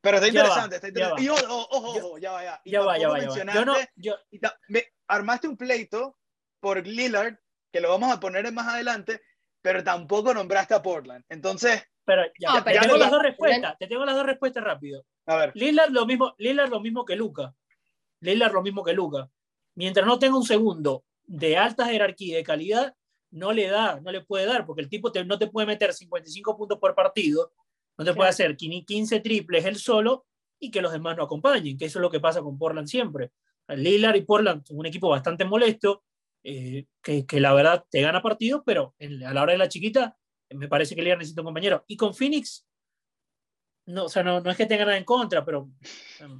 pero 0.00 0.18
está 0.18 0.28
Ya 0.28 0.42
va, 0.42 0.48
interesante, 0.48 0.76
está 0.76 0.88
ya 0.88 0.90
interesante. 0.90 1.22
Y 1.22 1.28
ojo, 1.28 1.68
ojo, 1.70 1.98
ojo, 1.98 2.18
ya 2.18 2.32
va, 2.32 2.44
ya. 2.44 2.60
Y 2.64 2.70
ya 2.70 2.80
va, 2.82 2.98
ya 2.98 3.08
va, 3.08 3.18
ya 3.20 3.28
va. 3.28 3.54
Yo 3.54 3.64
no, 3.64 3.76
yo, 3.96 4.16
y 4.30 4.38
ta- 4.38 4.58
me 4.68 4.84
armaste 5.08 5.48
un 5.48 5.56
pleito 5.56 6.16
por 6.60 6.86
Lillard, 6.86 7.36
que 7.72 7.80
lo 7.80 7.88
vamos 7.88 8.12
a 8.12 8.20
poner 8.20 8.50
más 8.52 8.68
adelante, 8.68 9.20
pero 9.60 9.82
tampoco 9.82 10.32
nombraste 10.34 10.74
a 10.74 10.82
Portland. 10.82 11.24
Entonces, 11.28 11.82
pero 12.04 12.22
ya, 12.38 12.54
No, 12.54 12.64
te 12.64 12.72
tengo 12.78 12.94
ya- 12.96 12.98
las 12.98 13.10
dos 13.10 13.22
respuestas, 13.22 13.78
te 13.78 13.86
tengo 13.86 14.04
las 14.04 14.14
dos 14.14 14.26
respuestas 14.26 14.62
rápido. 14.62 15.04
A 15.26 15.36
ver, 15.36 15.52
Lillard 15.54 15.90
lo 15.90 16.06
mismo, 16.06 16.34
Lillard 16.38 16.70
lo 16.70 16.80
mismo 16.80 17.04
que 17.04 17.16
Luca. 17.16 17.54
Lillard 18.20 18.52
lo 18.52 18.62
mismo 18.62 18.82
que 18.84 18.92
Luca. 18.92 19.30
Mientras 19.74 20.06
no 20.06 20.18
tenga 20.18 20.36
un 20.36 20.44
segundo 20.44 21.04
de 21.24 21.56
alta 21.56 21.86
jerarquía 21.86 22.34
y 22.34 22.36
de 22.36 22.42
calidad, 22.44 22.94
no 23.30 23.52
le 23.52 23.66
da, 23.68 24.00
no 24.00 24.12
le 24.12 24.20
puede 24.22 24.44
dar, 24.46 24.66
porque 24.66 24.82
el 24.82 24.88
tipo 24.88 25.10
te- 25.10 25.24
no 25.24 25.38
te 25.38 25.46
puede 25.46 25.66
meter 25.66 25.92
55 25.94 26.56
puntos 26.56 26.78
por 26.78 26.94
partido, 26.94 27.52
no 27.96 28.04
te 28.04 28.12
puede 28.14 28.28
hacer 28.30 28.56
15 28.56 29.20
triples 29.20 29.64
él 29.64 29.76
solo 29.76 30.26
y 30.58 30.70
que 30.70 30.82
los 30.82 30.92
demás 30.92 31.16
no 31.16 31.22
acompañen, 31.24 31.78
que 31.78 31.86
eso 31.86 31.98
es 31.98 32.02
lo 32.02 32.10
que 32.10 32.20
pasa 32.20 32.42
con 32.42 32.58
Portland 32.58 32.86
siempre. 32.88 33.30
Lillard 33.68 34.16
y 34.16 34.22
Portland 34.22 34.64
son 34.66 34.78
un 34.78 34.86
equipo 34.86 35.08
bastante 35.08 35.44
molesto, 35.44 36.04
eh, 36.44 36.86
que, 37.02 37.24
que 37.24 37.40
la 37.40 37.54
verdad 37.54 37.84
te 37.90 38.00
gana 38.02 38.20
partidos, 38.20 38.62
pero 38.66 38.94
en- 38.98 39.24
a 39.24 39.32
la 39.32 39.42
hora 39.42 39.52
de 39.52 39.58
la 39.58 39.68
chiquita 39.68 40.16
me 40.50 40.68
parece 40.68 40.94
que 40.94 41.02
Lillard 41.02 41.18
necesita 41.18 41.40
un 41.40 41.46
compañero. 41.46 41.84
Y 41.86 41.96
con 41.96 42.14
Phoenix, 42.14 42.66
no, 43.86 44.04
o 44.04 44.08
sea, 44.08 44.22
no, 44.22 44.40
no 44.40 44.50
es 44.50 44.56
que 44.56 44.66
tenga 44.66 44.84
nada 44.84 44.96
en 44.96 45.04
contra, 45.04 45.44
pero 45.44 45.68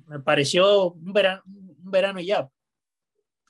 me 0.06 0.20
pareció 0.20 0.90
un 0.92 1.12
verano, 1.12 1.42
un 1.46 1.90
verano 1.90 2.20
y 2.20 2.26
ya. 2.26 2.48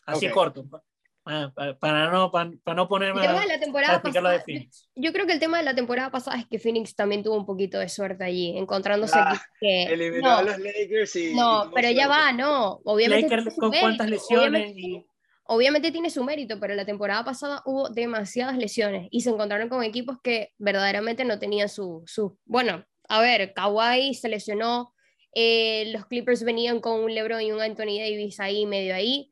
Así 0.07 0.27
Ok. 0.27 0.33
corto. 0.33 0.67
pa- 0.69 0.83
pa- 1.23 1.53
pa- 1.55 1.79
Para, 1.79 2.11
no, 2.11 2.31
para, 2.33 2.51
no 2.75 2.89
ponerme 2.89 3.21
El 3.21 3.27
tema 3.29 3.39
a, 3.39 3.43
de 3.43 3.49
la 3.49 3.61
temporada 3.61 3.93
lo 3.93 3.99
de 3.99 4.13
pasada, 4.21 4.41
Phoenix. 4.45 4.89
yo 4.97 5.13
creo 5.13 5.25
que 5.27 5.33
el 5.35 5.39
tema 5.39 5.59
de 5.59 5.65
la 5.65 5.75
temporada 5.75 6.11
pasada 6.11 6.37
es 6.39 6.47
que 6.49 6.59
Phoenix 6.59 6.97
también 6.97 7.23
tuvo 7.23 7.37
un 7.37 7.47
poquito 7.47 7.79
de 7.79 7.89
suerte 7.89 8.25
allí, 8.25 8.57
encontrándose 8.59 9.15
Ah, 9.17 9.41
que... 9.61 9.85
eliminó 9.85 10.31
no, 10.31 10.37
a 10.39 10.43
los 10.43 10.59
Lakers 10.59 11.15
y... 11.17 11.35
no, 11.35 11.71
pero 11.73 11.91
ya 11.91 12.07
suerte. 12.07 12.23
va, 12.23 12.33
no. 12.33 12.81
Obviamente 12.85 13.37
Lakers 13.37 13.57
con 13.57 13.71
cuántas 13.71 14.07
mérito, 14.09 14.23
lesiones 14.25 14.49
obviamente 14.63 14.81
y- 14.81 14.83
tiene- 14.83 15.07
obviamente 15.45 15.93
tiene 15.93 16.11
su 16.11 16.25
mérito, 16.25 16.59
pero 16.59 16.75
la 16.75 16.85
temporada 16.85 17.25
pasada 17.25 17.63
hubo 17.67 17.89
demasiadas 17.91 18.57
lesiones 18.59 19.07
y 19.13 19.21
se 19.21 19.31
encontraron 19.31 19.69
con 19.69 19.85
equipos 19.85 20.17
que 20.25 20.51
verdaderamente 20.59 21.25
no 21.25 21.39
tenían 21.39 21.69
su, 21.69 22.03
su 22.07 22.37
bueno, 22.45 22.85
a 23.15 23.21
ver, 23.21 23.53
Kawhi 23.55 24.15
se 24.15 24.29
lesionó, 24.29 24.95
eh, 25.35 25.91
los 25.93 26.07
Clippers 26.07 26.43
venían 26.45 26.81
con 26.81 27.01
un 27.05 27.15
LeBron 27.15 27.43
y 27.43 27.53
un 27.53 27.61
Anthony 27.61 27.99
Davis 27.99 28.41
ahí, 28.41 28.65
medio 28.67 28.95
ahí, 28.95 29.31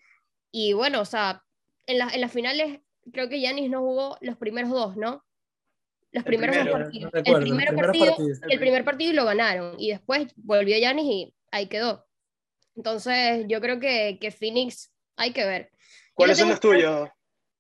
y 0.53 0.73
bueno, 0.73 1.01
o 1.01 1.05
sea, 1.05 1.43
en, 1.87 1.99
la- 1.99 2.11
en 2.13 2.21
las 2.21 2.33
finales 2.33 2.81
creo 3.13 3.29
que 3.29 3.39
Giannis 3.41 3.71
no 3.71 3.81
jugó 3.81 4.19
los 4.21 4.37
primeros 4.37 4.71
dos, 4.71 4.97
¿no? 4.97 5.25
Los 6.13 6.25
El 6.25 6.25
primeros 6.25 6.57
primero, 6.57 6.73
dos 6.73 6.79
no 6.81 6.85
partidos. 6.85 7.13
recuerdo, 7.13 7.39
el 7.39 7.45
primer 7.45 7.75
partido, 7.77 8.07
partidos. 8.17 8.39
el 8.49 8.59
primer 8.59 8.85
partido 8.85 9.11
y 9.13 9.15
lo 9.15 9.25
ganaron, 9.25 9.75
y 9.79 9.91
después 9.91 10.27
volvió 10.37 10.77
Giannis 10.77 11.07
y 11.07 11.35
ahí 11.51 11.67
quedó. 11.67 12.07
Entonces, 12.77 13.45
yo 13.49 13.61
creo 13.61 13.79
que, 13.81 14.19
que 14.21 14.31
Phoenix 14.31 14.93
hay 15.17 15.33
que 15.33 15.45
ver. 15.47 15.71
¿Cuáles 16.15 16.37
Yo 16.37 16.43
son 16.43 16.49
no 16.49 16.55
los 16.55 16.61
tuyos? 16.61 17.09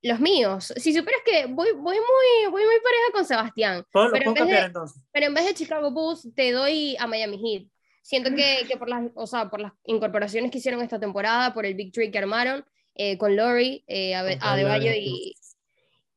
Los 0.03 0.19
míos. 0.21 0.73
Si 0.77 0.95
supieras 0.95 1.23
que 1.25 1.47
voy, 1.47 1.73
voy, 1.73 1.97
muy, 1.97 2.51
voy 2.51 2.65
muy 2.65 2.81
pareja 2.81 3.13
con 3.13 3.25
Sebastián, 3.25 3.85
pero 3.93 4.07
en 4.07 4.13
vez 4.13 4.25
de- 4.29 4.35
cambiar 4.35 4.67
entonces. 4.67 5.03
pero 5.13 5.27
en 5.27 5.35
vez 5.35 5.45
de 5.47 5.55
Chicago 5.55 5.91
Bulls 5.91 6.29
te 6.35 6.53
doy 6.53 6.97
a 6.99 7.07
Miami 7.07 7.39
Heat. 7.39 7.69
Siento 8.03 8.31
que, 8.35 8.65
que 8.67 8.77
por, 8.79 8.89
las, 8.89 9.11
o 9.15 9.27
sea, 9.27 9.51
por 9.51 9.61
las 9.61 9.73
incorporaciones 9.85 10.51
que 10.51 10.59
hicieron 10.59 10.81
esta 10.81 10.99
temporada, 10.99 11.53
por 11.53 11.67
el 11.67 11.75
Big 11.75 11.93
Tree 11.93 12.11
que 12.11 12.19
armaron 12.19 12.65
eh, 12.95 13.19
con 13.19 13.37
Laurie, 13.37 13.85
eh, 13.87 14.15
Adebayo 14.15 14.91
y... 14.93 15.35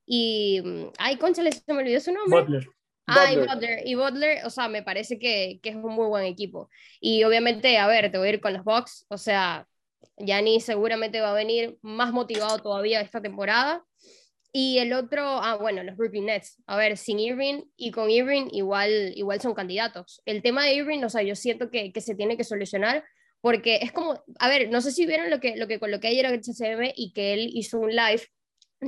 y 0.06 0.62
mm, 0.64 0.86
ay, 0.98 1.18
concha, 1.18 1.44
se 1.52 1.74
me 1.74 1.80
olvidó 1.80 2.00
su 2.00 2.14
nombre. 2.14 2.40
Butler. 2.40 2.68
Ah, 3.06 3.32
y 3.34 3.36
Butler. 3.36 3.56
Butler. 3.56 3.88
Y 3.88 3.96
Butler, 3.96 4.46
o 4.46 4.50
sea, 4.50 4.70
me 4.70 4.82
parece 4.82 5.20
que, 5.20 5.60
que 5.62 5.70
es 5.70 5.76
un 5.76 5.94
muy 5.94 6.08
buen 6.08 6.24
equipo. 6.24 6.70
Y 7.02 7.24
obviamente, 7.26 7.78
a 7.78 7.86
ver, 7.88 8.10
te 8.10 8.18
voy 8.18 8.30
a 8.30 8.32
ir 8.32 8.42
con 8.42 8.54
los 8.54 8.64
Bucks. 8.64 9.06
O 9.10 9.18
sea, 9.18 9.68
Giannis 10.18 10.66
seguramente 10.66 11.22
va 11.22 11.32
a 11.32 11.36
venir 11.36 11.78
más 11.82 12.12
motivado 12.12 12.60
todavía 12.60 13.02
esta 13.02 13.22
temporada. 13.22 13.84
Y 14.52 14.78
el 14.78 14.94
otro, 14.94 15.24
ah, 15.24 15.56
bueno, 15.56 15.84
los 15.84 15.98
Brooklyn 15.98 16.28
Nets. 16.28 16.62
A 16.68 16.78
ver, 16.78 16.96
sin 16.98 17.20
Irving 17.20 17.64
y 17.76 17.92
con 17.92 18.12
Irving 18.12 18.50
igual, 18.52 19.14
igual 19.16 19.42
son 19.42 19.56
candidatos. 19.56 20.22
El 20.26 20.44
tema 20.44 20.66
de 20.66 20.76
Irving, 20.76 21.04
o 21.04 21.10
sea, 21.10 21.24
yo 21.24 21.36
siento 21.36 21.72
que, 21.72 21.92
que 21.92 22.02
se 22.02 22.14
tiene 22.14 22.38
que 22.38 22.44
solucionar 22.44 23.04
porque 23.44 23.80
es 23.82 23.92
como, 23.92 24.24
a 24.40 24.48
ver, 24.48 24.70
no 24.70 24.80
sé 24.80 24.94
si 24.94 25.06
vieron 25.06 25.30
lo 25.30 25.42
que, 25.42 25.58
lo 25.58 25.68
que 25.68 25.78
coloqué 25.78 26.08
ayer 26.08 26.26
en 26.26 26.42
CCM 26.42 26.94
y 26.96 27.12
que 27.12 27.34
él 27.34 27.50
hizo 27.52 27.78
un 27.78 27.90
live 27.90 28.22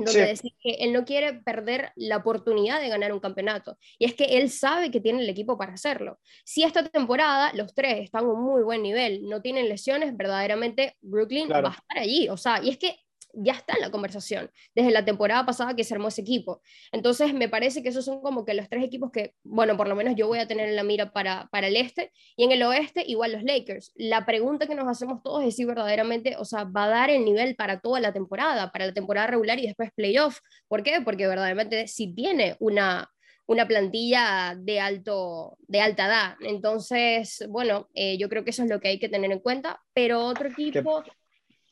donde 0.04 0.12
Sí. 0.12 0.18
decía 0.20 0.50
que 0.62 0.70
él 0.80 0.92
no 0.92 1.04
quiere 1.04 1.34
perder 1.34 1.92
la 1.96 2.18
oportunidad 2.18 2.80
de 2.80 2.88
ganar 2.88 3.12
un 3.12 3.20
campeonato. 3.20 3.76
Y 3.98 4.04
es 4.06 4.14
que 4.14 4.24
él 4.38 4.50
sabe 4.50 4.90
que 4.90 5.00
tiene 5.00 5.22
el 5.22 5.28
equipo 5.28 5.56
para 5.58 5.74
hacerlo. 5.74 6.18
Si 6.44 6.62
esta 6.62 6.84
temporada 6.88 7.52
los 7.54 7.74
tres 7.74 8.04
están 8.04 8.24
a 8.24 8.28
un 8.32 8.44
muy 8.44 8.62
buen 8.62 8.82
nivel, 8.82 9.24
no 9.28 9.40
tienen 9.42 9.68
lesiones, 9.68 10.16
verdaderamente 10.16 10.96
Brooklyn 11.02 11.46
Claro. 11.46 11.68
va 11.68 11.74
a 11.74 11.76
estar 11.78 11.98
allí. 11.98 12.28
O 12.28 12.36
sea, 12.36 12.62
y 12.62 12.70
es 12.70 12.78
que 12.78 12.96
ya 13.36 13.52
está 13.52 13.74
en 13.74 13.82
la 13.82 13.90
conversación 13.90 14.50
desde 14.74 14.90
la 14.90 15.04
temporada 15.04 15.44
pasada 15.46 15.76
que 15.76 15.84
se 15.84 15.94
armó 15.94 16.08
ese 16.08 16.22
equipo. 16.22 16.62
Entonces, 16.92 17.34
me 17.34 17.48
parece 17.48 17.82
que 17.82 17.90
esos 17.90 18.04
son 18.04 18.20
como 18.20 18.44
que 18.44 18.54
los 18.54 18.68
tres 18.68 18.84
equipos 18.84 19.10
que, 19.10 19.34
bueno, 19.44 19.76
por 19.76 19.88
lo 19.88 19.94
menos 19.94 20.14
yo 20.16 20.26
voy 20.26 20.38
a 20.38 20.48
tener 20.48 20.68
en 20.68 20.76
la 20.76 20.82
mira 20.82 21.12
para, 21.12 21.48
para 21.50 21.68
el 21.68 21.76
este 21.76 22.12
y 22.36 22.44
en 22.44 22.52
el 22.52 22.62
oeste 22.62 23.04
igual 23.06 23.32
los 23.32 23.42
Lakers. 23.42 23.92
La 23.94 24.26
pregunta 24.26 24.66
que 24.66 24.74
nos 24.74 24.88
hacemos 24.88 25.22
todos 25.22 25.44
es 25.44 25.56
si 25.56 25.64
verdaderamente, 25.64 26.36
o 26.38 26.44
sea, 26.44 26.64
va 26.64 26.84
a 26.84 26.88
dar 26.88 27.10
el 27.10 27.24
nivel 27.24 27.56
para 27.56 27.80
toda 27.80 28.00
la 28.00 28.12
temporada, 28.12 28.72
para 28.72 28.86
la 28.86 28.92
temporada 28.94 29.26
regular 29.26 29.58
y 29.58 29.66
después 29.66 29.90
playoff. 29.94 30.38
¿Por 30.68 30.82
qué? 30.82 31.00
Porque 31.04 31.26
verdaderamente 31.26 31.88
si 31.88 32.14
tiene 32.14 32.56
una 32.58 33.10
una 33.46 33.66
plantilla 33.66 34.54
de, 34.56 34.80
alto, 34.80 35.56
de 35.68 35.80
alta 35.80 36.06
edad. 36.06 36.36
Entonces, 36.40 37.44
bueno, 37.48 37.88
eh, 37.94 38.18
yo 38.18 38.28
creo 38.28 38.44
que 38.44 38.50
eso 38.50 38.64
es 38.64 38.68
lo 38.68 38.80
que 38.80 38.88
hay 38.88 38.98
que 38.98 39.08
tener 39.08 39.30
en 39.30 39.38
cuenta, 39.38 39.80
pero 39.94 40.24
otro 40.24 40.48
equipo, 40.48 41.04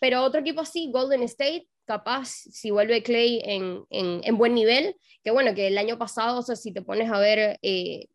pero 0.04 0.22
otro 0.22 0.40
equipo 0.40 0.60
así, 0.60 0.90
Golden 0.92 1.22
State, 1.22 1.66
capaz 1.86 2.28
si 2.28 2.70
vuelve 2.70 3.02
Clay 3.02 3.40
en, 3.42 3.86
en, 3.88 4.36
buen 4.36 4.54
nivel, 4.54 4.96
que 5.22 5.30
bueno, 5.30 5.54
que 5.54 5.68
el 5.68 5.78
año 5.78 5.96
pasado, 5.96 6.40
o 6.40 6.42
sea, 6.42 6.56
si 6.56 6.74
te 6.74 6.82
pones 6.82 7.10
a 7.10 7.18
ver, 7.18 7.58
eh, 7.62 8.08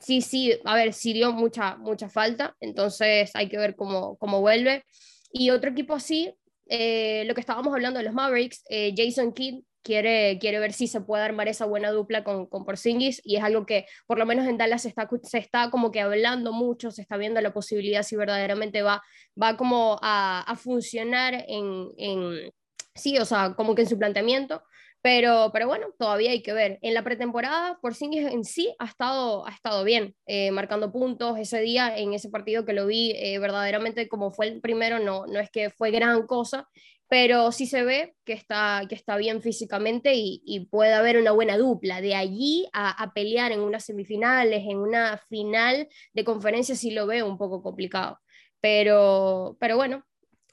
sí, 0.00 0.22
sí, 0.22 0.58
a 0.64 0.74
ver, 0.74 0.92
sí 0.92 1.12
dio 1.12 1.30
mucha, 1.30 1.76
mucha 1.76 2.08
falta, 2.08 2.56
entonces 2.58 3.30
hay 3.34 3.48
que 3.48 3.58
ver 3.58 3.76
cómo, 3.76 4.16
cómo 4.16 4.40
vuelve. 4.40 4.82
Y 5.30 5.50
otro 5.50 5.70
equipo 5.70 5.94
así, 5.94 6.34
eh, 6.68 7.22
lo 7.28 7.34
que 7.36 7.42
estábamos 7.42 7.72
hablando 7.72 7.98
de 7.98 8.06
los 8.06 8.14
Mavericks, 8.14 8.64
Jason 8.96 9.32
Kidd 9.32 9.62
quiere, 9.86 10.38
quiere 10.40 10.58
ver 10.58 10.72
si 10.72 10.88
se 10.88 11.00
puede 11.00 11.22
armar 11.22 11.46
esa 11.46 11.64
buena 11.64 11.92
dupla 11.92 12.24
con, 12.24 12.46
con 12.46 12.64
Porzingis 12.64 13.22
y 13.24 13.36
es 13.36 13.44
algo 13.44 13.64
que 13.66 13.86
por 14.06 14.18
lo 14.18 14.26
menos 14.26 14.46
en 14.46 14.58
Dallas 14.58 14.82
se 14.82 14.88
está, 14.88 15.08
se 15.22 15.38
está 15.38 15.70
como 15.70 15.92
que 15.92 16.00
hablando 16.00 16.52
mucho, 16.52 16.90
se 16.90 17.02
está 17.02 17.16
viendo 17.16 17.40
la 17.40 17.52
posibilidad 17.52 18.02
si 18.02 18.16
verdaderamente 18.16 18.82
va, 18.82 19.00
va 19.40 19.56
como 19.56 19.98
a, 20.02 20.40
a 20.40 20.56
funcionar 20.56 21.44
en, 21.46 21.88
en, 21.98 22.52
sí, 22.96 23.16
o 23.18 23.24
sea, 23.24 23.54
como 23.54 23.76
que 23.76 23.82
en 23.82 23.88
su 23.88 23.96
planteamiento. 23.98 24.62
Pero, 25.02 25.50
pero 25.52 25.68
bueno, 25.68 25.86
todavía 26.00 26.32
hay 26.32 26.42
que 26.42 26.52
ver. 26.52 26.80
En 26.82 26.92
la 26.92 27.04
pretemporada, 27.04 27.78
Porzingis 27.80 28.26
en 28.26 28.42
sí 28.42 28.74
ha 28.80 28.86
estado, 28.86 29.46
ha 29.46 29.50
estado 29.50 29.84
bien, 29.84 30.16
eh, 30.26 30.50
marcando 30.50 30.90
puntos. 30.90 31.38
Ese 31.38 31.60
día, 31.60 31.96
en 31.96 32.12
ese 32.12 32.28
partido 32.28 32.64
que 32.64 32.72
lo 32.72 32.86
vi, 32.86 33.12
eh, 33.12 33.38
verdaderamente 33.38 34.08
como 34.08 34.32
fue 34.32 34.48
el 34.48 34.60
primero, 34.60 34.98
no, 34.98 35.24
no 35.26 35.38
es 35.38 35.48
que 35.50 35.70
fue 35.70 35.92
gran 35.92 36.26
cosa, 36.26 36.66
pero 37.08 37.52
sí 37.52 37.66
se 37.66 37.84
ve 37.84 38.16
que 38.24 38.32
está, 38.32 38.82
que 38.88 38.94
está 38.94 39.16
bien 39.16 39.40
físicamente 39.40 40.12
y, 40.14 40.68
puede 40.70 40.92
haber 40.92 41.18
una 41.18 41.30
buena 41.30 41.56
dupla. 41.56 42.00
De 42.00 42.14
allí 42.14 42.68
a, 42.72 43.12
pelear 43.14 43.52
en 43.52 43.60
unas 43.60 43.84
semifinales, 43.84 44.64
en 44.66 44.78
una 44.78 45.18
final 45.28 45.88
de 46.12 46.24
conferencia, 46.24 46.74
sí 46.74 46.90
lo 46.90 47.06
veo 47.06 47.26
un 47.26 47.38
poco 47.38 47.62
complicado. 47.62 48.20
Pero, 48.60 49.56
pero 49.60 49.76
bueno, 49.76 50.04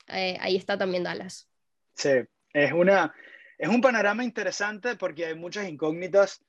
eh, 0.09 0.37
ahí 0.41 0.55
está 0.55 0.77
también 0.77 1.03
Dallas. 1.03 1.49
Sí, 1.95 2.11
es, 2.53 2.71
una, 2.71 3.13
es 3.57 3.69
un 3.69 3.81
panorama 3.81 4.23
interesante 4.23 4.95
porque 4.95 5.25
hay 5.25 5.35
muchas 5.35 5.67
incógnitas 5.67 6.43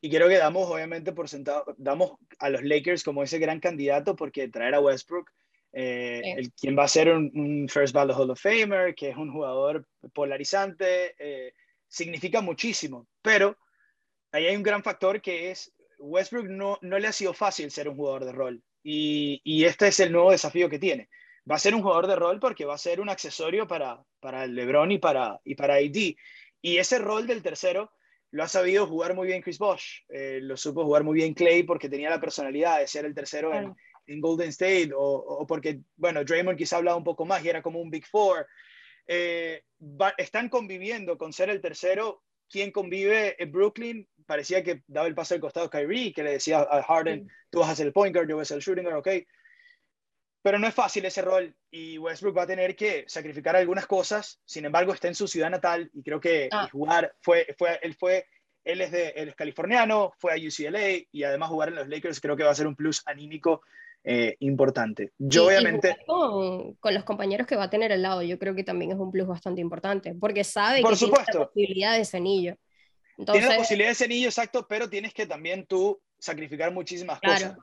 y 0.00 0.10
creo 0.10 0.28
que 0.28 0.38
damos 0.38 0.70
obviamente 0.70 1.12
por 1.12 1.28
sentado, 1.28 1.64
damos 1.76 2.12
a 2.38 2.50
los 2.50 2.62
Lakers 2.62 3.02
como 3.02 3.24
ese 3.24 3.40
gran 3.40 3.58
candidato 3.58 4.14
porque 4.14 4.48
traer 4.48 4.74
a 4.76 4.80
Westbrook 4.80 5.32
eh, 5.72 6.22
el, 6.36 6.52
quien 6.52 6.76
va 6.76 6.84
a 6.84 6.88
ser 6.88 7.12
un, 7.12 7.68
First 7.68 7.94
Ballot 7.94 8.16
Hall 8.16 8.30
of 8.30 8.40
Famer, 8.40 8.94
que 8.94 9.10
es 9.10 9.16
un 9.16 9.32
jugador 9.32 9.86
polarizante, 10.12 11.14
eh, 11.18 11.52
significa 11.86 12.40
muchísimo. 12.40 13.06
Pero 13.22 13.56
ahí 14.32 14.46
hay 14.46 14.56
un 14.56 14.62
gran 14.62 14.82
factor 14.82 15.20
que 15.20 15.50
es 15.50 15.72
Westbrook 15.98 16.46
no, 16.46 16.78
no 16.82 16.98
le 16.98 17.08
ha 17.08 17.12
sido 17.12 17.34
fácil 17.34 17.70
ser 17.70 17.88
un 17.88 17.96
jugador 17.96 18.24
de 18.24 18.32
rol. 18.32 18.62
Y, 18.82 19.40
y, 19.44 19.64
este 19.64 19.88
es 19.88 20.00
el 20.00 20.12
nuevo 20.12 20.30
desafío 20.30 20.68
que 20.68 20.78
tiene. 20.78 21.08
Va 21.50 21.56
a 21.56 21.58
ser 21.58 21.74
un 21.74 21.82
jugador 21.82 22.06
de 22.06 22.16
rol 22.16 22.38
porque 22.40 22.64
va 22.64 22.74
a 22.74 22.78
ser 22.78 23.00
un 23.00 23.08
accesorio 23.08 23.66
para, 23.66 24.02
para 24.20 24.46
LeBron 24.46 24.92
y 24.92 24.98
para, 24.98 25.40
y 25.44 25.54
para 25.54 25.74
AD. 25.74 26.14
Y 26.62 26.76
ese 26.78 26.98
rol 26.98 27.26
del 27.26 27.42
tercero 27.42 27.92
lo 28.30 28.42
ha 28.44 28.48
sabido 28.48 28.86
jugar 28.86 29.14
muy 29.14 29.26
bien 29.26 29.42
Chris 29.42 29.58
Bosh. 29.58 30.02
Eh, 30.08 30.38
lo 30.42 30.56
supo 30.56 30.84
jugar 30.84 31.02
muy 31.04 31.14
bien 31.14 31.34
Clay 31.34 31.62
porque 31.62 31.88
tenía 31.88 32.10
la 32.10 32.20
personalidad 32.20 32.78
de 32.78 32.86
ser 32.86 33.04
el 33.04 33.14
tercero 33.14 33.54
en, 33.54 33.74
en 34.08 34.20
Golden 34.20 34.48
State 34.48 34.90
o, 34.94 35.46
porque, 35.46 35.80
bueno, 35.96 36.24
Draymond 36.24 36.58
quizá 36.58 36.78
hablaba 36.78 36.96
un 36.96 37.04
poco 37.04 37.24
más 37.24 37.44
y 37.44 37.48
era 37.48 37.62
como 37.62 37.80
un 37.80 37.90
Big 37.90 38.06
Four. 38.06 38.46
Eh, 39.06 39.62
están 40.16 40.48
conviviendo 40.48 41.16
con 41.16 41.32
ser 41.32 41.50
el 41.50 41.60
tercero. 41.60 42.22
Quien 42.50 42.72
convive 42.72 43.40
en 43.42 43.52
Brooklyn 43.52 44.08
parecía 44.26 44.62
que 44.62 44.82
daba 44.86 45.06
el 45.06 45.14
paso 45.14 45.34
al 45.34 45.40
costado 45.40 45.70
Kyrie, 45.70 46.12
que 46.12 46.22
le 46.22 46.32
decía 46.32 46.60
a 46.60 46.82
Harden, 46.82 47.28
tú 47.50 47.60
vas 47.60 47.70
a 47.70 47.76
ser 47.76 47.86
el 47.86 47.92
point 47.92 48.14
guard, 48.14 48.28
yo 48.28 48.36
voy 48.36 48.42
a 48.42 48.46
ser 48.46 48.56
el 48.56 48.62
shooting 48.62 48.84
guard, 48.84 48.98
ok. 48.98 49.08
Pero 50.42 50.58
no 50.58 50.66
es 50.66 50.74
fácil 50.74 51.04
ese 51.04 51.20
rol 51.20 51.54
y 51.70 51.98
Westbrook 51.98 52.36
va 52.38 52.42
a 52.42 52.46
tener 52.46 52.74
que 52.74 53.04
sacrificar 53.06 53.56
algunas 53.56 53.86
cosas. 53.86 54.40
Sin 54.46 54.64
embargo, 54.64 54.94
está 54.94 55.08
en 55.08 55.14
su 55.14 55.28
ciudad 55.28 55.50
natal 55.50 55.90
y 55.92 56.02
creo 56.02 56.20
que 56.20 56.48
ah. 56.50 56.68
jugar 56.72 57.14
fue, 57.20 57.46
fue, 57.58 57.78
él 57.82 57.94
fue 57.94 58.24
él 58.64 58.82
es, 58.82 58.90
de, 58.90 59.08
él 59.16 59.30
es 59.30 59.34
californiano, 59.34 60.12
fue 60.18 60.32
a 60.32 60.36
UCLA 60.36 61.06
y 61.10 61.22
además 61.22 61.48
jugar 61.48 61.70
en 61.70 61.76
los 61.76 61.88
Lakers 61.88 62.20
creo 62.20 62.36
que 62.36 62.44
va 62.44 62.50
a 62.50 62.54
ser 62.54 62.66
un 62.66 62.76
plus 62.76 63.02
anímico 63.06 63.62
eh, 64.04 64.36
importante. 64.40 65.12
Yo 65.18 65.46
obviamente... 65.46 65.96
con, 66.06 66.74
con, 66.74 66.94
los 66.94 67.04
compañeros 67.04 67.46
que 67.46 67.56
va 67.56 67.64
a 67.64 67.70
tener 67.70 67.92
al 67.92 68.02
lado, 68.02 68.22
yo 68.22 68.38
creo 68.38 68.54
que 68.54 68.64
también 68.64 68.92
es 68.92 68.98
un 68.98 69.10
plus 69.10 69.26
bastante 69.26 69.60
importante, 69.60 70.14
porque 70.14 70.44
sabe 70.44 70.80
Por 70.80 70.92
que 70.92 70.96
supuesto. 70.96 71.32
tiene 71.32 71.40
la 71.40 71.46
posibilidad 71.46 71.94
de 71.94 72.00
ese 72.00 72.16
anillo. 72.16 72.56
Entonces... 73.18 73.42
Tiene 73.42 73.54
la 73.54 73.60
posibilidad 73.60 73.88
de 73.88 73.92
ese 73.92 74.04
anillo, 74.04 74.28
exacto, 74.28 74.66
pero 74.68 74.88
tienes 74.88 75.12
que 75.12 75.26
también 75.26 75.66
tú 75.66 76.00
sacrificar 76.18 76.72
muchísimas 76.72 77.20
cosas. 77.20 77.56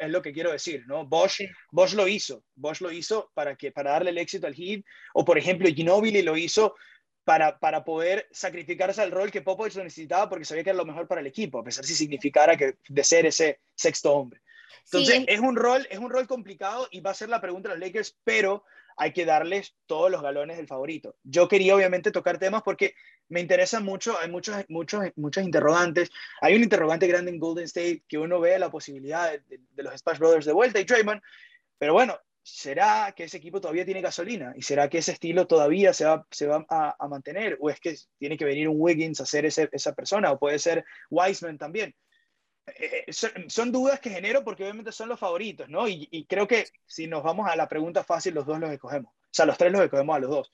Es 0.00 0.08
lo, 0.08 0.22
que 0.22 0.32
quiero 0.32 0.52
decir, 0.52 0.84
¿no? 0.86 1.06
Bosch, 1.06 1.42
Bosch 1.70 1.92
lo 1.92 2.08
hizo, 2.08 2.44
Bosch 2.54 2.80
lo 2.80 2.90
hizo 2.90 3.30
para, 3.34 3.56
que, 3.56 3.72
para 3.72 3.92
darle 3.92 4.10
el 4.10 4.18
éxito 4.18 4.46
al 4.46 4.54
Heat, 4.54 4.82
o 5.14 5.24
por 5.24 5.38
ejemplo 5.38 5.68
Ginobili 5.68 6.22
lo 6.22 6.36
hizo 6.36 6.74
para, 7.24 7.58
para, 7.58 7.84
poder 7.84 8.26
sacrificarse 8.30 9.02
al 9.02 9.10
rol 9.10 9.30
que 9.30 9.42
Popovich 9.42 9.74
lo 9.74 9.84
necesitaba 9.84 10.30
porque 10.30 10.46
sabía 10.46 10.64
que 10.64 10.70
era 10.70 10.78
lo 10.78 10.86
mejor 10.86 11.06
para 11.06 11.20
el 11.20 11.26
equipo, 11.26 11.58
a 11.58 11.64
pesar 11.64 11.84
si 11.84 11.94
significara 11.94 12.56
que 12.56 12.76
de 12.88 13.04
ser 13.04 13.26
ese 13.26 13.60
sexto 13.74 14.14
hombre. 14.14 14.40
Entonces, 14.90 15.24
es, 15.28 15.40
un 15.40 15.56
rol, 15.56 15.86
es 15.90 15.98
un 15.98 16.10
rol 16.10 16.26
complicado 16.26 16.88
y 16.90 17.00
va 17.00 17.10
a 17.10 17.14
ser 17.14 17.28
la 17.28 17.40
pregunta 17.40 17.68
de 17.68 17.76
los 17.76 17.86
Lakers, 17.86 18.16
pero 18.24 18.64
hay 18.96 19.12
que 19.12 19.24
darles 19.24 19.76
todos 19.86 20.10
los 20.10 20.22
galones 20.22 20.56
del 20.56 20.66
favorito. 20.66 21.16
Yo 21.22 21.46
quería 21.46 21.76
obviamente 21.76 22.10
tocar 22.10 22.38
temas 22.38 22.62
porque 22.62 22.94
me 23.28 23.40
interesan 23.40 23.84
mucho, 23.84 24.18
hay 24.18 24.30
muchos, 24.30 24.56
muchos, 24.68 25.04
muchos 25.14 25.44
interrogantes. 25.44 26.10
Hay 26.40 26.56
un 26.56 26.62
interrogante 26.62 27.06
grande 27.06 27.30
en 27.30 27.38
Golden 27.38 27.64
State 27.64 28.02
que 28.08 28.18
uno 28.18 28.40
ve 28.40 28.58
la 28.58 28.70
posibilidad 28.70 29.30
de, 29.30 29.82
los 29.82 29.94
Splash 29.98 30.18
Brothers 30.18 30.46
de 30.46 30.52
vuelta 30.52 30.80
y 30.80 30.84
Draymond, 30.84 31.22
pero 31.78 31.92
bueno, 31.92 32.18
¿será 32.42 33.12
que 33.14 33.24
ese 33.24 33.36
equipo 33.36 33.60
todavía 33.60 33.84
tiene 33.84 34.00
gasolina? 34.00 34.52
¿Y 34.56 34.62
será 34.62 34.88
que 34.88 34.98
ese 34.98 35.12
estilo 35.12 35.46
todavía 35.46 35.92
se 35.92 36.04
va, 36.04 36.26
se 36.30 36.46
va 36.46 36.66
a, 36.68 37.08
mantener? 37.08 37.56
¿O 37.60 37.70
es 37.70 37.78
que 37.78 37.94
tiene 38.18 38.36
que 38.36 38.44
venir 38.44 38.68
un 38.68 38.80
Wiggins 38.80 39.20
a 39.20 39.26
ser 39.26 39.44
ese, 39.44 39.68
esa 39.70 39.94
persona? 39.94 40.32
¿O 40.32 40.38
puede 40.38 40.58
ser 40.58 40.84
Wiseman 41.10 41.58
también? 41.58 41.94
Eh, 42.76 43.04
eh, 43.06 43.12
son, 43.48 43.72
dudas 43.72 44.00
que 44.00 44.10
genero 44.10 44.44
porque 44.44 44.62
obviamente 44.64 44.92
son 44.92 45.08
los 45.08 45.18
favoritos, 45.18 45.68
¿no? 45.68 45.88
Y, 45.88 46.26
creo 46.28 46.46
que 46.46 46.66
si 46.86 47.06
nos 47.06 47.22
vamos 47.22 47.48
a 47.48 47.56
la 47.56 47.68
pregunta 47.68 48.04
fácil, 48.04 48.34
los 48.34 48.46
dos 48.46 48.58
los 48.58 48.70
escogemos. 48.70 49.12
O 49.12 49.28
sea, 49.30 49.46
los 49.46 49.58
tres 49.58 49.72
los 49.72 49.82
escogemos 49.82 50.16
a 50.16 50.20
los 50.20 50.30
dos. 50.30 50.52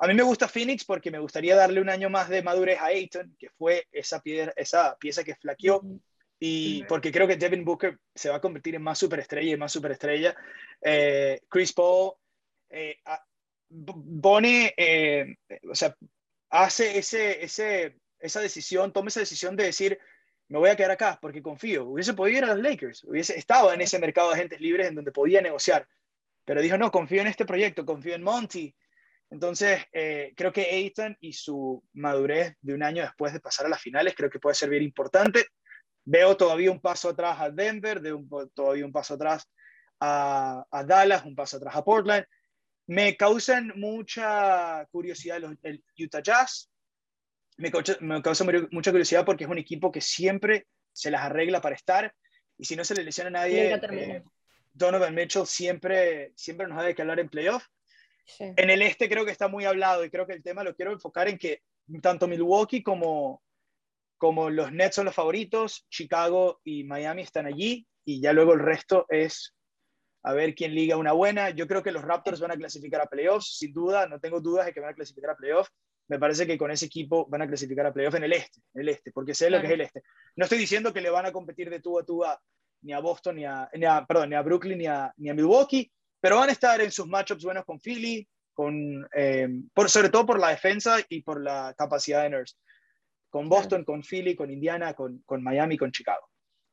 A 0.00 0.06
mí 0.06 0.14
me 0.14 0.22
gusta 0.22 0.48
Phoenix 0.48 0.84
porque 0.84 1.10
me 1.10 1.18
gustaría 1.18 1.56
darle 1.56 1.80
un 1.80 1.88
año 1.88 2.08
más 2.08 2.28
de 2.28 2.42
madurez 2.42 2.78
a 2.78 2.86
Ayton, 2.86 3.34
que 3.38 3.50
fue 3.50 3.86
esa, 3.90 4.20
piedra, 4.20 4.52
esa 4.56 4.96
pieza 4.96 5.24
que 5.24 5.34
flaqueó. 5.34 5.82
Y 6.40 6.84
porque 6.84 7.10
creo 7.10 7.26
que 7.26 7.36
Devin 7.36 7.64
Booker 7.64 7.98
se 8.14 8.30
va 8.30 8.36
a 8.36 8.40
convertir 8.40 8.76
en 8.76 8.82
más 8.82 8.98
superestrella 8.98 9.54
y 9.54 9.56
más 9.56 9.72
superestrella. 9.72 10.36
Eh, 10.80 11.40
Chris 11.48 11.72
Paul 11.72 12.12
eh, 12.70 12.98
pone, 14.20 15.36
o 15.68 15.74
sea, 15.74 15.96
hace 16.50 16.98
ese, 16.98 17.44
ese, 17.44 17.98
esa 18.20 18.40
decisión, 18.40 18.92
toma 18.92 19.08
esa 19.08 19.20
decisión 19.20 19.56
de 19.56 19.64
decir, 19.64 19.98
me 20.48 20.58
voy 20.58 20.70
a 20.70 20.76
quedar 20.76 20.92
acá 20.92 21.18
porque 21.20 21.42
confío. 21.42 21.84
Hubiese 21.84 22.14
podido 22.14 22.38
ir 22.38 22.44
a 22.44 22.54
los 22.54 22.62
Lakers, 22.62 23.04
hubiese 23.04 23.38
estado 23.38 23.72
en 23.72 23.80
ese 23.80 23.98
mercado 23.98 24.28
de 24.28 24.34
agentes 24.34 24.60
libres 24.60 24.88
en 24.88 24.94
donde 24.94 25.12
podía 25.12 25.40
negociar, 25.40 25.86
pero 26.44 26.62
dijo, 26.62 26.78
no, 26.78 26.90
confío 26.90 27.20
en 27.20 27.26
este 27.26 27.44
proyecto, 27.44 27.84
confío 27.84 28.14
en 28.14 28.22
Monty. 28.22 28.74
Entonces, 29.30 29.84
eh, 29.92 30.32
creo 30.34 30.52
que 30.52 30.62
Aiton 30.62 31.16
y 31.20 31.34
su 31.34 31.84
madurez 31.92 32.56
de 32.62 32.72
un 32.72 32.82
año 32.82 33.02
después 33.02 33.34
de 33.34 33.40
pasar 33.40 33.66
a 33.66 33.68
las 33.68 33.82
finales, 33.82 34.14
creo 34.16 34.30
que 34.30 34.38
puede 34.38 34.54
ser 34.54 34.70
bien 34.70 34.82
importante. 34.82 35.46
Veo 36.04 36.34
todavía 36.36 36.70
un 36.70 36.80
paso 36.80 37.10
atrás 37.10 37.38
a 37.38 37.50
Denver, 37.50 38.00
de 38.00 38.18
todavía 38.54 38.86
un 38.86 38.92
paso 38.92 39.14
atrás 39.14 39.46
a, 40.00 40.64
Dallas, 40.86 41.24
un 41.26 41.34
paso 41.34 41.58
atrás 41.58 41.76
a 41.76 41.84
Portland. 41.84 42.24
Me 42.86 43.14
causan 43.18 43.74
mucha 43.76 44.86
curiosidad 44.90 45.42
el 45.62 45.84
Utah 45.98 46.22
Jazz, 46.22 46.70
me 47.58 47.70
causa, 47.70 48.44
mucha 48.70 48.90
curiosidad 48.90 49.24
porque 49.24 49.44
es 49.44 49.50
un 49.50 49.58
equipo 49.58 49.92
que 49.92 50.00
siempre 50.00 50.66
se 50.92 51.10
las 51.10 51.22
arregla 51.22 51.60
para 51.60 51.74
estar 51.74 52.14
y 52.56 52.64
si 52.64 52.76
no 52.76 52.84
se 52.84 52.94
le 52.94 53.04
lesiona 53.04 53.28
a 53.28 53.42
nadie, 53.42 53.74
eh, 53.74 54.22
Donovan 54.72 55.14
Mitchell 55.14 55.46
siempre, 55.46 56.32
siempre 56.36 56.66
nos 56.66 56.78
ha 56.78 56.82
de 56.82 56.94
que 56.94 57.02
hablar 57.02 57.20
en 57.20 57.28
playoff. 57.28 57.64
En 58.38 58.70
el 58.70 58.82
este 58.82 59.08
creo 59.08 59.24
que 59.24 59.32
está 59.32 59.48
muy 59.48 59.64
hablado 59.64 60.04
y 60.04 60.10
creo 60.10 60.26
que 60.26 60.34
el 60.34 60.42
tema 60.42 60.62
lo 60.62 60.74
quiero 60.74 60.92
enfocar 60.92 61.28
en 61.28 61.38
que 61.38 61.62
tanto 62.02 62.28
Milwaukee 62.28 62.82
como, 62.82 63.42
como 64.18 64.50
los 64.50 64.70
Nets 64.70 64.96
son 64.96 65.06
los 65.06 65.14
favoritos, 65.14 65.86
Chicago 65.88 66.60
y 66.62 66.84
Miami 66.84 67.22
están 67.22 67.46
allí 67.46 67.86
y 68.04 68.20
ya 68.20 68.32
luego 68.32 68.52
el 68.52 68.60
resto 68.60 69.06
es 69.08 69.54
a 70.22 70.32
ver 70.32 70.54
quién 70.54 70.74
liga 70.74 70.96
una 70.96 71.12
buena. 71.12 71.50
Yo 71.50 71.66
creo 71.66 71.82
que 71.82 71.92
los 71.92 72.02
Raptors 72.02 72.40
van 72.40 72.50
a 72.50 72.56
clasificar 72.56 73.00
a 73.00 73.06
playoffs, 73.06 73.56
sin 73.56 73.72
duda, 73.72 74.06
no 74.06 74.20
tengo 74.20 74.40
dudas 74.40 74.66
de 74.66 74.72
que 74.72 74.80
van 74.80 74.90
a 74.90 74.94
clasificar 74.94 75.30
a 75.30 75.36
playoffs 75.36 75.72
me 76.08 76.18
parece 76.18 76.46
que 76.46 76.56
con 76.58 76.70
ese 76.70 76.86
equipo 76.86 77.26
van 77.28 77.42
a 77.42 77.46
clasificar 77.46 77.86
a 77.86 77.92
playoff 77.92 78.14
en 78.14 78.24
el 78.24 78.32
este, 78.32 78.60
en 78.74 78.80
el 78.80 78.88
este, 78.88 79.12
porque 79.12 79.34
sé 79.34 79.50
lo 79.50 79.60
que 79.60 79.66
es 79.66 79.72
el 79.72 79.80
este. 79.82 80.02
No 80.36 80.44
estoy 80.44 80.58
diciendo 80.58 80.92
que 80.92 81.00
le 81.00 81.10
van 81.10 81.26
a 81.26 81.32
competir 81.32 81.68
de 81.70 81.80
tú 81.80 81.98
a 81.98 82.04
tú 82.04 82.24
a, 82.24 82.40
ni 82.82 82.92
a 82.92 83.00
Boston, 83.00 83.36
ni 83.36 83.44
a, 83.44 83.68
ni 83.74 83.84
a, 83.84 84.04
perdón, 84.06 84.30
ni 84.30 84.36
a 84.36 84.42
Brooklyn, 84.42 84.78
ni 84.78 84.86
a, 84.86 85.12
ni 85.16 85.28
a 85.28 85.34
Milwaukee, 85.34 85.90
pero 86.20 86.36
van 86.36 86.48
a 86.48 86.52
estar 86.52 86.80
en 86.80 86.90
sus 86.90 87.06
matchups 87.06 87.44
buenos 87.44 87.64
con 87.64 87.78
Philly, 87.78 88.26
con, 88.54 89.06
eh, 89.14 89.48
por, 89.74 89.90
sobre 89.90 90.08
todo 90.08 90.26
por 90.26 90.40
la 90.40 90.48
defensa 90.48 90.96
y 91.08 91.22
por 91.22 91.42
la 91.42 91.74
capacidad 91.76 92.22
de 92.22 92.30
Nurse. 92.30 92.56
Con 93.30 93.48
Boston, 93.48 93.84
con 93.84 94.02
Philly, 94.02 94.34
con 94.34 94.50
Indiana, 94.50 94.94
con, 94.94 95.22
con 95.26 95.42
Miami, 95.42 95.76
con 95.76 95.92
Chicago. 95.92 96.28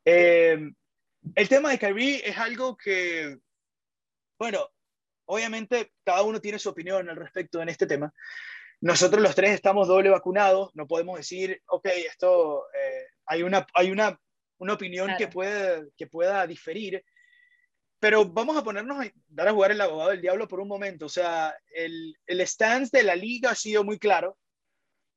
Eh, 0.06 0.58
el 1.36 1.50
tema 1.50 1.72
de 1.72 1.80
Kyrie 1.80 2.22
es 2.28 2.38
algo 2.38 2.78
que, 2.78 3.38
bueno, 4.40 4.70
obviamente 5.26 5.92
cada 6.04 6.24
uno 6.24 6.40
tiene 6.40 6.60
su 6.60 6.70
opinión 6.70 7.10
al 7.10 7.18
respecto 7.18 7.62
en 7.62 7.70
este 7.70 7.88
tema. 7.88 8.14
Nosotros 8.82 9.22
los 9.22 9.36
tres 9.36 9.52
estamos 9.52 9.88
doble 9.88 10.10
vacunados, 10.10 10.70
no 10.74 10.88
podemos 10.88 11.18
decir, 11.18 11.62
ok, 11.68 11.86
esto, 12.10 12.66
eh, 12.74 13.08
hay, 13.26 13.44
una, 13.44 13.66
hay 13.74 13.92
una, 13.92 14.20
una 14.58 14.74
opinión 14.74 15.12
que, 15.18 15.28
puede, 15.28 15.90
que 15.98 16.08
pueda 16.08 16.46
diferir, 16.46 17.04
pero 18.00 18.26
vamos 18.26 18.58
a 18.58 18.64
ponernos 18.64 19.04
a 19.04 19.12
dar 19.28 19.48
a 19.48 19.54
jugar 19.54 19.72
el 19.72 19.82
abogado 19.82 20.12
del 20.12 20.22
diablo 20.22 20.48
por 20.48 20.60
un 20.60 20.68
momento. 20.68 21.06
O 21.08 21.10
sea, 21.10 21.56
el, 21.74 22.16
el 22.28 22.42
stance 22.42 22.96
de 22.96 23.04
la 23.04 23.16
liga 23.16 23.52
ha 23.52 23.56
sido 23.56 23.84
muy 23.84 23.98
claro. 23.98 24.38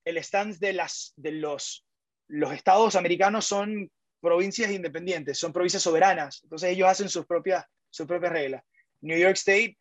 El 0.05 0.17
stance 0.19 0.59
de, 0.59 0.73
las, 0.73 1.13
de 1.17 1.33
los, 1.33 1.85
los 2.29 2.53
estados 2.53 2.97
americanos 2.97 3.45
son 3.45 3.91
provincias 4.21 4.71
independientes, 4.71 5.39
son 5.39 5.53
provincias 5.53 5.83
soberanas. 5.83 6.41
Entonces 6.43 6.71
ellos 6.71 6.89
hacen 6.89 7.09
sus 7.09 7.27
propias, 7.27 7.65
sus 7.91 8.07
propias 8.07 8.33
reglas. 8.33 8.63
New 9.01 9.19
York 9.19 9.37
State 9.37 9.78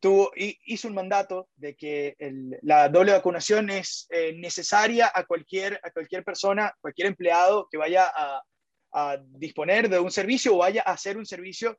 tuvo, 0.00 0.30
hizo 0.36 0.88
un 0.88 0.94
mandato 0.94 1.48
de 1.56 1.76
que 1.76 2.16
la 2.62 2.88
doble 2.88 3.12
vacunación 3.12 3.70
es 3.70 4.06
eh, 4.10 4.34
necesaria 4.36 5.10
a 5.14 5.24
cualquier, 5.24 5.80
a 5.82 5.90
cualquier 5.90 6.24
persona, 6.24 6.74
cualquier 6.80 7.08
empleado 7.08 7.68
que 7.70 7.78
vaya 7.78 8.10
a, 8.14 8.42
disponer 9.28 9.90
de 9.90 9.98
un 9.98 10.10
servicio 10.10 10.54
o 10.54 10.58
vaya 10.58 10.82
a 10.86 10.92
hacer 10.92 11.18
un 11.18 11.26
servicio 11.26 11.78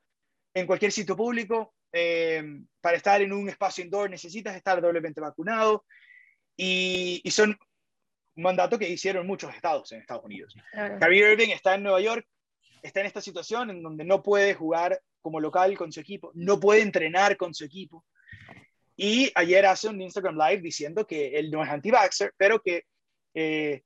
en 0.53 0.67
cualquier 0.67 0.91
sitio 0.91 1.15
público. 1.15 1.73
Eh, 1.91 2.43
para 2.79 2.97
estar 2.97 3.19
en 3.23 3.33
un 3.33 3.49
espacio 3.49 3.83
indoor 3.83 4.07
necesitas 4.11 4.55
estar 4.55 4.79
doblemente 4.79 5.19
vacunado 5.19 5.83
y, 6.55 7.23
son 7.31 7.57
un 8.35 8.43
mandato 8.43 8.77
que 8.77 8.87
hicieron 8.87 9.25
muchos 9.25 9.55
estados 9.55 9.91
en 9.91 10.01
Estados 10.01 10.25
Unidos. 10.25 10.53
Claro. 10.71 11.11
Irving 11.11 11.49
está 11.49 11.73
en 11.73 11.83
Nueva 11.83 12.01
York, 12.01 12.27
está 12.83 12.99
en 12.99 13.07
esta 13.07 13.21
situación 13.21 13.71
en 13.71 13.81
donde 13.81 14.03
no 14.03 14.21
puede 14.21 14.53
jugar 14.53 15.01
como 15.27 15.41
local 15.41 15.77
con 15.77 15.91
su 15.91 15.99
equipo, 15.99 16.31
no 16.35 16.57
puede 16.57 16.81
entrenar 16.81 17.35
con 17.35 17.53
su 17.53 17.65
equipo. 17.65 18.05
Y 18.95 19.29
ayer 19.35 19.65
hace 19.65 19.89
un 19.89 20.01
Instagram 20.01 20.37
Live 20.37 20.61
diciendo 20.61 21.05
que 21.05 21.37
él 21.37 21.51
no 21.51 21.61
es 21.61 21.69
anti-vaxxer, 21.69 22.31
pero 22.37 22.61
que, 22.61 22.85
eh, 23.33 23.81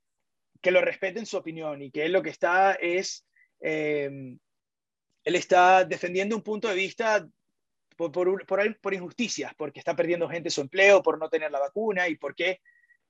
que 0.60 0.70
lo 0.70 0.80
respeten 0.80 1.26
su 1.26 1.36
opinión 1.36 1.82
y 1.82 1.90
que 1.90 2.04
él 2.04 2.12
lo 2.12 2.22
que 2.22 2.30
está 2.30 2.74
es, 2.74 3.26
em, 3.58 4.38
él 5.24 5.34
está 5.34 5.84
defendiendo 5.84 6.36
un 6.36 6.44
punto 6.44 6.68
de 6.68 6.76
vista 6.76 7.28
por, 7.96 8.12
por, 8.12 8.46
por, 8.80 8.94
injusticias, 8.94 9.52
porque 9.56 9.80
está 9.80 9.96
perdiendo 9.96 10.28
gente 10.28 10.48
su 10.48 10.60
empleo, 10.60 11.02
por 11.02 11.18
no 11.18 11.28
tener 11.28 11.50
la 11.50 11.58
vacuna 11.58 12.06
y 12.06 12.14
porque 12.14 12.60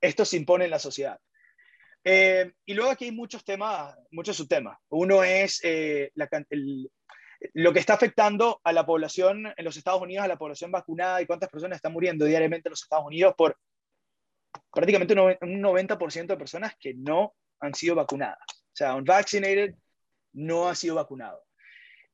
esto 0.01 0.25
se 0.25 0.39
impone 0.39 0.65
en 0.65 0.71
la 0.71 0.79
sociedad. 0.79 1.19
Eh, 2.03 2.51
y 2.65 2.73
luego 2.73 2.93
aquí 2.93 3.05
hay 3.05 3.13
muchos 3.13 3.45
temas, 3.45 3.95
muchos 4.11 4.39
subtemas. 4.39 4.79
Uno 4.89 5.23
es 5.23 5.61
eh, 5.63 6.11
la, 6.15 6.31
el, 6.49 6.91
lo 7.55 7.73
que 7.73 7.79
está 7.79 7.95
afectando 7.95 8.61
a 8.65 8.73
la 8.73 8.87
población 8.87 9.53
en 9.57 9.65
los 9.65 9.77
Estados 9.77 10.03
Unidos, 10.03 10.25
a 10.25 10.29
la 10.29 10.39
población 10.39 10.71
vacunada 10.71 11.21
y 11.21 11.27
cuántas 11.27 11.51
personas 11.51 11.77
están 11.77 11.93
muriendo 11.93 12.25
diariamente 12.25 12.69
en 12.69 12.73
los 12.73 12.83
Estados 12.83 13.07
Unidos 13.07 13.35
por 13.37 13.57
prácticamente 14.73 15.15
un 15.15 15.63
90% 15.63 16.27
de 16.27 16.37
personas 16.37 16.75
que 16.79 16.95
no 16.95 17.35
han 17.61 17.75
sido 17.75 17.95
vacunadas. 17.95 18.45
O 18.49 18.75
sea, 18.75 18.95
un 18.95 19.05
vaccinated 19.05 19.75
no 20.33 20.69
ha 20.69 20.75
sido 20.75 20.97
vacunado. 20.97 21.43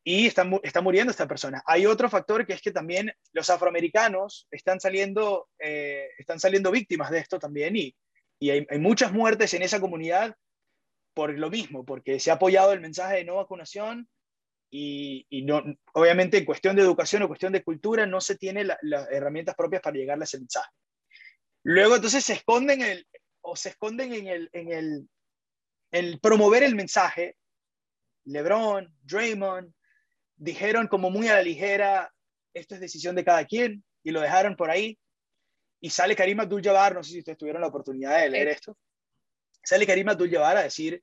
Y 0.05 0.27
está, 0.27 0.49
está 0.63 0.81
muriendo 0.81 1.11
esta 1.11 1.29
persona. 1.29 1.63
Hay 1.67 1.85
otro 1.85 2.09
factor 2.09 2.47
que 2.47 2.55
es 2.55 2.63
que 2.63 2.71
también 2.71 3.13
los 3.33 3.51
afroamericanos 3.51 4.49
están 4.51 4.81
saliendo, 4.81 5.49
eh, 5.59 6.09
están 6.17 6.41
saliendo 6.41 6.71
víctimas 6.71 7.11
de 7.11 7.19
esto 7.19 7.39
también 7.39 7.77
y, 7.77 7.95
y 8.39 8.51
hay 8.51 8.79
muchas 8.79 9.13
muertes 9.13 9.53
en 9.55 9.63
esa 9.63 9.81
comunidad 9.81 10.35
por 11.19 11.37
lo 11.37 11.51
mismo, 11.51 11.85
porque 11.85 12.21
se 12.21 12.31
ha 12.31 12.35
apoyado 12.35 12.73
el 12.73 12.81
mensaje 12.81 13.17
de 13.17 13.25
no 13.25 13.35
vacunación, 13.35 14.09
y, 14.71 15.27
no, 15.45 15.63
obviamente 15.95 16.39
en 16.39 16.45
cuestión 16.45 16.77
de 16.77 16.83
educación 16.83 17.23
o 17.23 17.29
cuestión 17.29 17.53
de 17.53 17.63
cultura 17.63 18.07
no 18.07 18.21
se 18.21 18.37
tiene 18.37 18.65
las 18.65 19.11
herramientas 19.11 19.55
propias 19.55 19.83
para 19.83 19.97
llegarle 19.97 20.25
a 20.25 20.27
ese 20.27 20.39
mensaje. 20.39 20.71
Luego 21.65 21.97
entonces 21.97 22.25
se 22.25 22.35
esconden, 22.35 22.83
el, 22.83 23.07
o 23.41 23.57
se 23.57 23.71
esconden 23.71 24.15
en, 24.15 24.27
el, 24.27 24.51
en 24.53 24.73
el, 24.73 25.09
el 25.91 26.21
promover 26.21 26.63
el 26.63 26.75
mensaje. 26.75 27.37
LeBron, 28.25 28.95
Draymond, 29.03 29.73
dijeron 30.37 30.87
como 30.87 31.11
muy 31.11 31.29
a 31.29 31.35
la 31.35 31.43
ligera, 31.43 32.13
esto 32.53 32.75
es 32.75 32.81
decisión 32.81 33.17
de 33.17 33.25
cada 33.25 33.45
quien, 33.47 33.83
y 34.03 34.11
lo 34.11 34.21
dejaron 34.21 34.55
por 34.55 34.71
ahí. 34.71 34.99
Y 35.81 35.91
sale 35.91 36.15
Karim 36.15 36.41
Abdul-Jabbar, 36.41 36.95
no 36.95 37.03
sé 37.03 37.13
si 37.13 37.19
ustedes 37.21 37.39
tuvieron 37.39 37.63
la 37.63 37.69
oportunidad 37.69 38.21
de 38.21 38.31
leer 38.31 38.49
esto, 38.49 38.77
sale 39.63 39.87
Karim 39.87 40.09
Abdul-Jabbar 40.09 40.59
a 40.59 40.63
decir 40.63 41.03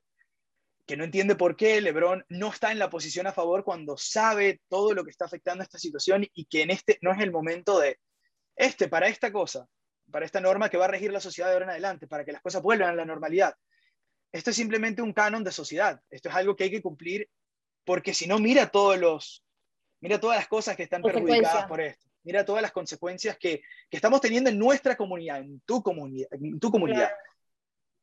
que 0.86 0.96
no 0.96 1.04
entiende 1.04 1.36
por 1.36 1.56
qué 1.56 1.82
LeBron 1.82 2.26
no 2.30 2.50
está 2.50 2.72
en 2.72 2.80
la 2.80 2.90
posición 2.90 3.26
a 3.28 3.34
favor 3.34 3.64
cuando 3.64 3.98
sabe 3.98 4.62
todo 4.70 4.94
lo 4.94 5.04
que 5.04 5.10
está 5.10 5.26
afectando 5.26 5.64
esta 5.64 5.80
situación 5.80 6.28
y 6.34 6.46
que 6.46 6.62
en 6.62 6.70
este 6.70 7.00
no 7.02 7.12
es 7.12 7.20
el 7.20 7.32
momento 7.32 7.80
de 7.80 8.00
este 8.56 8.88
para 8.88 9.08
esta 9.08 9.32
cosa, 9.32 9.68
para 10.12 10.26
esta 10.26 10.40
norma 10.40 10.70
que 10.70 10.78
va 10.78 10.86
a 10.86 10.90
regir 10.90 11.12
la 11.12 11.20
sociedad 11.20 11.50
de 11.50 11.54
ahora 11.54 11.66
en 11.66 11.72
adelante, 11.72 12.08
para 12.08 12.24
que 12.24 12.32
las 12.32 12.42
cosas 12.42 12.62
vuelvan 12.62 12.90
a 12.90 12.96
la 12.96 13.06
normalidad. 13.06 13.56
Esto 14.32 14.52
es 14.52 14.56
simplemente 14.56 15.02
un 15.02 15.14
canon 15.14 15.44
de 15.44 15.52
sociedad. 15.52 16.00
Esto 16.10 16.30
es 16.30 16.36
algo 16.36 16.56
que 16.56 16.66
hay 16.66 16.72
que 16.72 16.82
cumplir 16.82 17.30
porque 17.84 18.14
si 18.14 18.28
no 18.28 18.38
mira 18.40 18.68
todos 18.68 19.00
los 19.00 19.44
mira 20.02 20.20
todas 20.20 20.38
las 20.38 20.48
cosas 20.48 20.76
que 20.76 20.84
están 20.84 21.02
perjudicadas 21.02 21.66
por 21.66 21.82
esto. 21.82 22.06
Mira 22.24 22.44
todas 22.44 22.62
las 22.62 22.72
consecuencias 22.72 23.38
que, 23.38 23.62
que, 23.90 23.98
estamos 23.98 24.20
teniendo 24.20 24.50
en 24.50 24.58
nuestra 24.58 24.96
comunidad, 24.96 25.40
en 25.40 25.60
tu 25.62 25.84
comunidad, 25.84 26.28
en 26.32 26.60
tu 26.60 26.72
comunidad. 26.72 27.12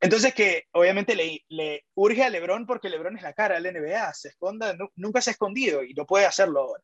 Entonces 0.03 0.35
que 0.35 0.65
obviamente 0.73 1.15
le, 1.15 1.45
le, 1.49 1.85
urge 1.95 2.25
a 2.25 2.29
Lebron 2.29 2.67
porque 2.67 2.91
Lebron 2.91 3.17
es 3.17 3.23
la 3.23 3.35
cara 3.35 3.61
del 3.61 3.73
NBA, 3.73 4.13
se 4.15 4.31
esconda, 4.31 4.77
nunca 4.97 5.21
se 5.21 5.31
ha 5.31 5.33
escondido 5.33 5.85
y 5.85 5.95
no 5.95 6.05
puede 6.05 6.27
hacerlo 6.27 6.61
ahora. 6.61 6.83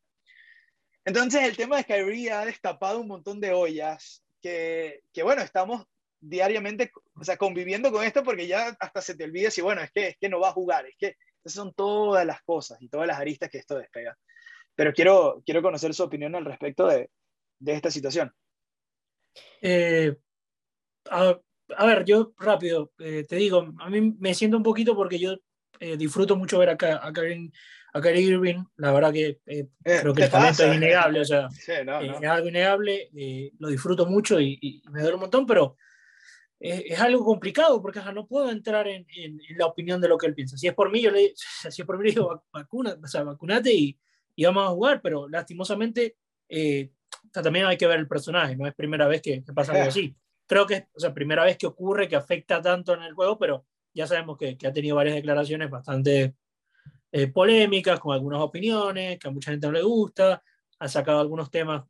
Entonces 1.04 1.42
el 1.42 1.56
tema 1.56 1.78
de 1.78 1.84
Kyrie 1.84 2.30
ha 2.30 2.44
destapado 2.44 3.00
un 3.00 3.08
montón 3.08 3.40
de 3.40 3.52
ollas 3.52 4.22
que, 4.40 5.02
que, 5.12 5.24
bueno, 5.24 5.42
estamos 5.42 5.84
diariamente 6.20 6.92
o 7.16 7.24
sea, 7.24 7.36
conviviendo 7.36 7.90
con 7.90 8.04
esto 8.04 8.22
porque 8.22 8.46
ya 8.46 8.76
hasta 8.78 9.02
se 9.02 9.16
te 9.16 9.24
olvida 9.24 9.50
si, 9.50 9.62
bueno, 9.62 9.82
es 9.82 9.90
que, 9.90 10.08
es 10.08 10.16
que 10.16 10.28
no 10.28 10.38
va 10.38 10.50
a 10.50 10.52
jugar, 10.52 10.86
es 10.86 10.94
que 10.96 11.16
esas 11.42 11.54
son 11.54 11.74
todas 11.74 12.24
las 12.24 12.40
cosas 12.42 12.80
y 12.80 12.88
todas 12.88 13.08
las 13.08 13.18
aristas 13.18 13.50
que 13.50 13.58
esto 13.58 13.76
despega. 13.76 14.16
Pero 14.76 14.92
quiero, 14.92 15.42
quiero 15.44 15.60
conocer 15.60 15.92
su 15.92 16.04
opinión 16.04 16.36
al 16.36 16.44
respecto 16.44 16.86
de, 16.86 17.10
de 17.58 17.72
esta 17.72 17.90
situación. 17.90 18.32
Eh, 19.60 20.14
ver, 21.86 22.04
yo 22.04 22.32
rápido, 22.38 22.92
eh, 22.98 23.24
te 23.28 23.36
digo, 23.36 23.74
a 23.78 23.90
mí 23.90 24.16
me 24.18 24.34
siento 24.34 24.56
un 24.56 24.62
poquito 24.62 24.94
porque 24.96 25.18
yo 25.18 25.36
eh, 25.80 25.96
disfruto 25.96 26.36
mucho 26.36 26.58
ver 26.58 26.70
acá 26.70 27.00
a 27.02 27.12
Karen, 27.12 27.52
a 27.92 28.00
Karen 28.00 28.22
Irving, 28.22 28.64
la 28.76 28.92
verdad 28.92 29.12
que 29.12 29.40
eh, 29.46 29.68
creo 29.82 30.14
que 30.14 30.24
el 30.24 30.30
talento 30.30 30.64
es 30.64 30.76
innegable, 30.76 31.20
o 31.20 31.24
sea, 31.24 31.48
es 31.66 32.28
algo 32.28 32.48
innegable, 32.48 33.10
lo 33.58 33.68
disfruto 33.68 34.06
mucho 34.06 34.40
y, 34.40 34.82
me 34.90 35.00
duele 35.00 35.14
un 35.14 35.20
montón, 35.22 35.46
pero 35.46 35.76
es 36.60 36.98
algo 37.00 37.24
complicado 37.24 37.80
porque 37.80 38.00
no 38.12 38.26
puedo 38.26 38.50
entrar 38.50 38.88
en, 38.88 39.06
en, 39.14 39.38
la 39.56 39.66
opinión 39.66 40.00
de 40.00 40.08
lo 40.08 40.18
que 40.18 40.26
él 40.26 40.34
piensa. 40.34 40.56
Si 40.56 40.66
es 40.66 40.74
por 40.74 40.90
mí, 40.90 41.00
yo 41.00 41.12
le 41.12 41.32
si 41.70 41.82
es 41.82 41.86
por 41.86 41.98
mí, 41.98 42.10
digo, 42.10 42.44
vacuna, 42.52 42.96
o 43.00 43.06
sea, 43.06 43.22
vacunate 43.22 43.72
y, 43.72 43.98
y, 44.34 44.44
vamos 44.44 44.64
a 44.64 44.70
jugar, 44.70 45.00
pero 45.02 45.28
lastimosamente 45.28 46.16
también 47.30 47.66
hay 47.66 47.76
que 47.76 47.86
ver 47.86 47.98
el 47.98 48.08
personaje, 48.08 48.56
no 48.56 48.66
es 48.66 48.74
primera 48.74 49.06
vez 49.06 49.22
que, 49.22 49.44
que 49.44 49.52
pasa 49.52 49.72
algo 49.72 49.84
así 49.88 50.16
creo 50.48 50.66
que 50.66 50.74
es 50.74 50.84
o 50.94 51.00
sea, 51.00 51.14
primera 51.14 51.44
vez 51.44 51.56
que 51.56 51.68
ocurre, 51.68 52.08
que 52.08 52.16
afecta 52.16 52.60
tanto 52.60 52.94
en 52.94 53.02
el 53.02 53.14
juego, 53.14 53.38
pero 53.38 53.64
ya 53.94 54.06
sabemos 54.08 54.36
que, 54.36 54.56
que 54.56 54.66
ha 54.66 54.72
tenido 54.72 54.96
varias 54.96 55.14
declaraciones 55.14 55.70
bastante 55.70 56.34
eh, 57.12 57.28
polémicas, 57.28 58.00
con 58.00 58.14
algunas 58.14 58.40
opiniones, 58.40 59.18
que 59.18 59.28
a 59.28 59.30
mucha 59.30 59.50
gente 59.50 59.66
no 59.66 59.72
le 59.72 59.82
gusta, 59.82 60.42
ha 60.78 60.88
sacado 60.88 61.20
algunos 61.20 61.50
temas 61.50 61.84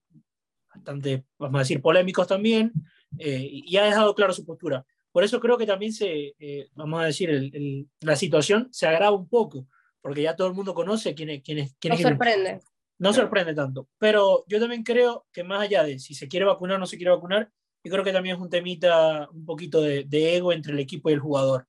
bastante, 0.74 1.24
vamos 1.38 1.56
a 1.56 1.60
decir, 1.60 1.80
polémicos 1.80 2.26
también, 2.26 2.72
eh, 3.18 3.48
y 3.50 3.76
ha 3.76 3.84
dejado 3.84 4.14
claro 4.14 4.32
su 4.32 4.44
postura. 4.44 4.84
Por 5.10 5.24
eso 5.24 5.40
creo 5.40 5.56
que 5.56 5.66
también 5.66 5.92
se, 5.92 6.34
eh, 6.38 6.68
vamos 6.74 7.00
a 7.00 7.06
decir, 7.06 7.30
el, 7.30 7.88
la 8.00 8.16
situación 8.16 8.68
se 8.70 8.86
agrava 8.86 9.16
un 9.16 9.28
poco, 9.28 9.66
porque 10.00 10.22
ya 10.22 10.36
todo 10.36 10.48
el 10.48 10.54
mundo 10.54 10.74
conoce 10.74 11.14
quién 11.14 11.30
es. 11.30 11.42
Quién 11.42 11.58
es, 11.58 11.74
quién 11.78 11.94
no 11.94 12.00
sorprende. 12.00 12.60
No 12.98 13.12
sorprende 13.12 13.54
tanto. 13.54 13.88
Pero 13.98 14.44
yo 14.46 14.60
también 14.60 14.82
creo 14.82 15.26
que 15.32 15.44
más 15.44 15.62
allá 15.62 15.84
de 15.84 15.98
si 15.98 16.14
se 16.14 16.28
quiere 16.28 16.46
vacunar 16.46 16.76
o 16.76 16.78
no 16.78 16.86
se 16.86 16.96
quiere 16.96 17.10
vacunar, 17.10 17.50
yo 17.88 17.92
creo 17.92 18.04
que 18.04 18.12
también 18.12 18.36
es 18.36 18.42
un 18.42 18.50
temita 18.50 19.28
un 19.32 19.46
poquito 19.46 19.80
de, 19.80 20.06
ego 20.36 20.52
entre 20.52 20.74
el 20.74 20.78
equipo 20.78 21.08
y 21.08 21.14
el 21.14 21.20
jugador. 21.20 21.66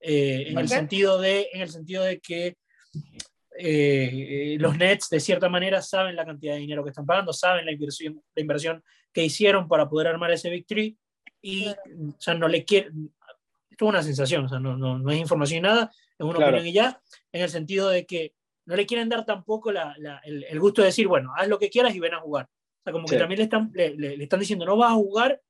Eh, 0.00 0.46
en, 0.48 0.58
el 0.58 0.68
sentido 0.68 1.20
de, 1.20 1.48
en 1.52 1.60
el 1.60 1.68
sentido 1.68 2.02
de 2.02 2.18
que 2.18 2.56
eh, 3.58 4.56
los 4.58 4.78
Nets 4.78 5.10
de 5.10 5.20
cierta 5.20 5.50
manera 5.50 5.82
saben 5.82 6.16
la 6.16 6.24
cantidad 6.24 6.54
de 6.54 6.60
dinero 6.60 6.82
que 6.82 6.88
están 6.88 7.04
pagando, 7.04 7.34
saben 7.34 7.66
la 7.66 7.72
inversión, 7.72 8.22
la 8.34 8.40
inversión 8.40 8.82
que 9.12 9.22
hicieron 9.22 9.68
para 9.68 9.86
poder 9.86 10.06
armar 10.06 10.30
ese 10.30 10.48
victory 10.48 10.96
y 11.42 11.68
o 11.68 12.16
sea, 12.18 12.32
no 12.32 12.48
le 12.48 12.64
quiere, 12.64 12.86
esto 13.70 13.84
es 13.84 13.88
una 13.88 14.02
sensación, 14.02 14.46
o 14.46 14.48
sea, 14.48 14.58
no, 14.58 14.78
no, 14.78 14.98
no 14.98 15.10
es 15.10 15.18
información 15.18 15.62
ni 15.62 15.68
nada, 15.68 15.90
es 16.18 16.24
una 16.24 16.38
opinión 16.38 16.66
y 16.66 16.72
ya, 16.72 17.02
en 17.32 17.42
el 17.42 17.50
sentido 17.50 17.90
de 17.90 18.06
que 18.06 18.32
no 18.64 18.76
le 18.76 18.86
quieren 18.86 19.10
dar 19.10 19.26
tampoco 19.26 19.72
la, 19.72 19.94
la, 19.98 20.22
el, 20.24 20.42
el, 20.44 20.58
gusto 20.58 20.80
de 20.80 20.86
decir, 20.86 21.06
bueno, 21.06 21.32
haz 21.36 21.48
lo 21.48 21.58
que 21.58 21.68
quieras 21.68 21.94
y 21.94 22.00
ven 22.00 22.14
a 22.14 22.20
jugar. 22.20 22.48
O 22.80 22.82
sea, 22.82 22.92
como 22.92 23.06
sí. 23.06 23.14
que 23.14 23.18
también 23.18 23.38
le 23.38 23.44
están, 23.44 23.70
le, 23.74 23.94
le, 23.94 24.22
están 24.22 24.40
diciendo, 24.40 24.64
no 24.64 24.76
vas 24.76 24.92
a 24.92 24.94
jugar, 24.94 25.40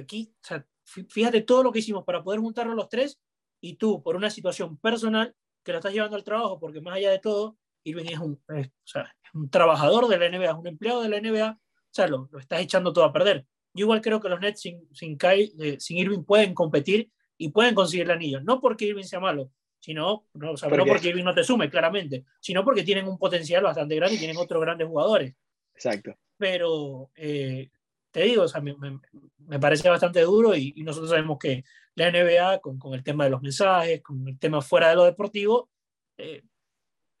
aquí, 0.00 0.34
o 0.42 0.46
sea, 0.46 0.66
fíjate 0.84 1.42
todo 1.42 1.62
lo 1.62 1.72
que 1.72 1.80
hicimos 1.80 2.04
para 2.04 2.22
poder 2.22 2.40
juntarnos 2.40 2.76
los 2.76 2.88
tres 2.88 3.20
y 3.60 3.76
tú, 3.76 4.02
por 4.02 4.16
una 4.16 4.30
situación 4.30 4.76
personal, 4.78 5.34
que 5.62 5.72
lo 5.72 5.78
estás 5.78 5.92
llevando 5.92 6.16
al 6.16 6.24
trabajo, 6.24 6.58
porque 6.58 6.80
más 6.80 6.96
allá 6.96 7.10
de 7.10 7.18
todo, 7.18 7.56
Irving 7.84 8.06
es 8.06 8.18
un, 8.18 8.42
es, 8.48 8.68
o 8.68 8.70
sea, 8.84 9.02
es 9.02 9.34
un 9.34 9.48
trabajador 9.50 10.08
de 10.08 10.18
la 10.18 10.28
NBA, 10.28 10.50
es 10.50 10.56
un 10.56 10.66
empleado 10.66 11.02
de 11.02 11.08
la 11.08 11.20
NBA, 11.20 11.52
o 11.52 11.94
sea, 11.94 12.08
lo, 12.08 12.28
lo 12.30 12.38
estás 12.38 12.60
echando 12.60 12.92
todo 12.92 13.04
a 13.04 13.12
perder. 13.12 13.46
Yo 13.74 13.84
igual 13.84 14.00
creo 14.00 14.20
que 14.20 14.28
los 14.28 14.40
Nets 14.40 14.60
sin, 14.60 14.88
sin, 14.92 15.16
Kai, 15.16 15.52
eh, 15.58 15.76
sin 15.78 15.98
Irving 15.98 16.24
pueden 16.24 16.54
competir 16.54 17.10
y 17.38 17.50
pueden 17.50 17.74
conseguir 17.74 18.06
el 18.06 18.12
anillo. 18.12 18.40
No 18.40 18.60
porque 18.60 18.86
Irving 18.86 19.04
sea 19.04 19.20
malo, 19.20 19.50
sino, 19.80 20.26
no, 20.34 20.52
o 20.52 20.56
sea, 20.56 20.68
¿Por 20.68 20.78
no 20.78 20.86
porque 20.86 21.08
Irving 21.08 21.24
no 21.24 21.34
te 21.34 21.44
sume, 21.44 21.70
claramente, 21.70 22.24
sino 22.40 22.64
porque 22.64 22.82
tienen 22.82 23.08
un 23.08 23.18
potencial 23.18 23.62
bastante 23.62 23.96
grande 23.96 24.16
y 24.16 24.18
tienen 24.18 24.36
otros 24.36 24.60
grandes 24.60 24.88
jugadores. 24.88 25.34
Exacto. 25.74 26.14
Pero 26.36 27.10
eh, 27.14 27.70
te 28.12 28.22
digo, 28.22 28.44
o 28.44 28.48
sea, 28.48 28.60
me, 28.60 28.76
me, 28.76 29.00
me 29.38 29.58
parece 29.58 29.88
bastante 29.88 30.20
duro 30.20 30.54
y, 30.54 30.72
y, 30.76 30.82
nosotros 30.84 31.10
sabemos 31.10 31.38
que 31.38 31.64
la 31.94 32.10
NBA, 32.10 32.60
con, 32.60 32.78
con, 32.78 32.94
el 32.94 33.02
tema 33.02 33.24
de 33.24 33.30
los 33.30 33.42
mensajes, 33.42 34.02
con 34.02 34.28
el 34.28 34.38
tema 34.38 34.60
fuera 34.60 34.90
de 34.90 34.96
lo 34.96 35.04
deportivo, 35.04 35.70
eh, 36.18 36.42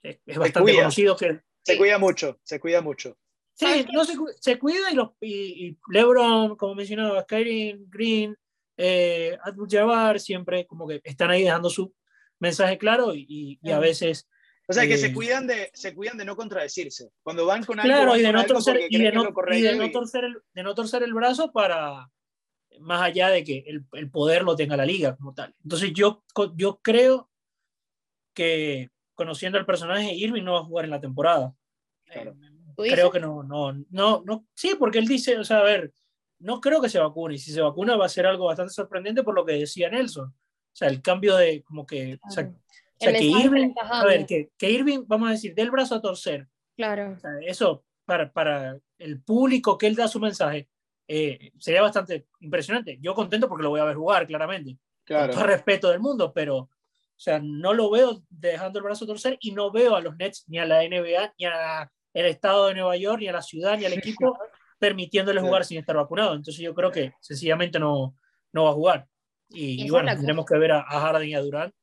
es, 0.02 0.20
es 0.24 0.38
bastante 0.38 0.74
conocido 0.74 1.16
que... 1.16 1.40
Se 1.62 1.76
cuida 1.76 1.98
mucho, 1.98 2.38
se 2.42 2.60
cuida 2.60 2.80
mucho. 2.82 3.16
Sí, 3.54 3.86
no 3.92 4.04
se, 4.04 4.14
se, 4.40 4.58
cuida 4.58 4.90
y, 4.90 4.94
los, 4.94 5.10
y, 5.20 5.66
y, 5.66 5.78
LeBron, 5.88 6.56
como 6.56 6.74
mencionaba, 6.74 7.24
Kyrie 7.24 7.78
Green, 7.88 8.36
eh, 8.76 9.36
Abdul 9.42 9.68
Jabbar, 9.70 10.20
siempre 10.20 10.66
como 10.66 10.86
que 10.86 11.00
están 11.04 11.30
ahí 11.30 11.42
dejando 11.42 11.70
su 11.70 11.94
mensaje 12.38 12.78
claro 12.78 13.14
y, 13.14 13.58
y 13.60 13.70
a 13.70 13.78
veces... 13.78 14.28
O 14.72 14.74
sea, 14.74 14.86
que 14.86 14.94
eh, 14.94 14.98
se, 14.98 15.12
cuidan 15.12 15.46
de, 15.46 15.70
se 15.74 15.94
cuidan 15.94 16.16
de 16.16 16.24
no 16.24 16.34
contradecirse. 16.34 17.10
Cuando 17.22 17.44
van 17.44 17.64
con 17.64 17.78
algo... 17.78 17.92
Claro, 17.92 18.16
y 18.16 18.22
de 18.22 18.32
no, 18.32 18.44
torcer, 18.46 18.80
y 18.88 18.98
de 18.98 19.12
no, 19.12 19.28
y 19.52 19.60
de 19.60 19.76
no 19.76 19.90
torcer, 19.90 20.24
el, 20.24 20.38
de 20.54 20.62
no 20.62 20.74
torcer 20.74 21.02
el 21.02 21.12
brazo 21.12 21.52
para, 21.52 22.10
más 22.80 23.02
allá 23.02 23.28
de 23.28 23.44
que 23.44 23.64
el, 23.66 23.84
el, 23.92 24.10
poder 24.10 24.42
lo 24.44 24.56
tenga 24.56 24.76
la 24.76 24.86
liga 24.86 25.14
como 25.16 25.34
tal. 25.34 25.54
Entonces 25.62 25.92
yo, 25.92 26.24
yo 26.56 26.80
creo 26.82 27.30
que 28.34 28.90
conociendo 29.14 29.58
al 29.58 29.66
personaje, 29.66 30.14
Irving 30.14 30.42
no 30.42 30.54
va 30.54 30.60
a 30.60 30.64
jugar 30.64 30.86
en 30.86 30.90
la 30.90 31.00
temporada. 31.00 31.54
Claro. 32.06 32.34
Creo 32.76 33.10
que 33.10 33.20
no, 33.20 33.42
no, 33.42 33.72
no, 33.90 34.22
no, 34.24 34.46
sí, 34.54 34.74
porque 34.78 34.98
él 34.98 35.06
dice, 35.06 35.38
o 35.38 35.44
sea, 35.44 35.58
a 35.58 35.62
ver, 35.62 35.92
no 36.38 36.60
creo 36.60 36.80
que 36.80 36.88
se 36.88 36.98
vacune, 36.98 37.34
y 37.34 37.38
si 37.38 37.52
se 37.52 37.60
vacuna 37.60 37.96
va 37.96 38.06
a 38.06 38.08
ser 38.08 38.26
algo 38.26 38.46
bastante 38.46 38.72
sorprendente 38.72 39.22
por 39.22 39.34
lo 39.34 39.44
que 39.44 39.52
decía 39.52 39.90
Nelson. 39.90 40.28
O 40.28 40.74
sea, 40.74 40.88
el 40.88 41.02
cambio 41.02 41.36
de, 41.36 41.62
como 41.62 41.86
que, 41.86 42.18
o 42.26 42.30
sea, 42.30 42.50
o 43.08 43.10
sea 43.10 43.18
que 43.18 43.24
Irving, 43.24 43.74
a 43.80 44.04
ver, 44.04 44.26
que, 44.26 44.50
que, 44.56 44.70
Irving, 44.70 45.04
vamos 45.06 45.28
a 45.28 45.32
decir, 45.32 45.54
del 45.54 45.70
brazo 45.70 45.94
a 45.94 46.02
torcer. 46.02 46.46
Claro. 46.76 47.12
O 47.12 47.18
sea, 47.18 47.30
eso, 47.46 47.84
para, 48.04 48.32
para 48.32 48.78
el 48.98 49.22
público 49.22 49.76
que 49.76 49.86
él 49.86 49.96
da 49.96 50.08
su 50.08 50.20
mensaje, 50.20 50.68
eh, 51.08 51.52
sería 51.58 51.82
bastante 51.82 52.26
impresionante. 52.40 52.98
Yo 53.00 53.14
contento 53.14 53.48
porque 53.48 53.64
lo 53.64 53.70
voy 53.70 53.80
a 53.80 53.84
ver 53.84 53.96
jugar, 53.96 54.26
claramente. 54.26 54.78
Claro. 55.04 55.32
Con 55.32 55.34
todo 55.34 55.44
respeto 55.44 55.90
del 55.90 56.00
mundo, 56.00 56.32
pero, 56.32 56.56
o 56.56 56.70
sea, 57.16 57.40
no 57.42 57.74
lo 57.74 57.90
veo 57.90 58.22
dejando 58.28 58.78
el 58.78 58.84
brazo 58.84 59.04
a 59.04 59.08
torcer 59.08 59.36
y 59.40 59.52
no 59.52 59.70
veo 59.70 59.96
a 59.96 60.00
los 60.00 60.16
Nets, 60.16 60.44
ni 60.48 60.58
a 60.58 60.66
la 60.66 60.82
NBA, 60.82 61.34
ni 61.38 61.44
al 61.46 61.90
estado 62.12 62.68
de 62.68 62.74
Nueva 62.74 62.96
York, 62.96 63.20
ni 63.20 63.28
a 63.28 63.32
la 63.32 63.42
ciudad, 63.42 63.76
ni 63.76 63.84
al 63.84 63.92
equipo 63.94 64.38
permitiéndole 64.78 65.40
jugar 65.40 65.64
sin 65.64 65.78
estar 65.78 65.96
vacunado. 65.96 66.34
Entonces 66.34 66.62
yo 66.62 66.74
creo 66.74 66.90
que 66.90 67.12
sencillamente 67.20 67.78
no, 67.78 68.16
no 68.52 68.64
va 68.64 68.70
a 68.70 68.74
jugar. 68.74 69.06
Y, 69.50 69.84
y 69.84 69.90
bueno, 69.90 70.12
tendremos 70.12 70.46
que 70.46 70.56
ver 70.56 70.72
a, 70.72 70.80
a 70.80 71.00
Harden 71.00 71.28
y 71.28 71.34
a 71.34 71.40
Durant. 71.40 71.74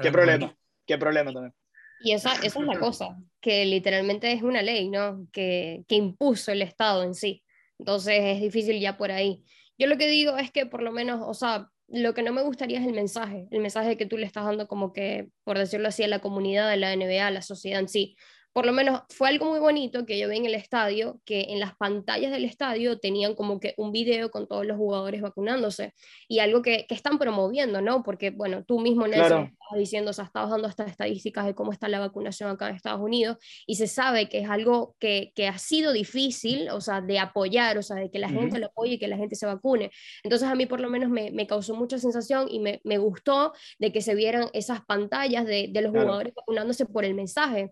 ¿Qué 0.00 0.10
problema? 0.10 0.56
¿Qué 0.86 0.98
problema 0.98 1.32
también? 1.32 1.54
Y 2.00 2.12
esa, 2.12 2.34
esa 2.34 2.60
es 2.60 2.66
la 2.66 2.78
cosa, 2.78 3.16
que 3.40 3.66
literalmente 3.66 4.30
es 4.30 4.42
una 4.42 4.62
ley, 4.62 4.88
¿no? 4.88 5.26
Que, 5.32 5.84
que 5.88 5.96
impuso 5.96 6.52
el 6.52 6.62
Estado 6.62 7.02
en 7.02 7.14
sí. 7.14 7.44
Entonces 7.78 8.20
es 8.22 8.40
difícil 8.40 8.80
ya 8.80 8.96
por 8.96 9.10
ahí. 9.10 9.42
Yo 9.76 9.86
lo 9.86 9.96
que 9.96 10.08
digo 10.08 10.36
es 10.36 10.52
que 10.52 10.66
por 10.66 10.82
lo 10.82 10.92
menos, 10.92 11.20
o 11.26 11.34
sea, 11.34 11.68
lo 11.88 12.14
que 12.14 12.22
no 12.22 12.32
me 12.32 12.42
gustaría 12.42 12.78
es 12.78 12.86
el 12.86 12.92
mensaje, 12.92 13.48
el 13.50 13.60
mensaje 13.60 13.96
que 13.96 14.06
tú 14.06 14.16
le 14.16 14.26
estás 14.26 14.44
dando 14.44 14.68
como 14.68 14.92
que, 14.92 15.28
por 15.44 15.58
decirlo 15.58 15.88
así, 15.88 16.04
a 16.04 16.08
la 16.08 16.20
comunidad 16.20 16.70
de 16.70 16.76
la 16.76 16.94
NBA, 16.94 17.26
a 17.26 17.30
la 17.30 17.42
sociedad 17.42 17.80
en 17.80 17.88
sí 17.88 18.16
por 18.52 18.66
lo 18.66 18.72
menos 18.72 19.02
fue 19.10 19.28
algo 19.28 19.46
muy 19.46 19.60
bonito 19.60 20.04
que 20.06 20.18
yo 20.18 20.28
vi 20.28 20.38
en 20.38 20.46
el 20.46 20.54
estadio, 20.54 21.20
que 21.24 21.46
en 21.50 21.60
las 21.60 21.76
pantallas 21.76 22.32
del 22.32 22.44
estadio 22.44 22.98
tenían 22.98 23.34
como 23.34 23.60
que 23.60 23.74
un 23.76 23.92
video 23.92 24.30
con 24.30 24.48
todos 24.48 24.66
los 24.66 24.76
jugadores 24.76 25.22
vacunándose 25.22 25.94
y 26.26 26.40
algo 26.40 26.62
que, 26.62 26.86
que 26.88 26.94
están 26.94 27.18
promoviendo, 27.18 27.80
¿no? 27.80 28.02
Porque, 28.02 28.30
bueno, 28.30 28.64
tú 28.64 28.80
mismo, 28.80 29.06
Nelson, 29.06 29.28
claro. 29.28 29.50
estabas 29.52 29.78
diciendo, 29.78 30.10
o 30.10 30.14
sea, 30.14 30.24
estabas 30.24 30.50
dando 30.50 30.68
estas 30.68 30.90
estadísticas 30.90 31.46
de 31.46 31.54
cómo 31.54 31.72
está 31.72 31.88
la 31.88 32.00
vacunación 32.00 32.50
acá 32.50 32.68
en 32.68 32.76
Estados 32.76 33.00
Unidos 33.00 33.36
y 33.66 33.76
se 33.76 33.86
sabe 33.86 34.28
que 34.28 34.40
es 34.40 34.50
algo 34.50 34.96
que, 34.98 35.32
que 35.34 35.46
ha 35.46 35.58
sido 35.58 35.92
difícil, 35.92 36.70
o 36.70 36.80
sea, 36.80 37.00
de 37.00 37.18
apoyar, 37.18 37.78
o 37.78 37.82
sea, 37.82 37.96
de 37.96 38.10
que 38.10 38.18
la 38.18 38.28
uh 38.28 38.30
-huh. 38.30 38.40
gente 38.40 38.58
lo 38.58 38.66
apoye 38.66 38.94
y 38.94 38.98
que 38.98 39.08
la 39.08 39.16
gente 39.16 39.36
se 39.36 39.46
vacune. 39.46 39.90
Entonces 40.22 40.48
a 40.48 40.54
mí 40.54 40.66
por 40.66 40.80
lo 40.80 40.90
menos 40.90 41.10
me, 41.10 41.30
me 41.30 41.46
causó 41.46 41.74
mucha 41.74 41.98
sensación 41.98 42.48
y 42.50 42.60
me, 42.60 42.80
me, 42.84 42.98
gustó 42.98 43.52
de 43.78 43.92
que 43.92 44.02
se 44.02 44.14
vieran 44.14 44.48
esas 44.52 44.84
pantallas 44.84 45.46
de, 45.46 45.68
de 45.70 45.82
los 45.82 45.92
claro. 45.92 46.06
jugadores 46.06 46.34
vacunándose 46.34 46.86
por 46.86 47.04
el 47.04 47.14
mensaje 47.14 47.70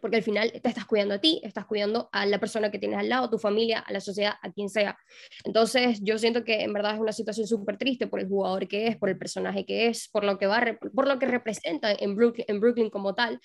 porque 0.00 0.16
al 0.16 0.22
final 0.22 0.50
te 0.50 0.68
estás 0.68 0.86
cuidando 0.86 1.14
a 1.14 1.20
ti, 1.20 1.40
estás 1.44 1.66
cuidando 1.66 2.08
a 2.12 2.26
la 2.26 2.38
persona 2.38 2.70
que 2.70 2.78
tienes 2.78 2.98
al 2.98 3.08
lado, 3.08 3.26
a 3.26 3.30
tu 3.30 3.38
familia, 3.38 3.80
a 3.80 3.92
la 3.92 4.00
sociedad, 4.00 4.34
a 4.42 4.52
quien 4.52 4.68
sea. 4.68 4.98
Entonces, 5.44 6.00
yo 6.02 6.18
siento 6.18 6.44
que 6.44 6.62
en 6.62 6.72
verdad 6.72 6.94
es 6.94 7.00
una 7.00 7.12
situación 7.12 7.46
súper 7.46 7.76
triste 7.78 8.06
por 8.06 8.20
el 8.20 8.28
jugador 8.28 8.68
que 8.68 8.88
es, 8.88 8.96
por 8.96 9.08
el 9.08 9.18
personaje 9.18 9.64
que 9.64 9.88
es, 9.88 10.08
por 10.08 10.24
lo 10.24 10.38
que 10.38 10.46
va, 10.46 10.78
por 10.94 11.08
lo 11.08 11.18
que 11.18 11.26
representa 11.26 11.92
en 11.92 12.16
Brooklyn, 12.16 12.44
en 12.48 12.60
Brooklyn 12.60 12.90
como 12.90 13.14
tal. 13.14 13.40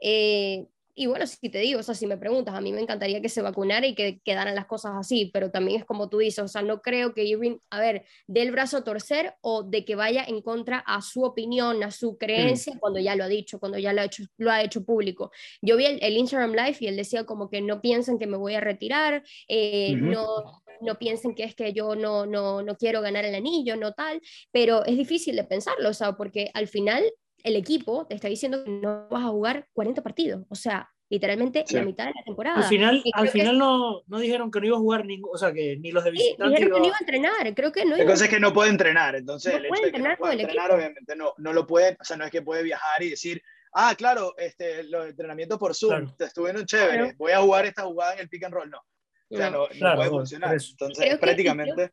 Eh, 0.00 0.66
y 0.98 1.06
bueno, 1.06 1.26
si 1.28 1.48
te 1.48 1.58
digo, 1.60 1.78
o 1.78 1.82
sea, 1.82 1.94
si 1.94 2.06
me 2.08 2.16
preguntas, 2.16 2.54
a 2.54 2.60
mí 2.60 2.72
me 2.72 2.80
encantaría 2.80 3.20
que 3.20 3.28
se 3.28 3.40
vacunara 3.40 3.86
y 3.86 3.94
que 3.94 4.20
quedaran 4.24 4.56
las 4.56 4.66
cosas 4.66 4.92
así, 4.96 5.30
pero 5.32 5.52
también 5.52 5.80
es 5.80 5.86
como 5.86 6.08
tú 6.08 6.18
dices, 6.18 6.40
o 6.40 6.48
sea, 6.48 6.60
no 6.62 6.82
creo 6.82 7.14
que 7.14 7.24
Irving, 7.24 7.58
a 7.70 7.78
ver, 7.78 8.04
dé 8.26 8.42
el 8.42 8.50
brazo 8.50 8.78
a 8.78 8.84
torcer 8.84 9.34
o 9.40 9.62
de 9.62 9.84
que 9.84 9.94
vaya 9.94 10.24
en 10.26 10.42
contra 10.42 10.78
a 10.80 11.00
su 11.00 11.22
opinión, 11.22 11.84
a 11.84 11.92
su 11.92 12.18
creencia, 12.18 12.74
mm. 12.74 12.78
cuando 12.80 12.98
ya 12.98 13.14
lo 13.14 13.22
ha 13.22 13.28
dicho, 13.28 13.60
cuando 13.60 13.78
ya 13.78 13.92
lo 13.92 14.00
ha 14.00 14.04
hecho, 14.06 14.24
lo 14.38 14.50
ha 14.50 14.60
hecho 14.62 14.84
público. 14.84 15.30
Yo 15.62 15.76
vi 15.76 15.86
el, 15.86 15.98
el 16.02 16.16
Instagram 16.16 16.52
Live 16.52 16.78
y 16.80 16.88
él 16.88 16.96
decía 16.96 17.24
como 17.24 17.48
que 17.48 17.60
no 17.60 17.80
piensen 17.80 18.18
que 18.18 18.26
me 18.26 18.36
voy 18.36 18.54
a 18.54 18.60
retirar, 18.60 19.22
eh, 19.46 19.94
no 19.94 20.62
no 20.80 20.96
piensen 20.96 21.34
que 21.34 21.42
es 21.42 21.56
que 21.56 21.72
yo 21.72 21.96
no, 21.96 22.24
no, 22.24 22.62
no 22.62 22.76
quiero 22.76 23.00
ganar 23.00 23.24
el 23.24 23.34
anillo, 23.34 23.76
no 23.76 23.94
tal, 23.94 24.20
pero 24.52 24.84
es 24.84 24.96
difícil 24.96 25.34
de 25.34 25.42
pensarlo, 25.42 25.88
o 25.88 25.94
sea, 25.94 26.12
porque 26.12 26.52
al 26.54 26.68
final 26.68 27.02
el 27.48 27.56
equipo 27.56 28.06
te 28.06 28.14
está 28.14 28.28
diciendo 28.28 28.62
que 28.64 28.70
no 28.70 29.08
vas 29.08 29.24
a 29.24 29.28
jugar 29.28 29.68
40 29.72 30.02
partidos, 30.02 30.44
o 30.48 30.54
sea, 30.54 30.90
literalmente 31.08 31.64
sí. 31.66 31.74
la 31.74 31.82
mitad 31.82 32.04
de 32.04 32.12
la 32.14 32.22
temporada. 32.22 32.56
Al 32.58 32.64
final, 32.64 33.02
al 33.14 33.28
final 33.28 33.52
que... 33.52 33.58
no, 33.58 34.02
no 34.06 34.18
dijeron 34.18 34.50
que 34.50 34.60
no 34.60 34.66
iba 34.66 34.76
a 34.76 34.80
jugar 34.80 35.06
ningún, 35.06 35.30
o 35.34 35.38
sea, 35.38 35.52
que 35.52 35.76
ni 35.78 35.90
los 35.90 36.04
de 36.04 36.10
visitantes. 36.10 36.50
Dijeron 36.50 36.68
iba... 36.68 36.76
que 36.76 36.80
no 36.80 36.86
iba 36.86 36.96
a 36.96 37.00
entrenar, 37.00 37.54
creo 37.54 37.72
que 37.72 37.84
no. 37.84 37.96
La 37.96 38.06
cosa 38.06 38.24
es 38.24 38.30
que 38.30 38.40
no 38.40 38.52
puede 38.52 38.70
entrenar, 38.70 39.16
entonces 39.16 39.52
no 39.52 39.58
el 39.58 39.66
hecho 39.66 39.82
de 39.86 39.92
que 39.92 39.98
no 39.98 40.16
pueda 40.16 40.32
entrenar, 40.34 40.72
obviamente 40.72 41.16
no, 41.16 41.34
no 41.38 41.52
lo 41.52 41.66
puede, 41.66 41.96
o 41.98 42.04
sea, 42.04 42.16
no 42.16 42.24
es 42.24 42.30
que 42.30 42.42
puede 42.42 42.62
viajar 42.62 43.02
y 43.02 43.10
decir, 43.10 43.42
ah, 43.72 43.94
claro, 43.96 44.34
este, 44.36 44.84
los 44.84 45.08
entrenamientos 45.08 45.58
por 45.58 45.74
Zoom, 45.74 45.90
claro. 45.90 46.14
estuvieron 46.18 46.66
chévere, 46.66 46.98
claro. 46.98 47.14
voy 47.16 47.32
a 47.32 47.40
jugar 47.40 47.66
esta 47.66 47.82
jugada 47.84 48.14
en 48.14 48.20
el 48.20 48.28
pick 48.28 48.44
and 48.44 48.54
roll, 48.54 48.70
no. 48.70 48.80
O 49.30 49.36
sea, 49.36 49.50
no, 49.50 49.66
no 49.78 49.94
puede 49.94 50.10
funcionar. 50.10 50.52
Entonces, 50.54 51.04
creo 51.04 51.20
prácticamente. 51.20 51.92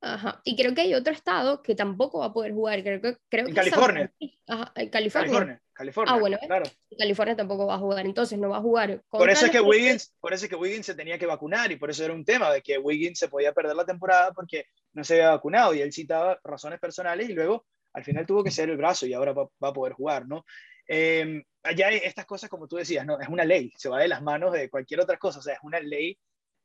Ajá. 0.00 0.40
Y 0.44 0.56
creo 0.56 0.74
que 0.74 0.82
hay 0.82 0.94
otro 0.94 1.12
estado 1.12 1.62
que 1.62 1.74
tampoco 1.74 2.20
va 2.20 2.26
a 2.26 2.32
poder 2.32 2.52
jugar. 2.52 2.82
Creo 2.82 3.00
que, 3.00 3.16
creo 3.28 3.46
en 3.46 3.54
que 3.54 3.60
California. 3.60 4.12
Ajá, 4.46 4.72
en 4.76 4.88
California. 4.90 5.30
California. 5.30 5.62
California. 5.72 6.14
Ah, 6.14 6.18
bueno, 6.18 6.38
claro. 6.44 6.66
California 6.98 7.36
tampoco 7.36 7.66
va 7.66 7.76
a 7.76 7.78
jugar, 7.78 8.04
entonces 8.04 8.38
no 8.38 8.48
va 8.48 8.58
a 8.58 8.62
jugar. 8.62 9.02
Por 9.08 9.30
eso 9.30 9.46
es 9.46 9.52
que 9.52 9.60
Wiggins, 9.60 10.12
por 10.20 10.32
eso 10.32 10.44
es 10.44 10.50
que 10.50 10.56
Wiggins 10.56 10.86
se 10.86 10.94
tenía 10.94 11.18
que 11.18 11.26
vacunar 11.26 11.70
y 11.70 11.76
por 11.76 11.90
eso 11.90 12.04
era 12.04 12.14
un 12.14 12.24
tema 12.24 12.52
de 12.52 12.62
que 12.62 12.78
Wiggins 12.78 13.18
se 13.18 13.28
podía 13.28 13.52
perder 13.52 13.76
la 13.76 13.86
temporada 13.86 14.32
porque 14.32 14.66
no 14.92 15.04
se 15.04 15.14
había 15.14 15.30
vacunado 15.30 15.74
y 15.74 15.80
él 15.80 15.92
citaba 15.92 16.38
razones 16.42 16.80
personales 16.80 17.28
y 17.28 17.32
luego 17.32 17.64
al 17.92 18.02
final 18.02 18.26
tuvo 18.26 18.42
que 18.42 18.50
ser 18.50 18.70
el 18.70 18.76
brazo 18.76 19.06
y 19.06 19.14
ahora 19.14 19.32
va, 19.32 19.44
va 19.62 19.68
a 19.68 19.72
poder 19.72 19.92
jugar, 19.92 20.26
¿no? 20.26 20.44
Eh, 20.88 21.44
allá 21.62 21.90
estas 21.90 22.26
cosas, 22.26 22.48
como 22.48 22.66
tú 22.66 22.76
decías, 22.76 23.04
no, 23.04 23.20
es 23.20 23.28
una 23.28 23.44
ley, 23.44 23.72
se 23.76 23.88
va 23.88 24.00
de 24.00 24.08
las 24.08 24.22
manos 24.22 24.52
de 24.52 24.70
cualquier 24.70 25.00
otra 25.00 25.16
cosa, 25.18 25.38
o 25.38 25.42
sea, 25.42 25.54
es 25.54 25.60
una 25.62 25.78
ley 25.80 26.18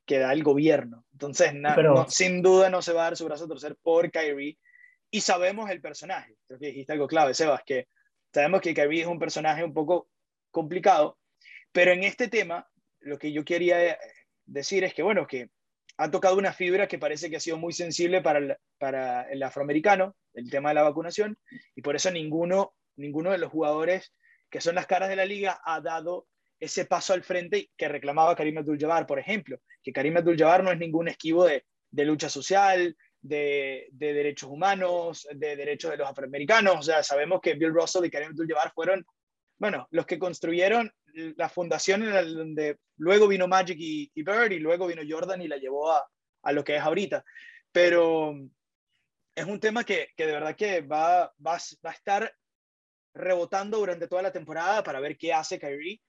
que 0.06 0.20
da 0.20 0.34
el 0.34 0.44
gobierno. 0.44 1.06
Entonces, 1.12 1.54
na, 1.54 1.76
Pero... 1.76 1.94
no, 1.94 2.10
sin 2.10 2.42
duda 2.42 2.70
no 2.70 2.82
se 2.82 2.94
va 2.94 3.02
a 3.02 3.04
dar 3.06 3.18
su 3.18 3.26
brazo 3.26 3.46
a 3.46 3.48
torcer 3.48 3.76
por 3.82 4.12
Kyrie. 4.12 4.58
Y 5.12 5.22
sabemos 5.22 5.70
el 5.70 5.82
personaje. 5.82 6.36
Creo 6.48 6.60
que 6.60 6.68
dijiste 6.68 6.94
algo 6.94 7.08
clave, 7.08 7.34
Sebas, 7.34 7.62
que 7.66 7.88
sabemos 8.34 8.62
que 8.62 8.74
Kyrie 8.74 9.02
es 9.02 9.08
un 9.08 9.20
personaje 9.20 9.64
un 9.64 9.74
poco 9.74 10.10
complicado. 10.52 11.18
Pero 11.72 11.92
en 11.92 12.04
este 12.04 12.28
tema, 12.28 12.68
lo 13.00 13.18
que 13.18 13.32
yo 13.32 13.46
quería 13.46 13.98
decir 14.46 14.84
es 14.84 14.94
que, 14.94 15.04
bueno, 15.04 15.28
que 15.28 15.50
ha 15.98 16.10
tocado 16.10 16.38
una 16.38 16.54
fibra 16.54 16.88
que 16.88 16.98
parece 16.98 17.30
que 17.30 17.38
ha 17.38 17.40
sido 17.40 17.58
muy 17.58 17.74
sensible 17.74 18.22
para 18.22 18.40
el, 18.40 18.58
para 18.80 19.30
el 19.30 19.44
afroamericano, 19.44 20.16
el 20.34 20.50
tema 20.50 20.70
de 20.70 20.76
la 20.76 20.84
vacunación, 20.84 21.38
y 21.76 21.82
por 21.82 21.96
eso 21.96 22.10
ninguno, 22.12 22.74
ninguno 22.96 23.32
de 23.32 23.38
los 23.38 23.52
jugadores 23.52 24.14
que 24.50 24.62
son 24.62 24.76
las 24.76 24.88
caras 24.88 25.10
de 25.10 25.16
la 25.16 25.26
liga 25.26 25.62
ha 25.66 25.82
dado 25.82 26.28
ese 26.60 26.86
paso 26.86 27.14
al 27.14 27.24
frente 27.24 27.72
que 27.76 27.88
reclamaba 27.88 28.36
Karim 28.36 28.60
Abdul-Jabbar, 28.60 29.06
por 29.08 29.20
ejemplo, 29.20 29.60
que 29.84 29.94
Karim 29.94 30.18
Abdul-Jabbar 30.18 30.64
no 30.64 30.72
es 30.72 30.80
ningún 30.80 31.08
esquivo 31.08 31.46
de, 31.46 31.66
de 31.92 32.06
lucha 32.06 32.30
social, 32.30 32.96
de, 33.24 33.90
derechos 33.92 34.50
humanos, 34.50 35.28
de 35.34 35.56
derechos 35.56 35.92
de 35.92 35.98
los 35.98 36.08
afroamericanos. 36.08 36.76
O 36.78 36.82
sea, 36.82 37.04
sabemos 37.04 37.42
que 37.42 37.54
Bill 37.54 37.74
Russell 37.74 38.06
y 38.06 38.12
Karim 38.12 38.30
Abdul-Jabbar 38.30 38.74
fueron, 38.74 39.06
bueno, 39.58 39.88
los 39.92 40.06
que 40.06 40.20
construyeron 40.20 40.92
la 41.14 41.50
fundación 41.50 42.04
en 42.04 42.34
donde 42.34 42.78
luego 42.98 43.28
vino 43.28 43.48
Magic 43.48 43.78
y, 43.80 44.12
Bird 44.16 44.52
y 44.52 44.60
luego 44.60 44.88
vino 44.88 45.02
Jordan 45.08 45.42
y 45.42 45.48
la 45.48 45.58
llevó 45.58 45.92
a, 45.92 46.08
a, 46.44 46.52
lo 46.52 46.64
que 46.64 46.76
es 46.76 46.82
ahorita. 46.82 47.24
Pero 47.72 48.36
es 49.36 49.46
un 49.46 49.60
tema 49.60 49.84
que, 49.84 50.10
que 50.16 50.26
de 50.26 50.34
verdad 50.34 50.56
que 50.56 50.82
va, 50.82 51.34
va, 51.46 51.58
va, 51.86 51.90
a 51.90 51.94
estar 51.94 52.36
rebotando 53.14 53.78
durante 53.78 54.08
toda 54.08 54.22
la 54.22 54.32
temporada 54.32 54.84
para 54.84 55.00
ver 55.00 55.18
qué 55.18 55.34
hace 55.34 55.60
Kyrie. 55.60 56.02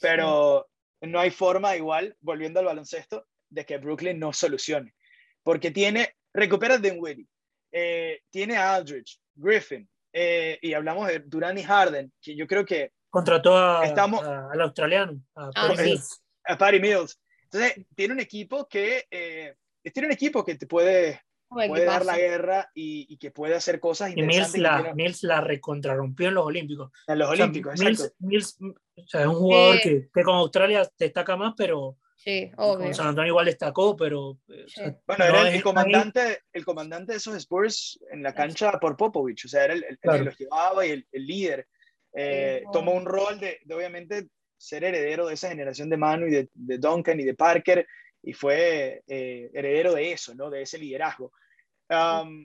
Pero 0.00 0.68
no 1.00 1.20
hay 1.20 1.30
forma 1.30 1.76
igual, 1.76 2.16
volviendo 2.20 2.60
al 2.60 2.66
baloncesto, 2.66 3.26
de 3.50 3.64
que 3.64 3.78
Brooklyn 3.78 4.18
no 4.18 4.32
solucione. 4.32 4.94
Porque 5.42 5.70
tiene 5.70 6.14
recupera 6.32 6.74
a 6.74 6.78
Dinwiddie, 6.78 7.26
eh, 7.72 8.20
tiene 8.30 8.56
a 8.56 8.74
Aldridge, 8.74 9.18
Griffin, 9.34 9.88
eh, 10.12 10.58
y 10.60 10.72
hablamos 10.72 11.08
de 11.08 11.20
Durant 11.20 11.58
y 11.58 11.62
Harden, 11.62 12.12
que 12.20 12.36
yo 12.36 12.46
creo 12.46 12.64
que... 12.64 12.92
Contrató 13.10 13.56
a, 13.56 13.86
estamos, 13.86 14.22
al 14.22 14.60
australiano, 14.60 15.20
a, 15.34 15.50
ah, 15.54 15.74
Mills. 15.76 16.22
a 16.44 16.58
Patty 16.58 16.80
Mills. 16.80 17.18
Entonces, 17.44 17.86
tiene 17.94 18.14
un 18.14 18.20
equipo 18.20 18.66
que... 18.68 19.06
Eh, 19.10 19.54
tiene 19.92 20.08
un 20.08 20.12
equipo 20.12 20.44
que 20.44 20.56
te 20.56 20.66
puede, 20.66 21.22
puede 21.48 21.84
dar 21.84 22.04
la 22.04 22.16
guerra 22.16 22.70
y, 22.74 23.16
que 23.18 23.30
puede 23.30 23.54
hacer 23.54 23.80
cosas 23.80 24.10
interesantes. 24.10 24.54
Y 24.54 24.58
Mills 24.58 24.62
la, 24.62 24.94
Mills 24.94 25.22
la 25.22 25.40
recontrarrompió 25.40 26.28
en 26.28 26.34
los 26.34 26.46
Olímpicos. 26.46 26.92
En 27.06 27.18
los 27.18 27.30
Olímpicos, 27.30 27.78
Mills, 27.80 28.14
Mills, 28.18 28.58
o 28.60 29.06
sea, 29.06 29.22
es 29.22 29.26
un 29.26 29.34
jugador 29.34 29.80
que, 29.80 30.08
que, 30.12 30.22
con 30.22 30.36
Australia 30.36 30.88
destaca 30.98 31.36
más, 31.36 31.54
pero 31.56 31.96
Sí, 32.18 32.50
obvio. 32.56 32.92
San 32.92 33.06
Antonio 33.06 33.30
igual 33.30 33.46
destacó, 33.46 33.96
pero... 33.96 34.38
Eh, 34.48 34.96
bueno, 35.06 35.24
era 35.24 35.48
el, 35.48 35.62
comandante, 35.62 36.40
el 36.52 36.64
comandante 36.64 37.12
de 37.12 37.18
esos 37.18 37.36
Spurs 37.36 38.00
en 38.10 38.24
la 38.24 38.34
cancha 38.34 38.72
por 38.80 38.96
Popovich, 38.96 39.44
o 39.44 39.48
sea, 39.48 39.66
era 39.66 39.74
el, 39.74 39.98
que 40.02 40.18
los 40.24 40.36
llevaba 40.36 40.84
y 40.84 40.90
el, 40.90 41.06
líder. 41.26 41.68
Eh, 42.12 42.64
tomó 42.72 42.92
un 42.92 43.06
rol 43.06 43.38
de, 43.38 43.60
obviamente, 43.72 44.26
ser 44.56 44.82
heredero 44.82 45.28
de 45.28 45.34
esa 45.34 45.48
generación 45.48 45.88
de 45.88 45.96
Manu 45.96 46.26
y 46.26 46.30
de, 46.30 46.50
de 46.52 46.78
Duncan 46.78 47.20
y 47.20 47.24
de 47.24 47.34
Parker, 47.34 47.86
y 48.22 48.32
fue 48.32 49.02
eh, 49.06 49.50
heredero 49.54 49.94
de 49.94 50.12
eso, 50.12 50.34
¿no? 50.34 50.50
De 50.50 50.62
ese 50.62 50.78
liderazgo. 50.78 51.32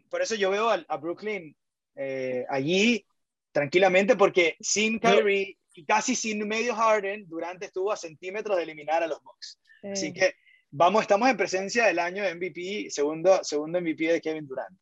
por 0.09 0.21
eso 0.21 0.36
yo 0.36 0.49
veo 0.51 0.69
a, 0.69 0.97
Brooklyn 0.97 1.55
allí 2.49 3.05
tranquilamente, 3.51 4.15
porque 4.15 4.55
sin 4.59 4.99
Kyrie 4.99 5.57
y 5.76 5.86
casi 5.86 6.15
sin 6.15 6.47
medio 6.47 6.76
Harden, 6.76 7.28
Durante 7.28 7.65
estuvo 7.65 7.91
a 7.91 7.97
centímetros 7.97 8.57
de 8.57 8.63
eliminar 8.63 9.03
a 9.03 9.07
los 9.07 9.21
Bucks. 9.24 9.59
Así 9.91 10.13
que 10.13 10.36
vamos, 10.71 11.01
estamos 11.01 11.30
en 11.30 11.38
presencia 11.38 11.86
del 11.86 11.99
año 11.99 12.24
de 12.24 12.36
MVP, 12.36 12.89
segundo, 12.89 13.43
segundo 13.43 13.82
MVP 13.82 14.11
de 14.11 14.21
Kevin 14.21 14.47
Durant. 14.47 14.80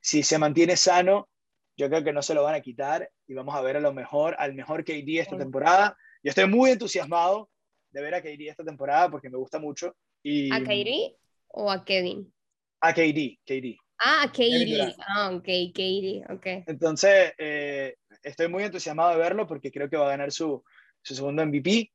Si 0.00 0.22
se 0.22 0.38
mantiene 0.38 0.76
sano, 0.76 1.28
yo 1.76 1.88
creo 1.88 2.02
que 2.02 2.12
no 2.12 2.22
se 2.22 2.34
lo 2.34 2.42
van 2.42 2.54
a 2.54 2.60
quitar 2.60 3.10
y 3.26 3.34
vamos 3.34 3.54
a 3.54 3.60
ver 3.60 3.76
a 3.76 3.80
lo 3.80 3.92
mejor, 3.92 4.34
al 4.38 4.54
mejor 4.54 4.84
KD 4.84 5.20
esta 5.20 5.36
temporada. 5.36 5.96
Yo 6.22 6.30
estoy 6.30 6.46
muy 6.46 6.70
entusiasmado 6.70 7.50
de 7.90 8.02
ver 8.02 8.14
a 8.14 8.22
KD 8.22 8.48
esta 8.48 8.64
temporada 8.64 9.10
porque 9.10 9.30
me 9.30 9.38
gusta 9.38 9.58
mucho. 9.58 9.94
Y, 10.22 10.52
¿A 10.52 10.60
KD 10.60 11.16
o 11.48 11.70
a 11.70 11.84
Kevin? 11.84 12.32
A 12.80 12.92
KD, 12.92 13.38
KD. 13.44 13.76
Ah, 13.98 14.30
KD. 14.32 14.94
Ah, 15.08 15.30
ok, 15.34 15.48
KD, 15.74 16.30
ok. 16.30 16.46
Entonces, 16.66 17.32
eh, 17.38 17.96
estoy 18.22 18.48
muy 18.48 18.62
entusiasmado 18.62 19.10
de 19.10 19.16
verlo 19.16 19.46
porque 19.46 19.72
creo 19.72 19.90
que 19.90 19.96
va 19.96 20.06
a 20.06 20.10
ganar 20.10 20.30
su, 20.30 20.62
su 21.02 21.14
segundo 21.14 21.44
MVP. 21.44 21.90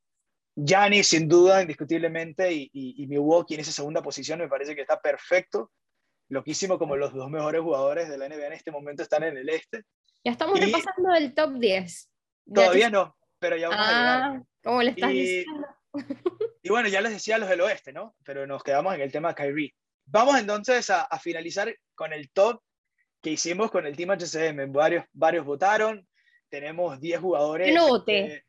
Giannis, 0.56 1.08
sin 1.08 1.28
duda, 1.28 1.62
indiscutiblemente, 1.62 2.52
y, 2.52 2.70
y, 2.72 3.06
Milwaukee 3.06 3.54
en 3.54 3.60
esa 3.60 3.72
segunda 3.72 4.02
posición 4.02 4.38
me 4.38 4.48
parece 4.48 4.76
que 4.76 4.82
está 4.82 5.00
perfecto. 5.00 5.72
Loquísimo 6.28 6.78
como 6.78 6.96
los 6.96 7.12
dos 7.12 7.28
mejores 7.28 7.60
jugadores 7.60 8.08
de 8.08 8.18
la 8.18 8.28
NBA 8.28 8.46
en 8.46 8.52
este 8.52 8.70
momento 8.70 9.02
están 9.02 9.24
en 9.24 9.36
el 9.36 9.48
este. 9.48 9.82
Ya 10.24 10.32
estamos 10.32 10.58
repasando 10.58 11.14
el 11.14 11.34
top 11.34 11.58
10. 11.58 12.10
Todavía 12.54 12.88
no, 12.88 13.16
pero 13.38 13.56
ya 13.56 13.68
vamos 13.68 13.86
a 13.86 13.90
llegar. 13.90 14.22
Ah, 14.22 14.42
¿Cómo 14.62 14.82
le 14.82 14.90
estás 14.90 15.10
diciendo? 15.10 15.66
Y 16.62 16.68
bueno, 16.68 16.88
ya 16.88 17.00
les 17.00 17.12
decía 17.12 17.38
los 17.38 17.48
del 17.48 17.60
oeste, 17.60 17.92
¿no? 17.92 18.14
Pero 18.24 18.46
nos 18.46 18.62
quedamos 18.62 18.94
en 18.94 19.00
el 19.00 19.12
tema 19.12 19.28
de 19.28 19.34
Kyrie. 19.34 19.74
Vamos 20.06 20.38
entonces 20.38 20.90
a, 20.90 21.02
a 21.02 21.18
finalizar 21.18 21.74
con 21.94 22.12
el 22.12 22.30
top 22.30 22.60
que 23.22 23.30
hicimos 23.30 23.70
con 23.70 23.86
el 23.86 23.96
Team 23.96 24.10
HCM. 24.10 24.72
Varios, 24.72 25.04
varios 25.12 25.44
votaron, 25.46 26.06
tenemos 26.48 27.00
10 27.00 27.20
jugadores. 27.20 27.68
Yo 27.68 27.74
no 27.74 27.88
voté 27.88 28.44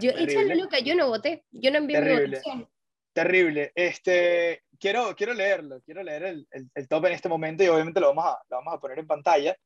yo, 0.00 0.10
échale 0.10 0.56
Luca, 0.56 0.78
yo 0.80 0.94
no 0.94 1.08
voté, 1.08 1.44
yo 1.50 1.70
no 1.70 1.78
envié 1.78 1.98
terrible, 1.98 2.22
mi 2.22 2.30
votación. 2.30 2.68
Terrible. 3.12 3.72
Este, 3.74 4.62
quiero, 4.78 5.14
quiero 5.16 5.34
leerlo, 5.34 5.80
quiero 5.82 6.02
leer 6.02 6.24
el, 6.24 6.48
el, 6.74 6.88
top 6.88 7.06
en 7.06 7.12
este 7.12 7.28
momento 7.28 7.64
y 7.64 7.68
obviamente 7.68 8.00
lo 8.00 8.08
vamos 8.08 8.26
a, 8.26 8.38
lo 8.48 8.56
vamos 8.58 8.74
a 8.74 8.80
poner 8.80 8.98
en 8.98 9.06
pantalla. 9.06 9.56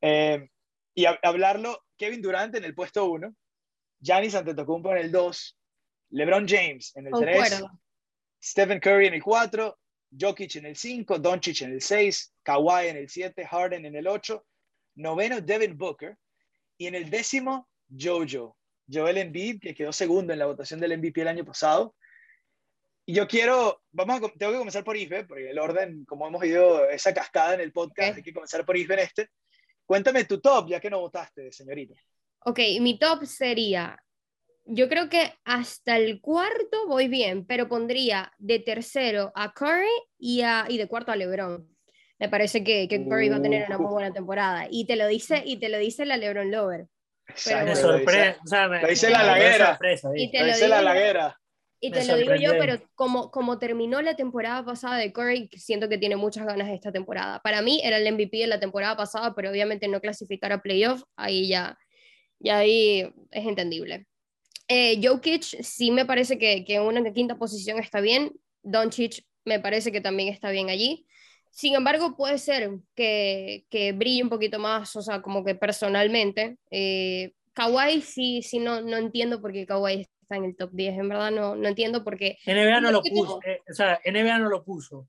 Eh, 0.00 0.48
y 0.94 1.04
hablarlo, 1.04 1.82
Kevin 1.96 2.22
Durant 2.22 2.54
en 2.54 2.64
el 2.64 2.74
puesto 2.74 3.04
1, 3.04 3.32
Giannis 4.00 4.34
Antetokounmpo 4.34 4.92
en 4.92 4.98
el 4.98 5.12
2, 5.12 5.58
LeBron 6.16 6.48
James 6.48 6.96
en 6.96 7.08
el 7.08 7.12
3, 7.12 7.62
Stephen 8.42 8.80
Curry 8.80 9.08
en 9.08 9.14
el 9.14 9.22
4, 9.22 9.78
Jokic 10.18 10.56
en 10.56 10.64
el 10.64 10.74
5, 10.74 11.18
Doncic 11.18 11.60
en 11.60 11.72
el 11.72 11.82
6, 11.82 12.34
Kawhi 12.42 12.88
en 12.88 12.96
el 12.96 13.08
7, 13.10 13.44
Harden 13.44 13.84
en 13.84 13.96
el 13.96 14.06
8, 14.06 14.42
noveno 14.94 15.42
Devin 15.42 15.76
Booker 15.76 16.16
y 16.78 16.86
en 16.86 16.94
el 16.94 17.10
décimo 17.10 17.68
Jojo 17.90 18.56
Joel 18.90 19.18
Embiid, 19.18 19.60
que 19.60 19.74
quedó 19.74 19.92
segundo 19.92 20.32
en 20.32 20.38
la 20.38 20.46
votación 20.46 20.80
del 20.80 20.96
MVP 20.96 21.20
el 21.20 21.28
año 21.28 21.44
pasado. 21.44 21.94
Y 23.04 23.12
yo 23.12 23.28
quiero, 23.28 23.82
vamos 23.90 24.16
a, 24.16 24.20
tengo 24.38 24.52
que 24.52 24.58
comenzar 24.58 24.84
por 24.84 24.96
Isbe, 24.96 25.24
porque 25.24 25.50
el 25.50 25.58
orden, 25.58 26.06
como 26.06 26.26
hemos 26.26 26.42
ido 26.44 26.88
esa 26.88 27.12
cascada 27.12 27.54
en 27.54 27.60
el 27.60 27.72
podcast, 27.72 28.16
hay 28.16 28.22
que 28.22 28.32
comenzar 28.32 28.64
por 28.64 28.76
Isbe 28.76 28.94
en 28.94 29.00
este. 29.00 29.28
Cuéntame 29.84 30.24
tu 30.24 30.40
top, 30.40 30.70
ya 30.70 30.80
que 30.80 30.88
no 30.88 31.00
votaste, 31.00 31.52
señorita. 31.52 31.94
Ok, 32.40 32.58
mi 32.80 32.98
top 32.98 33.26
sería, 33.26 34.02
yo 34.66 34.88
creo 34.88 35.08
que 35.08 35.32
hasta 35.44 35.96
el 35.96 36.20
cuarto 36.20 36.86
voy 36.86 37.08
bien, 37.08 37.46
pero 37.46 37.68
pondría 37.68 38.32
de 38.38 38.58
tercero 38.58 39.32
a 39.34 39.52
Curry 39.52 39.88
y, 40.18 40.42
a, 40.42 40.66
y 40.68 40.78
de 40.78 40.88
cuarto 40.88 41.12
a 41.12 41.16
LeBron. 41.16 41.68
Me 42.18 42.28
parece 42.28 42.64
que, 42.64 42.88
que 42.88 43.04
Curry 43.04 43.28
va 43.28 43.36
a 43.36 43.42
tener 43.42 43.66
una 43.66 43.78
muy 43.78 43.92
buena 43.92 44.12
temporada. 44.12 44.66
Y 44.70 44.86
te 44.86 44.96
lo 44.96 45.06
dice, 45.06 45.42
y 45.44 45.58
te 45.58 45.68
lo 45.68 45.78
dice 45.78 46.06
la 46.06 46.16
LeBron 46.16 46.50
Lover. 46.50 46.86
Me 47.28 47.76
sorprende. 47.76 48.36
O 48.84 48.88
dice 48.88 49.10
la 49.10 49.22
laguera. 49.22 49.78
Y 50.14 50.30
te 50.30 50.40
lo 50.40 50.46
dice 50.46 50.68
la 50.68 50.82
laguera. 50.82 51.40
Y 51.78 51.90
te 51.90 52.04
lo 52.06 52.16
digo 52.16 52.34
yo, 52.36 52.52
pero 52.58 52.80
como, 52.94 53.30
como 53.30 53.58
terminó 53.58 54.00
la 54.00 54.16
temporada 54.16 54.64
pasada 54.64 54.96
de 54.96 55.12
Curry, 55.12 55.50
siento 55.56 55.88
que 55.88 55.98
tiene 55.98 56.16
muchas 56.16 56.46
ganas 56.46 56.68
de 56.68 56.74
esta 56.74 56.90
temporada. 56.90 57.40
Para 57.40 57.60
mí 57.60 57.80
era 57.84 57.98
el 57.98 58.12
MVP 58.12 58.38
de 58.38 58.46
la 58.46 58.58
temporada 58.58 58.96
pasada, 58.96 59.34
pero 59.34 59.50
obviamente 59.50 59.86
no 59.86 60.00
clasificar 60.00 60.52
a 60.52 60.62
playoff, 60.62 61.02
ahí 61.16 61.48
ya, 61.48 61.78
ya 62.38 62.58
ahí 62.58 63.12
es 63.30 63.46
entendible. 63.46 64.06
Eh, 64.68 65.00
Jokic 65.02 65.42
sí 65.42 65.90
me 65.90 66.04
parece 66.04 66.38
que, 66.38 66.64
que 66.64 66.76
en 66.76 66.82
una 66.82 67.12
quinta 67.12 67.36
posición 67.36 67.78
está 67.78 68.00
bien. 68.00 68.32
Doncic 68.62 69.24
me 69.44 69.60
parece 69.60 69.92
que 69.92 70.00
también 70.00 70.32
está 70.32 70.50
bien 70.50 70.70
allí. 70.70 71.06
Sin 71.50 71.74
embargo, 71.74 72.16
puede 72.16 72.38
ser 72.38 72.70
que, 72.94 73.64
que 73.70 73.92
brille 73.92 74.22
un 74.22 74.28
poquito 74.28 74.58
más, 74.58 74.94
o 74.96 75.02
sea, 75.02 75.22
como 75.22 75.44
que 75.44 75.54
personalmente. 75.54 76.58
Eh, 76.70 77.32
Kawhi 77.54 78.02
sí, 78.02 78.42
sí 78.42 78.58
no, 78.58 78.82
no 78.82 78.98
entiendo 78.98 79.40
por 79.40 79.52
qué 79.52 79.64
Kawhi 79.64 80.06
está 80.20 80.36
en 80.36 80.44
el 80.44 80.56
top 80.56 80.70
10, 80.72 80.98
en 80.98 81.08
verdad 81.08 81.30
no, 81.30 81.56
no 81.56 81.68
entiendo 81.68 82.04
por 82.04 82.18
qué. 82.18 82.36
NBA 82.44 82.80
no 82.82 82.90
lo 82.90 83.02
puso, 83.02 83.40
eh, 83.46 83.62
o 83.70 83.72
sea, 83.72 83.98
NBA 84.04 84.38
no 84.38 84.50
lo 84.50 84.64
puso. 84.64 85.08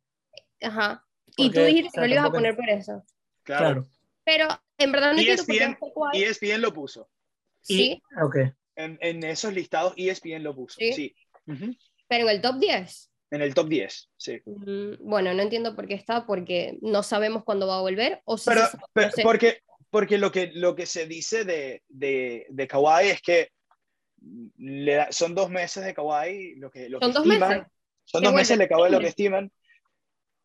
Ajá. 0.61 1.03
y 1.35 1.51
tú 1.51 1.59
dijiste 1.61 1.91
que 1.93 2.01
no 2.01 2.07
lo 2.07 2.13
ibas 2.13 2.25
a 2.25 2.31
poner 2.31 2.55
por 2.55 2.69
eso. 2.69 3.03
Claro. 3.43 3.85
Pero 4.23 4.47
en 4.77 4.91
verdad 4.91 5.13
no 5.13 5.19
entiendo 5.19 5.43
por 5.77 6.11
qué 6.11 6.29
ESPN 6.29 6.61
lo 6.61 6.73
puso. 6.73 7.09
Sí. 7.61 8.01
Ok. 8.23 8.37
En, 8.78 8.97
en, 9.01 9.23
esos 9.23 9.53
listados 9.53 9.93
ESPN 9.97 10.43
lo 10.43 10.55
puso, 10.55 10.78
sí. 10.80 10.93
sí. 10.93 11.15
Pero 12.07 12.30
en 12.30 12.36
el 12.36 12.41
top 12.41 12.59
10. 12.59 13.11
En 13.32 13.41
el 13.41 13.53
top 13.53 13.67
10, 13.67 14.09
sí. 14.15 14.41
Mm, 14.45 14.93
bueno, 14.99 15.34
no 15.34 15.41
entiendo 15.41 15.75
por 15.75 15.88
qué 15.88 15.95
está, 15.95 16.25
porque 16.25 16.78
no 16.82 17.03
sabemos 17.03 17.43
cuándo 17.43 17.67
va 17.67 17.78
a 17.78 17.82
volver. 17.82 18.21
O 18.25 18.38
pero, 18.45 18.61
porque, 19.23 19.61
porque 19.89 20.17
lo 20.17 20.32
que, 20.32 20.51
lo 20.53 20.75
que 20.75 20.86
se 20.86 21.07
dice 21.07 21.43
de, 21.43 21.84
de, 21.89 22.45
de 22.49 22.67
Kawhi 22.67 23.09
es 23.09 23.21
que 23.21 23.49
le 24.57 25.11
son 25.11 25.36
dos 25.36 25.49
meses 25.49 25.84
de 25.84 25.93
Kawhi, 25.93 26.55
lo 26.55 26.71
que, 26.71 26.88
lo 26.88 26.99
¿Son 26.99 27.13
dos 27.13 27.25
estiman, 27.25 27.49
meses? 27.49 27.67
Son 28.05 28.23
dos 28.23 28.34
meses 28.34 28.57
de 28.57 28.67
Kawhi 28.67 28.91
lo 28.91 28.99
que 28.99 29.07
estiman. 29.07 29.51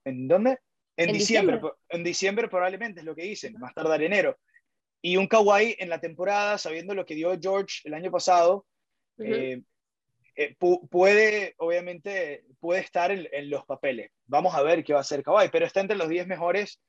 ¿En 0.05 0.27
dónde? 0.27 0.59
En, 0.97 1.13
diciembre, 1.13 1.61
En 1.89 2.03
diciembre 2.03 2.49
probablemente 2.49 3.01
es 3.01 3.07
lo 3.07 3.15
que 3.15 3.23
dicen, 3.23 3.55
más 3.59 3.75
tardar 3.75 4.03
enero. 4.03 4.39
Y 5.03 5.17
un 5.17 5.27
Kawhi 5.27 5.77
en 5.79 5.89
la 5.89 6.01
temporada, 6.01 6.57
sabiendo 6.59 6.95
lo 6.95 7.05
que 7.05 7.17
dio 7.17 7.37
George 7.41 7.81
el 7.85 7.95
año 7.95 8.11
pasado, 8.11 8.65
eh, 9.19 9.61
puede, 10.91 11.55
obviamente, 11.59 12.45
puede 12.61 12.81
estar 12.81 13.11
en, 13.11 13.51
los 13.51 13.65
papeles. 13.67 14.11
Vamos 14.27 14.55
a 14.55 14.63
ver 14.63 14.85
qué 14.85 14.93
va 14.93 15.01
a 15.01 15.03
hacer 15.03 15.23
Kawhi, 15.23 15.49
pero 15.51 15.67
está 15.67 15.81
entre 15.81 15.97
los 15.97 16.09
10 16.09 16.27
mejores 16.27 16.81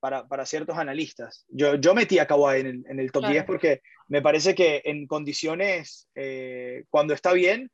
para, 0.00 0.26
para, 0.26 0.46
ciertos 0.46 0.76
analistas. 0.78 1.44
Yo, 1.48 1.74
yo 1.76 1.94
metí 1.94 2.18
a 2.18 2.26
Kawhi 2.26 2.60
en 2.60 2.66
el, 2.66 2.84
en 2.88 3.00
el 3.00 3.12
top 3.12 3.28
10 3.28 3.44
porque 3.44 3.82
me 4.08 4.22
parece 4.22 4.54
que 4.54 4.82
en 4.84 5.06
condiciones, 5.06 6.08
eh, 6.14 6.84
cuando 6.88 7.14
está 7.14 7.32
bien, 7.32 7.70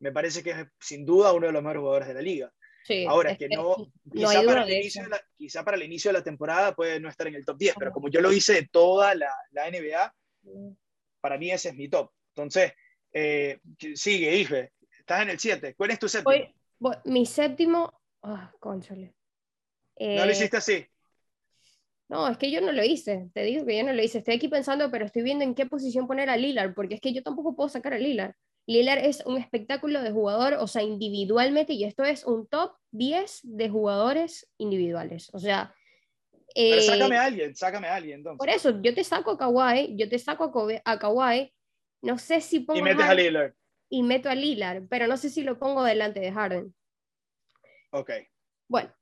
me 0.00 0.12
parece 0.12 0.42
que 0.42 0.50
es 0.50 0.66
sin 0.80 1.04
duda 1.04 1.32
uno 1.32 1.46
de 1.46 1.52
los 1.52 1.62
mejores 1.62 1.80
jugadores 1.80 2.08
de 2.08 2.14
la 2.14 2.22
liga. 2.22 2.52
Sí, 2.88 3.04
Ahora, 3.04 3.32
es 3.32 3.38
que, 3.38 3.50
no, 3.50 3.76
quizá, 4.10 4.42
para 4.42 4.64
el 4.64 4.72
inicio 4.72 5.02
de 5.02 5.08
la, 5.10 5.20
quizá 5.36 5.62
para 5.62 5.76
el 5.76 5.82
inicio 5.82 6.08
de 6.08 6.18
la 6.20 6.24
temporada 6.24 6.74
puede 6.74 6.98
no 6.98 7.10
estar 7.10 7.26
en 7.26 7.34
el 7.34 7.44
top 7.44 7.58
10, 7.58 7.74
pero 7.78 7.92
como 7.92 8.08
yo 8.08 8.22
lo 8.22 8.32
hice 8.32 8.54
de 8.54 8.68
toda 8.72 9.14
la, 9.14 9.30
la 9.50 9.70
NBA, 9.70 10.14
para 11.20 11.36
mí 11.36 11.50
ese 11.50 11.68
es 11.68 11.74
mi 11.74 11.90
top. 11.90 12.10
Entonces, 12.34 12.72
eh, 13.12 13.60
sigue, 13.94 14.34
Ife, 14.38 14.72
estás 14.98 15.20
en 15.20 15.28
el 15.28 15.38
7. 15.38 15.74
¿Cuál 15.74 15.90
es 15.90 15.98
tu 15.98 16.08
séptimo? 16.08 16.46
mi 17.04 17.26
séptimo, 17.26 17.92
oh, 18.20 18.40
conchale. 18.58 19.14
¿No 20.00 20.24
lo 20.24 20.32
hiciste 20.32 20.56
así? 20.56 20.86
No, 22.08 22.26
es 22.26 22.38
que 22.38 22.50
yo 22.50 22.62
no 22.62 22.72
lo 22.72 22.82
hice, 22.82 23.28
te 23.34 23.42
digo 23.42 23.66
que 23.66 23.76
yo 23.76 23.84
no 23.84 23.92
lo 23.92 24.02
hice. 24.02 24.18
Estoy 24.18 24.36
aquí 24.36 24.48
pensando, 24.48 24.90
pero 24.90 25.04
estoy 25.04 25.20
viendo 25.20 25.44
en 25.44 25.54
qué 25.54 25.66
posición 25.66 26.06
poner 26.06 26.30
a 26.30 26.38
Lillard, 26.38 26.72
porque 26.72 26.94
es 26.94 27.02
que 27.02 27.12
yo 27.12 27.22
tampoco 27.22 27.54
puedo 27.54 27.68
sacar 27.68 27.92
a 27.92 27.98
Lillard. 27.98 28.32
Lillard 28.68 29.02
es 29.02 29.24
un 29.24 29.38
espectáculo 29.38 30.02
de 30.02 30.10
jugador, 30.10 30.54
o 30.60 30.66
sea, 30.66 30.82
individualmente, 30.82 31.72
y 31.72 31.84
esto 31.84 32.04
es 32.04 32.26
un 32.26 32.46
top 32.46 32.72
10 32.90 33.40
de 33.42 33.70
jugadores 33.70 34.46
individuales. 34.58 35.30
O 35.32 35.38
sea. 35.38 35.74
pero 36.54 36.82
sácame 36.82 37.14
eh, 37.14 37.18
a 37.18 37.24
alguien, 37.24 37.56
sácame 37.56 37.88
a 37.88 37.94
alguien. 37.94 38.18
Entonces. 38.18 38.38
Por 38.38 38.50
eso, 38.50 38.82
yo 38.82 38.94
te 38.94 39.02
saco 39.04 39.30
a 39.30 39.38
Kawhi, 39.38 39.96
yo 39.96 40.06
te 40.10 40.18
saco 40.18 40.44
a, 40.44 40.92
a 40.92 40.98
Kawhi. 40.98 41.50
No 42.02 42.18
sé 42.18 42.42
si 42.42 42.60
pongo. 42.60 42.78
Y 42.78 42.82
metes 42.82 43.06
a, 43.06 43.14
Lillard. 43.14 43.54
Y 43.88 44.02
meto 44.02 44.28
a 44.28 44.34
Lillard, 44.34 44.86
pero 44.90 45.06
no 45.06 45.16
sé 45.16 45.30
si 45.30 45.42
lo 45.42 45.58
pongo 45.58 45.82
delante 45.82 46.20
de 46.20 46.30
Harden. 46.30 46.74
Ok. 47.92 48.10
Bueno, 48.68 48.94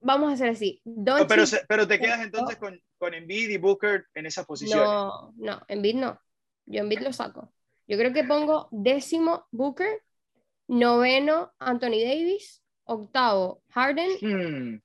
vamos 0.00 0.30
a 0.30 0.32
hacer 0.32 0.48
así. 0.48 0.80
pero, 1.28 1.44
pero, 1.68 1.86
te 1.86 2.00
quedas 2.00 2.22
entonces 2.22 2.56
con, 2.56 2.82
con 2.96 3.12
Embiid 3.12 3.50
y 3.50 3.58
Booker 3.58 4.06
en 4.14 4.24
esa 4.24 4.44
posición. 4.44 4.82
No, 4.82 5.34
no, 5.36 5.60
Embiid 5.68 5.96
no. 5.96 6.18
Yo 6.64 6.80
Embiid 6.80 7.00
lo 7.00 7.12
saco. 7.12 7.52
Yo 7.86 7.96
creo 7.98 8.12
que 8.12 8.24
pongo 8.24 8.68
décimo 8.70 9.46
Booker, 9.50 10.02
noveno 10.68 11.52
Anthony 11.58 12.02
Davis, 12.04 12.62
octavo 12.84 13.62
Harden. 13.70 14.10
Hmm. 14.20 14.82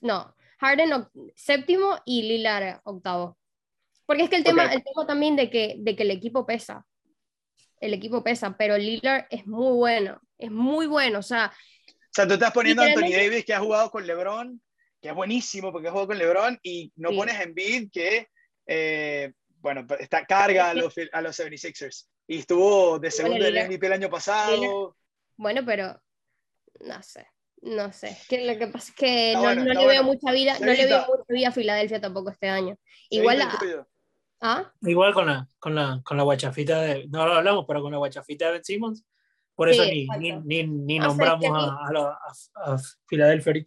No, 0.00 0.34
Harden 0.58 0.90
séptimo 1.34 1.98
y 2.04 2.22
Lillard 2.22 2.80
octavo. 2.84 3.38
Porque 4.06 4.24
es 4.24 4.30
que 4.30 4.36
el 4.36 4.44
tema, 4.44 4.72
el 4.72 4.84
tema 4.84 5.06
también 5.06 5.34
de 5.34 5.50
que, 5.50 5.76
de 5.78 5.96
que 5.96 6.04
el 6.04 6.10
equipo 6.12 6.46
pesa. 6.46 6.86
El 7.80 7.92
equipo 7.92 8.22
pesa, 8.22 8.56
pero 8.56 8.78
Lillard 8.78 9.26
es 9.30 9.46
muy 9.46 9.76
bueno. 9.76 10.20
Es 10.38 10.50
muy 10.50 10.86
bueno. 10.86 11.18
O 11.18 11.22
sea, 11.22 11.52
o 12.16 12.18
sea, 12.18 12.26
tú 12.26 12.32
estás 12.32 12.52
poniendo 12.52 12.82
a 12.82 12.86
Anthony 12.86 13.12
Davis 13.12 13.44
que 13.44 13.52
ha 13.52 13.60
jugado 13.60 13.90
con 13.90 14.06
LeBron, 14.06 14.58
que 15.02 15.08
es 15.08 15.14
buenísimo 15.14 15.70
porque 15.70 15.88
ha 15.88 15.90
jugado 15.90 16.08
con 16.08 16.18
LeBron, 16.18 16.58
y 16.62 16.90
no 16.96 17.10
pones 17.10 17.38
en 17.40 17.52
bid 17.52 17.90
que, 17.92 18.28
eh, 18.66 19.34
bueno, 19.60 19.86
está 19.98 20.24
carga 20.24 20.70
a 20.70 20.74
los, 20.74 20.94
a 21.12 21.20
los 21.20 21.38
76ers. 21.38 22.06
Y 22.26 22.38
estuvo 22.38 22.98
de 22.98 23.10
segundo 23.10 23.46
en 23.46 23.56
el 23.56 23.66
MVP 23.66 23.86
el 23.86 23.92
año 23.92 24.10
pasado. 24.10 24.96
Bueno, 25.36 25.62
pero 25.64 26.00
no 26.80 27.02
sé. 27.02 27.26
No 27.62 27.92
sé, 27.92 28.16
que 28.28 28.44
lo 28.44 28.58
que 28.58 28.66
pasa 28.68 28.90
es 28.90 28.94
que 28.94 29.32
no, 29.34 29.52
le 29.52 29.86
veo 29.86 30.04
mucha 30.04 30.30
vida, 30.30 30.58
no 30.60 30.66
le 30.66 30.86
veo 30.86 31.06
mucha 31.08 31.24
vida 31.28 31.48
a 31.48 31.52
Filadelfia 31.52 32.00
tampoco 32.00 32.30
este 32.30 32.48
año. 32.48 32.76
Igual 33.08 33.40
¿Ah? 34.40 34.70
Igual 34.82 35.14
con 35.14 35.26
la, 35.26 35.48
con 35.58 35.74
la, 35.74 36.00
con 36.04 36.16
la 36.16 36.22
guachafita 36.22 36.82
de, 36.82 37.08
no 37.08 37.26
lo 37.26 37.34
hablamos, 37.34 37.64
pero 37.66 37.80
con 37.80 37.90
la 37.90 37.98
guachafita 37.98 38.46
de 38.46 38.52
Ben 38.52 38.64
Simmons, 38.64 39.04
por 39.54 39.70
eso 39.70 39.84
ni, 39.84 40.06
ni, 40.44 40.66
ni, 40.66 40.98
nombramos 40.98 41.46
a, 41.46 41.78
a, 42.64 42.74
a, 42.74 42.78
Filadelfia 43.06 43.64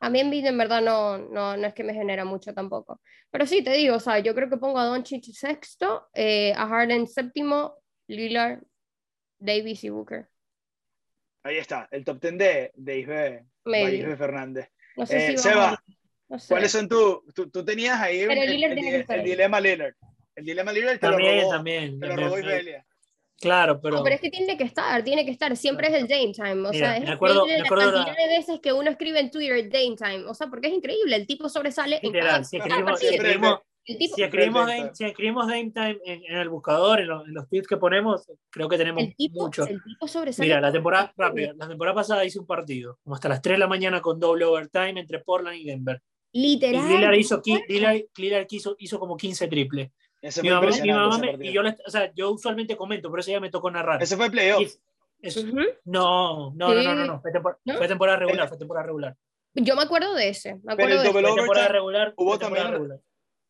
A 0.00 0.08
mí 0.08 0.20
en 0.20 0.58
verdad 0.58 0.80
no, 0.80 1.18
no, 1.18 1.56
no, 1.56 1.66
es 1.66 1.74
que 1.74 1.84
me 1.84 1.92
genera 1.92 2.24
mucho 2.24 2.54
tampoco. 2.54 3.02
Pero 3.30 3.46
sí, 3.46 3.62
te 3.62 3.72
digo, 3.72 3.96
o 3.96 4.00
sea, 4.00 4.18
yo 4.20 4.34
creo 4.34 4.48
que 4.48 4.56
pongo 4.56 4.78
a 4.78 4.86
Doncic 4.86 5.24
sexto, 5.32 6.08
eh, 6.14 6.54
a 6.56 6.66
Harden 6.66 7.06
séptimo, 7.06 7.74
Lillard, 8.08 8.60
Davis 9.38 9.84
y 9.84 9.90
Booker. 9.90 10.28
Ahí 11.44 11.58
está, 11.58 11.88
el 11.92 12.04
top 12.04 12.20
ten 12.20 12.36
de, 12.36 12.72
de 12.74 12.98
Isbe, 12.98 14.16
Fernández. 14.16 14.70
No 14.96 15.06
sé 15.06 15.26
si 15.28 15.34
eh, 15.34 15.38
Seba, 15.38 15.82
¿cuáles 16.48 16.72
son 16.72 16.88
tú, 16.88 17.24
tú 17.32 17.64
tenías 17.64 18.00
ahí 18.00 18.20
el, 18.20 18.30
el, 18.30 18.50
dilema 19.24 19.60
Lillard? 19.60 19.94
El 20.34 20.44
dilema 20.44 20.72
Lillard 20.72 20.98
también, 20.98 21.42
lo 21.42 21.48
también, 21.48 22.00
te 22.00 22.06
lo 22.08 22.16
robó 22.16 22.38
Isbelia. 22.38 22.84
Claro, 23.40 23.80
pero. 23.80 24.02
pero 24.02 24.16
es 24.16 24.20
que 24.20 24.30
tiene 24.30 24.56
que 24.56 24.64
estar, 24.64 25.02
tiene 25.04 25.24
que 25.24 25.30
estar. 25.30 25.56
Siempre 25.56 25.88
es 25.88 25.94
el 25.94 26.08
Dame 26.08 26.32
Time. 26.32 26.68
O 26.68 26.72
sea, 26.72 26.96
es 26.96 27.08
acuerdo, 27.08 27.46
la 27.46 27.62
cantidad 27.64 28.16
de 28.16 28.36
veces 28.36 28.60
que 28.60 28.72
uno 28.72 28.90
escribe 28.90 29.20
en 29.20 29.30
Twitter 29.30 29.68
Dame 29.70 29.96
Time. 29.96 30.24
O 30.28 30.34
sea, 30.34 30.48
porque 30.48 30.68
es 30.68 30.74
increíble. 30.74 31.14
El 31.14 31.26
tipo 31.26 31.48
sobresale 31.48 32.00
en 32.02 32.12
cada, 32.12 32.42
si 32.42 32.56
escribimos, 32.56 32.98
si 33.00 33.06
escribimos, 33.06 33.60
si 33.96 34.22
escribimos, 34.22 34.66
Dame, 34.66 34.90
si 34.94 35.04
escribimos 35.04 35.46
Dame 35.46 35.70
Time 35.70 35.98
en, 36.04 36.36
el 36.36 36.48
buscador, 36.48 37.00
en 37.00 37.08
los, 37.08 37.26
en 37.26 37.34
los, 37.34 37.48
tweets 37.48 37.66
que 37.66 37.76
ponemos, 37.76 38.30
creo 38.50 38.68
que 38.68 38.76
tenemos 38.76 39.02
el 39.02 39.14
tipo, 39.16 39.44
mucho. 39.44 39.66
El 39.66 39.82
tipo 39.82 40.06
sobresale. 40.06 40.48
Mira, 40.48 40.60
la 40.60 40.72
temporada, 40.72 41.12
rápida, 41.16 41.52
la 41.56 41.68
temporada 41.68 41.94
pasada 41.94 42.24
hice 42.24 42.38
un 42.38 42.46
partido, 42.46 42.98
como 43.02 43.14
hasta 43.14 43.28
las 43.28 43.42
3 43.42 43.54
de 43.54 43.58
la 43.58 43.66
mañana 43.66 44.00
con 44.00 44.20
doble 44.20 44.44
overtime 44.44 45.00
entre 45.00 45.20
Portland 45.20 45.56
y 45.56 45.64
Denver. 45.64 46.02
Literal. 46.32 46.84
Y 46.84 46.94
Lillard 46.94 47.14
hizo, 47.14 47.42
Lillard, 48.16 48.46
hizo, 48.50 48.76
hizo 48.78 48.98
como 48.98 49.16
15 49.16 49.48
triples 49.48 49.90
mi 50.42 50.50
mamá, 50.50 51.18
me, 51.18 51.48
y 51.48 51.52
yo, 51.52 51.62
o 51.62 51.90
sea, 51.90 52.12
yo 52.14 52.32
usualmente 52.32 52.76
comento, 52.76 53.10
pero 53.10 53.20
eso 53.20 53.30
ya 53.30 53.40
me 53.40 53.50
tocó 53.50 53.70
narrar. 53.70 54.02
¿Ese 54.02 54.16
fue 54.16 54.30
playoff? 54.30 54.74
Eso, 55.20 55.42
no, 55.44 55.62
no, 55.84 56.52
no, 56.54 56.82
no, 56.82 57.06
no, 57.06 57.20
Fue, 57.20 57.32
temporada 57.88 58.18
regular, 58.18 58.48
fue 58.48 58.58
temporada 58.58 58.86
regular. 58.86 59.16
Yo 59.54 59.74
me 59.74 59.82
acuerdo 59.82 60.14
de 60.14 60.28
ese. 60.28 60.56
Me 60.62 60.74
acuerdo 60.74 61.02
pero 61.02 61.18
el 61.18 61.24
de 61.24 61.34
temporada 61.34 61.68
regular. 61.68 62.14
Hubo 62.16 62.38
también, 62.38 62.70
regular. 62.70 63.00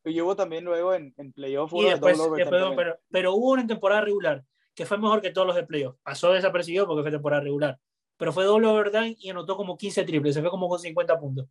Y 0.09 0.21
hubo 0.21 0.37
también 0.37 0.65
luego 0.65 0.95
en, 0.95 1.15
en 1.17 1.33
playoff. 1.33 1.73
Y 1.75 1.85
después, 1.85 2.19
pero, 2.35 2.99
pero, 3.11 3.35
hubo 3.35 3.53
una 3.53 3.63
en 3.63 3.69
temporada 3.69 4.01
regular 4.01 4.45
que 4.75 4.87
fue 4.87 4.97
mejor 4.99 5.21
que 5.21 5.31
todos 5.31 5.47
los 5.47 5.57
de 5.57 5.65
playoff. 5.65 5.97
Pasó 6.03 6.33
desapercibido 6.33 6.87
porque 6.87 7.03
fue 7.03 7.11
temporada 7.11 7.43
regular. 7.43 7.79
Pero 8.17 8.33
fue 8.33 8.45
doble 8.45 8.69
overtime 8.69 9.17
y 9.19 9.31
anotó 9.31 9.57
como 9.57 9.77
15 9.77 10.05
triples. 10.05 10.35
Se 10.35 10.41
fue 10.41 10.51
como 10.51 10.69
con 10.69 10.79
50 10.79 11.19
puntos. 11.19 11.47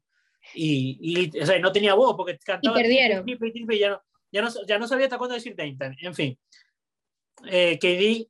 Y, 0.54 0.98
y 1.02 1.42
o 1.42 1.46
sea, 1.46 1.60
no 1.60 1.72
tenía 1.72 1.94
voz 1.94 2.16
porque 2.16 2.38
cantaba. 2.38 2.80
Y 2.80 2.82
perdieron. 2.82 3.26
Triple, 3.26 3.52
triple, 3.52 3.76
y 3.76 3.80
ya 3.80 3.90
no, 3.90 4.02
ya 4.32 4.42
no, 4.42 4.50
ya 4.66 4.80
no 4.80 4.88
sabía 4.88 5.06
hasta 5.06 5.18
cuándo 5.18 5.36
decir 5.36 5.56
Dame 5.56 5.78
En 6.02 6.16
fin. 6.16 6.40
Eh, 7.46 7.78
KD, 7.78 8.30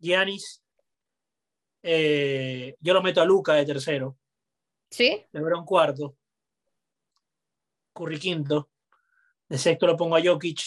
Giannis, 0.00 0.62
eh, 1.82 2.74
yo 2.80 2.94
lo 2.94 3.02
meto 3.02 3.20
a 3.20 3.24
Luca 3.24 3.54
de 3.54 3.66
tercero. 3.66 4.16
¿Sí? 4.90 5.24
Lebron 5.32 5.64
cuarto. 5.64 6.16
Curry 7.92 8.18
quinto. 8.18 8.70
De 9.54 9.58
sexto 9.58 9.86
lo 9.86 9.96
pongo 9.96 10.16
a 10.16 10.20
Jokic. 10.20 10.58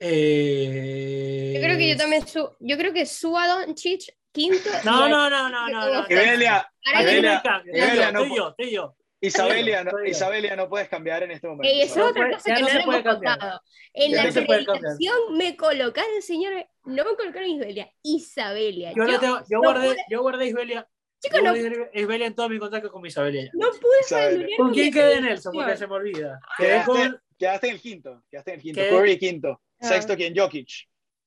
Eh, 0.00 1.52
yo 1.54 1.60
creo 1.60 1.76
que 1.76 1.88
yo 1.90 1.96
también 1.98 2.26
su, 2.26 2.50
yo 2.60 2.78
creo 2.78 2.94
que 2.94 3.04
su 3.04 3.36
a 3.36 3.46
Doncic 3.46 4.16
quinto. 4.32 4.70
No, 4.86 5.06
no, 5.06 5.28
no, 5.28 5.50
no, 5.50 5.68
no, 5.68 5.86
no. 5.86 6.06
Ibelia, 6.08 6.66
Ibelia, 6.98 7.42
Ibelia, 7.66 8.08
estoy 8.08 8.34
yo, 8.34 8.48
estoy 8.48 8.70
yo. 8.70 8.96
Isabelia, 9.20 9.84
no, 9.84 9.90
Isabelia, 10.02 10.56
no 10.56 10.66
puedes 10.66 10.88
cambiar 10.88 11.24
en 11.24 11.32
este 11.32 11.46
momento. 11.46 11.70
Esa 11.70 12.00
es 12.00 12.06
otra 12.06 12.30
cosa 12.30 12.54
que 12.54 12.62
no, 12.62 12.68
hemos 12.68 13.02
contado. 13.02 13.60
En 13.92 14.12
la 14.12 14.22
presentación 14.22 15.36
me 15.36 15.56
colocaron, 15.58 16.22
señores, 16.22 16.64
no 16.84 17.04
me 17.04 17.16
colocaron 17.16 17.50
Isabelia, 17.50 17.92
Isabelia. 18.02 18.92
Yo, 18.96 19.06
yo, 19.06 19.20
tengo, 19.20 19.40
yo, 19.50 19.58
guardé, 19.58 19.94
yo 20.08 20.22
guardé 20.22 20.46
Isbelia. 20.46 20.88
Chicos, 21.24 21.42
no. 21.42 21.56
Isbelia 21.94 22.26
en 22.26 22.34
todo 22.34 22.50
mi 22.50 22.58
contacto 22.58 22.90
con 22.90 23.04
Isabel. 23.06 23.50
No 23.54 23.70
pude 23.70 24.02
saber. 24.06 24.46
¿Con 24.58 24.72
quién 24.72 24.92
quedé 24.92 25.14
en 25.14 25.24
Nelson? 25.24 25.54
Porque 25.54 25.76
se 25.76 25.86
me 25.86 25.94
olvida. 25.94 26.38
Quedé 26.58 26.84
con... 26.84 27.20
Quedaste 27.38 27.68
en 27.68 27.74
el 27.74 27.80
quinto. 27.80 28.24
Quedaste 28.30 28.50
en 28.50 28.56
el 28.56 28.62
quinto. 28.62 28.80
Curry 28.90 29.18
quinto. 29.18 29.62
Ah. 29.80 29.88
Sexto, 29.88 30.16
¿quién? 30.16 30.34
Jokic. 30.36 30.68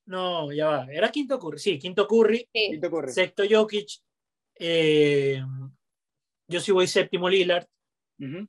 No, 0.06 0.52
ya 0.52 0.68
va. 0.68 0.88
Era 0.92 1.10
quinto 1.12 1.40
Curry. 1.40 1.60
Sí, 1.60 1.80
quinto 1.80 2.08
Curry. 2.08 2.48
Sí. 2.54 2.70
Quinto 2.72 2.92
Curry. 2.92 3.12
Sexto 3.12 3.44
Jokic. 3.50 3.90
Eh, 4.56 5.42
yo 6.48 6.60
sí 6.60 6.72
voy 6.72 6.88
séptimo 6.88 7.28
Lillard. 7.28 7.66
Uh 8.20 8.46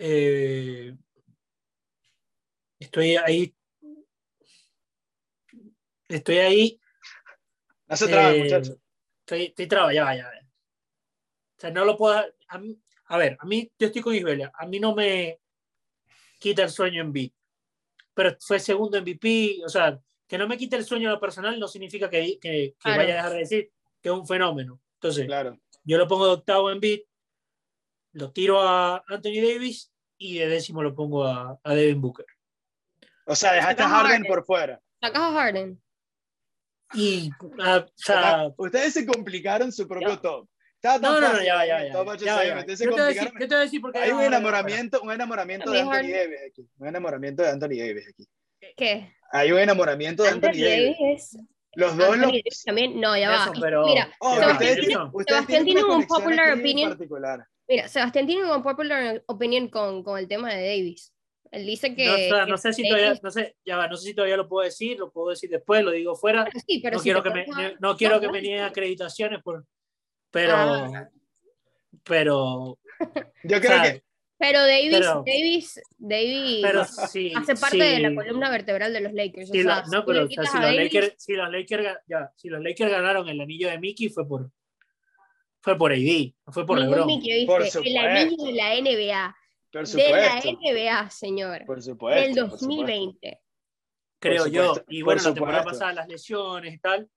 eh, 0.00 0.94
estoy 2.78 3.16
ahí. 3.16 3.54
Estoy 6.08 6.38
ahí. 6.38 6.80
Traba, 7.88 8.34
eh, 8.34 8.42
muchacho. 8.44 8.80
Estoy, 9.20 9.54
estoy 9.56 9.68
ya 9.94 10.04
va, 10.04 10.16
ya 10.16 10.24
va. 10.24 10.37
O 11.58 11.60
sea, 11.60 11.70
no 11.70 11.84
lo 11.84 11.96
puedo. 11.96 12.24
A, 12.48 12.58
mí, 12.58 12.78
a 13.06 13.18
ver, 13.18 13.36
a 13.40 13.44
mí, 13.44 13.70
yo 13.78 13.88
estoy 13.88 14.00
con 14.00 14.14
Isbelia. 14.14 14.50
A 14.54 14.66
mí 14.66 14.78
no 14.80 14.94
me 14.94 15.40
quita 16.38 16.62
el 16.62 16.70
sueño 16.70 17.02
en 17.02 17.12
beat. 17.12 17.32
Pero 18.14 18.36
fue 18.40 18.58
segundo 18.58 19.00
MVP. 19.00 19.60
O 19.64 19.68
sea, 19.68 20.00
que 20.26 20.38
no 20.38 20.48
me 20.48 20.56
quite 20.56 20.76
el 20.76 20.84
sueño 20.84 21.08
en 21.08 21.14
lo 21.14 21.20
personal 21.20 21.58
no 21.58 21.68
significa 21.68 22.08
que, 22.08 22.38
que, 22.40 22.74
que 22.80 22.90
vaya 22.90 23.14
a 23.14 23.16
dejar 23.16 23.32
de 23.32 23.38
decir 23.38 23.70
que 24.00 24.08
es 24.08 24.14
un 24.14 24.26
fenómeno. 24.26 24.80
Entonces, 24.94 25.26
claro. 25.26 25.58
yo 25.84 25.98
lo 25.98 26.08
pongo 26.08 26.26
de 26.26 26.32
octavo 26.32 26.70
en 26.70 26.80
beat 26.80 27.02
lo 28.12 28.32
tiro 28.32 28.60
a 28.60 29.02
Anthony 29.08 29.40
Davis 29.42 29.92
y 30.16 30.38
de 30.38 30.48
décimo 30.48 30.82
lo 30.82 30.94
pongo 30.94 31.24
a, 31.24 31.58
a 31.62 31.74
Devin 31.74 32.00
Booker. 32.00 32.26
O 33.26 33.34
sea, 33.34 33.52
dejaste 33.52 33.82
a 33.82 33.88
Harden, 33.88 34.24
por 34.24 34.44
fuera. 34.44 34.80
Sacas 35.00 35.22
a 35.22 35.32
Harden. 35.32 35.80
Y, 36.94 37.30
o 37.40 37.86
sea, 37.94 38.50
ustedes 38.56 38.94
se 38.94 39.06
complicaron 39.06 39.70
su 39.70 39.86
propio 39.86 40.18
top. 40.18 40.48
No, 40.82 40.98
no, 40.98 41.20
no, 41.20 41.42
ya, 41.42 41.66
ya, 41.66 41.84
ya. 41.84 41.92
Yo 41.92 42.04
te 42.04 43.46
voy 43.46 43.54
a 43.54 43.58
decir 43.60 43.80
porque 43.80 43.98
hay 43.98 44.10
un 44.12 44.22
enamoramiento, 44.22 45.00
un 45.02 45.12
enamoramiento 45.12 45.70
de 45.70 45.80
Anthony 45.80 46.10
Davis 46.12 46.38
aquí. 46.48 46.68
Un 46.78 46.88
enamoramiento 46.88 47.42
de 47.42 47.48
Anthony 47.50 47.76
Davis 47.78 48.08
aquí. 48.08 48.26
¿Qué? 48.76 49.12
Hay 49.32 49.52
un 49.52 49.58
enamoramiento 49.58 50.22
de 50.22 50.28
Anthony, 50.30 50.60
Davis. 50.60 51.36
Los 51.74 51.96
dos 51.96 52.06
Anthony 52.08 52.20
los... 52.22 52.32
Davis 52.32 52.62
también, 52.64 53.00
no, 53.00 53.16
ya 53.16 53.34
Eso, 53.42 53.52
va. 53.52 53.60
pero- 53.60 53.86
Mira, 53.86 54.10
Oh, 54.20 54.34
Ya, 54.36 54.40
Sebastián 54.40 54.76
tiene, 54.80 54.96
ustedes 54.96 55.26
Sebastián 55.28 55.46
tienen 55.46 55.64
tiene 55.64 55.84
una 55.84 55.94
un 55.96 56.06
popular 56.06 56.58
opinion. 56.58 56.90
particular. 56.90 57.46
mira, 57.68 57.88
Sebastián 57.88 58.26
tiene 58.26 58.50
un 58.52 58.62
popular 58.62 59.22
opinion 59.26 59.68
con, 59.68 60.02
con 60.02 60.18
el 60.18 60.26
tema 60.28 60.48
de 60.54 60.66
Davis. 60.66 61.12
Él 61.50 61.66
dice 61.66 61.94
que. 61.94 62.04
No, 62.06 62.14
o 62.14 62.16
sea, 62.16 62.46
no 62.46 62.54
que 62.56 62.60
sé 62.62 62.72
si 62.72 62.82
Davis- 62.82 62.96
todavía, 63.02 63.20
no 63.22 63.30
sé, 63.30 63.56
ya 63.64 63.76
va, 63.76 63.88
no 63.88 63.96
sé 63.96 64.06
si 64.08 64.14
todavía 64.14 64.36
lo 64.36 64.48
puedo 64.48 64.64
decir, 64.64 64.98
lo 64.98 65.10
puedo 65.10 65.30
decir 65.30 65.50
después, 65.50 65.82
lo 65.84 65.90
digo 65.92 66.14
fuera. 66.16 66.46
Sí, 66.66 66.80
pero 66.82 66.96
no 66.96 66.98
si 67.02 67.04
quiero 67.04 67.22
que 67.22 67.30
me, 67.30 67.40
a- 67.42 67.74
no 67.80 67.96
quiero 67.96 68.20
que 68.20 68.28
me 68.28 68.40
nieguen 68.42 68.64
acreditaciones 68.64 69.42
por, 69.42 69.64
pero, 70.42 70.54
Ah. 70.56 71.08
pero, 72.04 72.78
Yo 73.44 73.60
creo 73.60 73.72
o 73.80 73.82
sea, 73.82 73.92
que 73.94 74.02
Pero 74.40 74.60
Davis, 74.60 74.90
Pero- 74.92 75.24
Davis, 75.26 75.80
Davis 75.98 76.58
pero 76.62 76.84
sí, 76.84 77.32
hace 77.34 77.56
parte 77.56 77.76
sí, 77.76 77.78
de 77.80 77.98
la 78.00 78.14
columna 78.14 78.50
vertebral 78.50 78.92
de 78.92 79.00
los 79.00 79.12
Lakers. 79.12 79.50
o 79.50 79.52
sea, 79.52 79.84
si 79.84 79.90
no, 79.90 80.04
pero 80.04 80.24
o 80.24 80.28
sea, 80.28 80.44
si 80.44 80.56
los 80.58 80.62
Davis- 80.62 80.94
Lakers, 80.94 81.14
si 81.18 81.32
los 81.32 81.50
Lakers, 81.50 81.84
ga- 81.84 82.00
ya, 82.06 82.32
si 82.36 82.48
los 82.48 82.62
Lakers 82.62 82.90
ganaron 82.90 83.28
el 83.28 83.40
anillo 83.40 83.68
de 83.68 83.78
Mickey 83.80 84.08
fue 84.10 84.28
por, 84.28 84.50
fue 85.60 85.76
por 85.76 85.90
AD, 85.92 86.34
no 86.46 86.52
fue 86.52 86.64
por 86.64 86.78
LeBron. 86.78 87.06
Mickey, 87.06 87.46
Por 87.46 87.64
¿viste? 87.64 87.80
El 87.84 87.96
anillo 87.96 88.44
de 88.44 88.52
la 88.52 88.74
NBA. 88.76 89.36
por 89.72 89.86
De 89.88 90.10
la 90.10 90.40
NBA, 90.40 91.10
señor. 91.10 91.64
por 91.66 91.82
supuesto. 91.82 92.20
Del 92.20 92.30
por 92.48 92.58
supuesto. 92.58 92.66
2020. 92.66 93.40
creo 94.20 94.44
Por 94.44 94.52
yo. 94.52 94.74
Y 94.88 95.02
bueno, 95.02 95.20
la 95.22 95.34
temporada 95.34 95.64
pasada 95.64 95.92
las 95.94 96.08
lesiones 96.08 96.74
y 96.74 96.78
tal. 96.78 97.08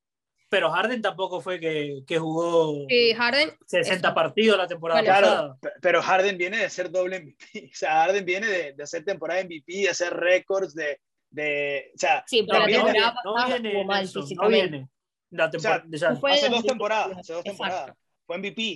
Pero 0.51 0.69
Harden 0.69 1.01
tampoco 1.01 1.39
fue 1.39 1.61
que, 1.61 2.01
que 2.05 2.19
jugó 2.19 2.85
Sí, 2.89 3.13
Harden. 3.13 3.51
60 3.65 4.07
eso. 4.09 4.13
partidos 4.13 4.57
la 4.57 4.67
temporada 4.67 4.99
Bueno, 4.99 5.13
Claro, 5.13 5.27
pasada. 5.27 5.57
pe- 5.61 5.79
pero 5.81 6.01
Harden 6.01 6.37
viene 6.37 6.57
de 6.57 6.69
ser 6.69 6.91
doble 6.91 7.21
MVP. 7.21 7.69
O 7.71 7.75
sea, 7.75 7.91
Harden 8.03 8.25
viene 8.25 8.47
de, 8.47 8.73
de 8.73 8.83
hacer 8.83 9.05
temporada 9.05 9.41
MVP, 9.45 9.73
de 9.83 9.89
hacer 9.89 10.13
récords, 10.13 10.75
de, 10.75 10.99
de. 11.29 11.91
O 11.95 11.97
sea, 11.97 12.23
Sí, 12.27 12.43
pero 12.45 12.59
No, 12.59 12.65
viene- 12.65 12.83
no, 12.83 13.13
temporada 13.13 13.47
viene, 13.47 13.73
no 13.73 13.83
mal 13.85 13.99
Nelson, 14.03 14.25
no 14.35 14.47
viene. 14.49 14.89
La 15.29 15.49
temporada, 15.49 15.85
o 15.89 15.97
sea, 15.97 16.15
Fue 16.17 16.31
hace 16.33 16.41
del 16.41 16.51
dos 16.51 16.63
2019, 16.63 16.67
temporadas, 16.67 17.17
hace 17.19 17.33
dos 17.33 17.45
exacto. 17.45 17.63
temporadas. 17.65 17.97
Fue 18.27 18.37
MVP. 18.37 18.75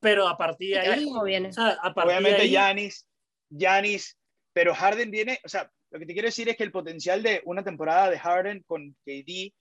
pero 0.00 0.28
a 0.28 0.36
partir 0.36 0.74
de 0.74 0.80
ahí, 0.80 1.06
viene. 1.24 1.48
o 1.48 1.52
sea, 1.52 1.78
a 1.82 1.94
partir 1.94 2.10
Obviamente 2.18 2.46
Giannis, 2.48 3.08
Giannis, 3.50 4.18
pero 4.52 4.74
Harden 4.74 5.10
viene, 5.10 5.40
o 5.44 5.48
sea, 5.48 5.70
lo 5.90 5.98
que 5.98 6.04
te 6.06 6.12
quiero 6.12 6.28
decir 6.28 6.48
es 6.50 6.56
que 6.58 6.62
el 6.64 6.70
potencial 6.72 7.22
de 7.22 7.40
una 7.46 7.64
temporada 7.64 8.10
de 8.10 8.18
Harden 8.18 8.62
con 8.66 8.94
KD 9.06 9.54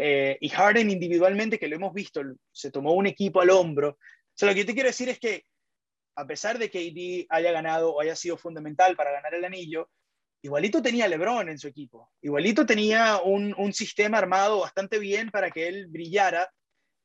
eh, 0.00 0.38
y 0.40 0.48
Harden 0.48 0.90
individualmente, 0.90 1.58
que 1.58 1.66
lo 1.66 1.74
hemos 1.74 1.92
visto, 1.92 2.22
se 2.52 2.70
tomó 2.70 2.92
un 2.94 3.06
equipo 3.08 3.40
al 3.40 3.50
hombro. 3.50 3.90
O 3.90 3.98
sea, 4.34 4.48
lo 4.48 4.54
que 4.54 4.60
yo 4.60 4.66
te 4.66 4.74
quiero 4.74 4.88
decir 4.88 5.08
es 5.08 5.18
que 5.18 5.42
a 6.14 6.24
pesar 6.24 6.56
de 6.58 6.70
que 6.70 6.78
KD 6.92 7.26
haya 7.30 7.50
ganado 7.50 7.92
o 7.94 8.00
haya 8.00 8.14
sido 8.14 8.36
fundamental 8.36 8.94
para 8.94 9.10
ganar 9.10 9.34
el 9.34 9.44
anillo, 9.44 9.90
igualito 10.40 10.80
tenía 10.80 11.08
LeBron 11.08 11.48
en 11.48 11.58
su 11.58 11.66
equipo, 11.66 12.12
igualito 12.22 12.64
tenía 12.64 13.20
un, 13.24 13.54
un 13.58 13.72
sistema 13.72 14.18
armado 14.18 14.60
bastante 14.60 15.00
bien 15.00 15.30
para 15.30 15.50
que 15.50 15.66
él 15.66 15.88
brillara. 15.88 16.48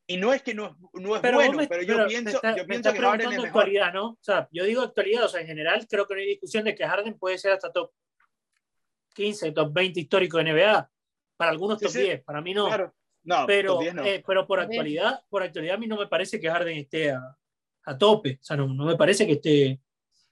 Y 0.05 0.17
no 0.17 0.33
es 0.33 0.43
que 0.43 0.53
no, 0.53 0.67
es- 0.67 1.01
no 1.01 1.15
es 1.15 1.21
pero 1.21 1.37
bueno, 1.37 1.57
me, 1.57 1.67
pero 1.67 1.81
yo 1.81 1.95
pero 1.95 2.07
pienso, 2.07 2.35
está- 2.35 2.55
yo 2.55 2.67
pienso 2.67 2.91
que 2.93 2.99
Harden 2.99 3.31
es 3.31 3.41
mejor. 3.41 3.47
actualidad, 3.63 3.93
¿no? 3.93 4.09
O 4.09 4.17
sea, 4.21 4.47
yo 4.51 4.65
digo 4.65 4.81
actualidad, 4.81 5.23
o 5.23 5.29
sea, 5.29 5.41
en 5.41 5.47
general 5.47 5.87
creo 5.89 6.05
que 6.05 6.13
no 6.13 6.19
hay 6.19 6.27
discusión 6.27 6.63
de 6.65 6.75
que 6.75 6.85
Harden 6.85 7.17
puede 7.17 7.37
ser 7.39 7.53
hasta 7.53 7.71
top 7.71 7.91
15, 9.15 9.51
top 9.51 9.71
20 9.73 9.99
histórico 9.99 10.37
de 10.37 10.43
NBA. 10.43 10.89
Para 11.43 11.51
algunos 11.51 11.77
Sí, 11.79 11.85
top 11.85 11.91
sí. 11.93 12.01
10, 12.03 12.23
para 12.23 12.41
mí 12.41 12.53
no. 12.53 12.67
Claro. 12.67 12.93
No, 13.25 13.45
pero, 13.47 13.73
top 13.73 13.81
10 13.81 13.93
no. 13.95 14.03
eh, 14.05 14.23
pero 14.25 14.47
por 14.47 14.59
Top 14.59 14.69
10. 14.69 14.79
actualidad, 14.79 15.21
por 15.29 15.43
actualidad 15.43 15.75
a 15.75 15.77
mí 15.77 15.87
no 15.87 15.97
me 15.97 16.07
parece 16.07 16.39
que 16.39 16.49
Harden 16.49 16.77
esté 16.77 17.11
a, 17.11 17.21
a 17.85 17.97
tope. 17.97 18.37
O 18.41 18.43
sea, 18.43 18.55
no, 18.57 18.67
no 18.67 18.85
me 18.85 18.95
parece 18.97 19.25
que 19.25 19.33
esté, 19.33 19.79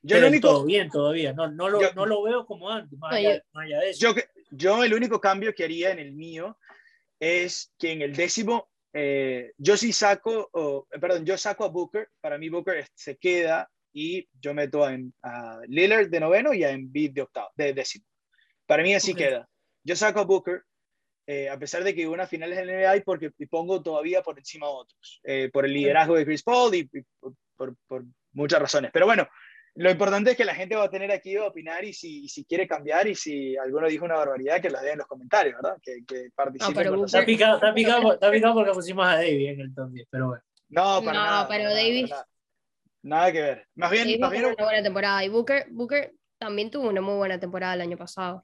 yo 0.01 0.17
el 0.17 0.23
único, 0.25 0.47
todo 0.49 0.65
bien 0.65 0.89
todavía. 0.89 1.33
No, 1.33 1.49
no, 1.51 1.69
lo, 1.69 1.81
Yo- 1.81 1.93
no 1.93 2.05
lo 2.05 2.21
veo 2.23 2.45
como 2.45 2.69
antes, 2.69 2.97
más, 2.99 3.11
No, 3.11 3.17
allá, 3.17 3.35
yo- 3.35 3.41
más 3.53 3.65
allá 3.65 3.79
de 3.79 3.89
eso. 3.91 4.13
Yo, 4.13 4.21
yo 4.51 4.83
el 4.83 4.93
único 4.93 5.19
cambio 5.21 5.53
que 5.53 5.63
haría 5.65 5.91
en 5.91 5.99
el 5.99 6.13
mío 6.13 6.57
es 7.19 7.73
que 7.77 7.91
en 7.91 8.01
el 8.01 8.15
décimo, 8.15 8.69
eh, 8.93 9.51
yo 9.57 9.77
sí 9.77 9.93
saco, 9.93 10.49
o, 10.53 10.87
eh, 10.91 10.99
perdón, 10.99 11.25
yo 11.25 11.37
saco 11.37 11.63
a 11.63 11.69
Booker, 11.69 12.09
para 12.19 12.37
mí 12.37 12.49
Booker 12.49 12.85
se 12.93 13.17
queda 13.17 13.69
y 13.93 14.27
yo 14.39 14.53
meto 14.53 14.83
a, 14.83 14.97
a 15.23 15.59
Lillard 15.67 16.09
de 16.09 16.19
noveno 16.19 16.53
y 16.53 16.63
a 16.63 16.71
Embiid 16.71 17.11
de 17.13 17.21
octavo, 17.21 17.49
de 17.55 17.73
décimo. 17.73 18.05
Para 18.65 18.83
mí 18.83 18.93
así 18.93 19.11
Ok. 19.11 19.17
queda. 19.17 19.49
Yo 19.83 19.95
saco 19.95 20.19
a 20.19 20.23
Booker, 20.25 20.63
eh, 21.27 21.49
a 21.49 21.57
pesar 21.57 21.83
de 21.83 21.93
que 21.95 22.05
hubo 22.07 22.13
unas 22.13 22.29
finales 22.29 22.57
en 22.59 22.67
la 22.67 22.73
NBA 22.73 22.97
y 22.97 23.01
porque 23.01 23.31
y 23.37 23.45
pongo 23.45 23.81
todavía 23.81 24.21
por 24.21 24.37
encima 24.37 24.67
a 24.67 24.71
otros, 24.71 25.21
eh, 25.23 25.49
por 25.53 25.65
el 25.65 25.73
liderazgo 25.73 26.15
de 26.15 26.25
Chris 26.25 26.43
Paul 26.43 26.73
y, 26.75 26.89
y 26.91 27.01
por, 27.19 27.33
por- 27.55 27.75
por 27.87 28.03
muchas 28.33 28.61
razones. 28.61 28.91
Pero 28.93 29.05
bueno, 29.05 29.27
lo 29.75 29.89
importante 29.89 30.31
es 30.31 30.37
que 30.37 30.43
la 30.45 30.55
gente 30.55 30.75
va 30.75 30.83
a 30.85 30.89
tener 30.89 31.11
aquí 31.11 31.35
a 31.37 31.45
opinar 31.45 31.83
y 31.85 31.93
si, 31.93 32.25
y 32.25 32.27
si 32.29 32.43
quiere 32.43 32.67
cambiar 32.67 33.07
y 33.07 33.15
si 33.15 33.55
alguno 33.55 33.87
dijo 33.87 34.03
una 34.03 34.15
barbaridad, 34.17 34.61
que 34.61 34.69
las 34.69 34.81
dejen 34.81 34.93
en 34.93 34.97
los 34.99 35.07
comentarios, 35.07 35.55
¿verdad? 35.61 35.77
Que, 35.81 36.03
que 36.05 36.29
participen 36.35 36.75
Booker- 36.93 37.05
Está 37.05 37.25
picado, 37.25 37.55
está, 37.55 37.73
picado, 37.73 38.13
está 38.13 38.31
picado 38.31 38.53
porque 38.55 38.71
pusimos 38.71 39.05
a 39.07 39.15
David 39.15 39.49
en 39.49 39.59
el 39.61 39.73
top 39.73 39.91
10, 39.91 40.07
pero 40.09 40.27
bueno. 40.29 40.43
No, 40.69 41.01
para 41.03 41.17
No, 41.19 41.25
nada. 41.25 41.47
pero 41.47 41.47
para 41.47 41.63
nada, 41.63 41.75
Davis- 41.75 42.09
nada. 42.09 42.27
Nada 43.03 43.31
que 43.31 43.41
ver. 43.41 43.67
Más 43.75 43.91
bien, 43.91 44.03
Davis 44.03 44.19
más 44.19 44.31
bien, 44.31 44.45
una 44.45 44.63
buena 44.63 44.83
temporada. 44.83 45.23
Y 45.25 45.29
Booker, 45.29 45.65
Booker 45.71 46.13
también 46.37 46.69
tuvo 46.69 46.87
una 46.89 47.01
muy 47.01 47.15
buena 47.15 47.39
temporada 47.39 47.73
el 47.73 47.81
año 47.81 47.97
pasado. 47.97 48.43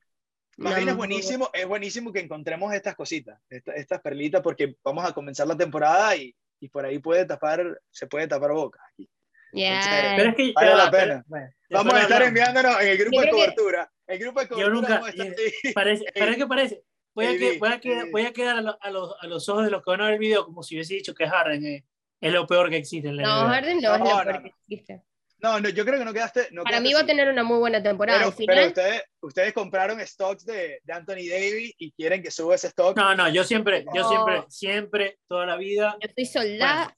Más 0.57 0.75
bien 0.75 0.89
es 0.89 0.95
buenísimo, 0.95 1.49
es 1.53 1.67
buenísimo 1.67 2.11
que 2.11 2.19
encontremos 2.19 2.73
estas 2.73 2.95
cositas, 2.95 3.39
esta- 3.49 3.73
estas 3.73 4.01
perlitas, 4.01 4.41
porque 4.41 4.75
vamos 4.83 5.05
a 5.05 5.13
comenzar 5.13 5.47
la 5.47 5.55
temporada 5.57 6.15
y, 6.15 6.35
y 6.59 6.67
por 6.69 6.85
ahí 6.85 6.99
puede 6.99 7.25
tapar, 7.25 7.79
se 7.91 8.07
puede 8.07 8.27
tapar 8.27 8.51
boca. 8.53 8.79
aquí. 8.91 9.09
Yeah. 9.53 10.13
Pero 10.17 10.29
es 10.31 10.35
que 10.35 10.51
Vale 10.53 10.75
la 10.75 10.91
pero- 10.91 11.23
pena. 11.29 11.53
Vamos 11.69 11.93
a 11.93 12.01
estar 12.01 12.21
enviándonos 12.21 12.81
en 12.81 12.87
el 12.89 12.97
grupo 12.97 13.15
Yo 13.15 13.21
de 13.21 13.25
que- 13.27 13.31
cobertura. 13.31 13.91
El 14.05 14.19
grupo 14.19 14.39
de 14.41 14.47
cobertura 14.47 14.75
nunca- 14.75 14.93
vamos 14.95 15.07
a 15.07 15.11
estar 15.11 15.27
ahí. 15.27 15.73
Parece, 15.73 16.05
que 16.37 16.47
parece. 16.47 16.83
Voy 17.15 17.25
a, 17.25 17.37
que- 17.37 17.57
voy 17.57 17.69
a 17.71 17.79
quedar, 17.79 18.09
voy 18.11 18.21
a 18.25 18.33
quedar 18.33 18.57
a, 18.57 18.61
lo- 18.61 18.77
a 18.81 18.89
los, 18.91 19.15
a 19.21 19.27
los 19.27 19.49
ojos 19.49 19.65
de 19.65 19.71
los 19.71 19.83
que 19.83 19.89
van 19.91 20.01
a 20.01 20.05
ver 20.05 20.13
el 20.13 20.19
video 20.19 20.45
como 20.45 20.63
si 20.63 20.75
hubiese 20.75 20.93
dicho 20.95 21.13
que 21.15 21.27
Harden 21.27 21.65
es, 21.65 21.83
es 22.21 22.33
lo 22.33 22.45
peor 22.45 22.69
que 22.69 22.77
existe 22.77 23.07
en 23.09 23.17
la 23.17 23.23
No. 23.23 23.47
Harden 23.47 23.79
no, 23.81 23.93
es 23.93 23.99
lo 23.99 24.05
no, 24.05 24.05
peor 24.05 24.33
no. 24.35 24.41
que 24.43 24.47
existe. 24.67 25.03
No, 25.39 25.59
no, 25.59 25.69
yo 25.69 25.85
creo 25.85 25.99
que 25.99 26.05
no 26.05 26.13
quedaste. 26.13 26.47
No 26.51 26.63
Para 26.63 26.77
quedaste 26.77 26.87
mí 26.87 26.93
va 26.93 26.99
a 27.01 27.05
tener 27.05 27.29
una 27.29 27.43
muy 27.43 27.59
buena 27.59 27.81
temporada. 27.83 28.17
Pero, 28.19 28.29
Al 28.29 28.35
final, 28.35 28.55
pero 28.55 28.67
ustedes, 28.69 29.03
ustedes 29.21 29.53
compraron 29.53 29.99
stocks 30.07 30.45
de, 30.45 30.79
de 30.83 30.93
Anthony 30.93 31.29
Davis 31.29 31.73
y 31.77 31.91
quieren 31.91 32.23
que 32.23 32.31
suba 32.31 32.55
ese 32.55 32.67
stock. 32.67 32.97
No, 32.97 33.13
no, 33.15 33.29
yo 33.29 33.43
siempre, 33.43 33.85
yo 33.93 34.07
siempre, 34.09 34.43
siempre, 34.49 35.19
toda 35.27 35.45
la 35.45 35.57
vida. 35.57 35.95
yo 36.01 36.09
soy 36.15 36.25
soldada, 36.25 36.95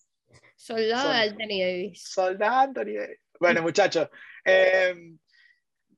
soldada 0.56 1.14
de 1.16 1.30
Anthony 1.30 1.60
Davis. 1.60 2.04
Soldado 2.04 2.60
Anthony 2.60 2.94
Davis. 2.98 3.20
Bueno, 3.40 3.62
muchachos, 3.62 4.08
eh, 4.46 4.96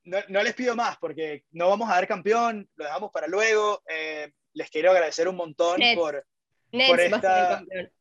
no, 0.03 0.17
no 0.29 0.43
les 0.43 0.53
pido 0.55 0.75
más 0.75 0.97
porque 0.97 1.43
no 1.51 1.69
vamos 1.69 1.89
a 1.89 1.93
dar 1.95 2.07
campeón, 2.07 2.67
lo 2.75 2.85
dejamos 2.85 3.11
para 3.11 3.27
luego. 3.27 3.83
Eh, 3.87 4.31
les 4.53 4.69
quiero 4.69 4.91
agradecer 4.91 5.27
un 5.27 5.35
montón 5.35 5.79
Nets. 5.79 5.95
por, 5.99 6.25
Nets 6.71 6.89
por 6.89 6.99
va 6.99 7.03
a 7.03 7.05
ser 7.05 7.07
el 7.07 7.13
esta- 7.15 7.47
campeón. 7.57 7.91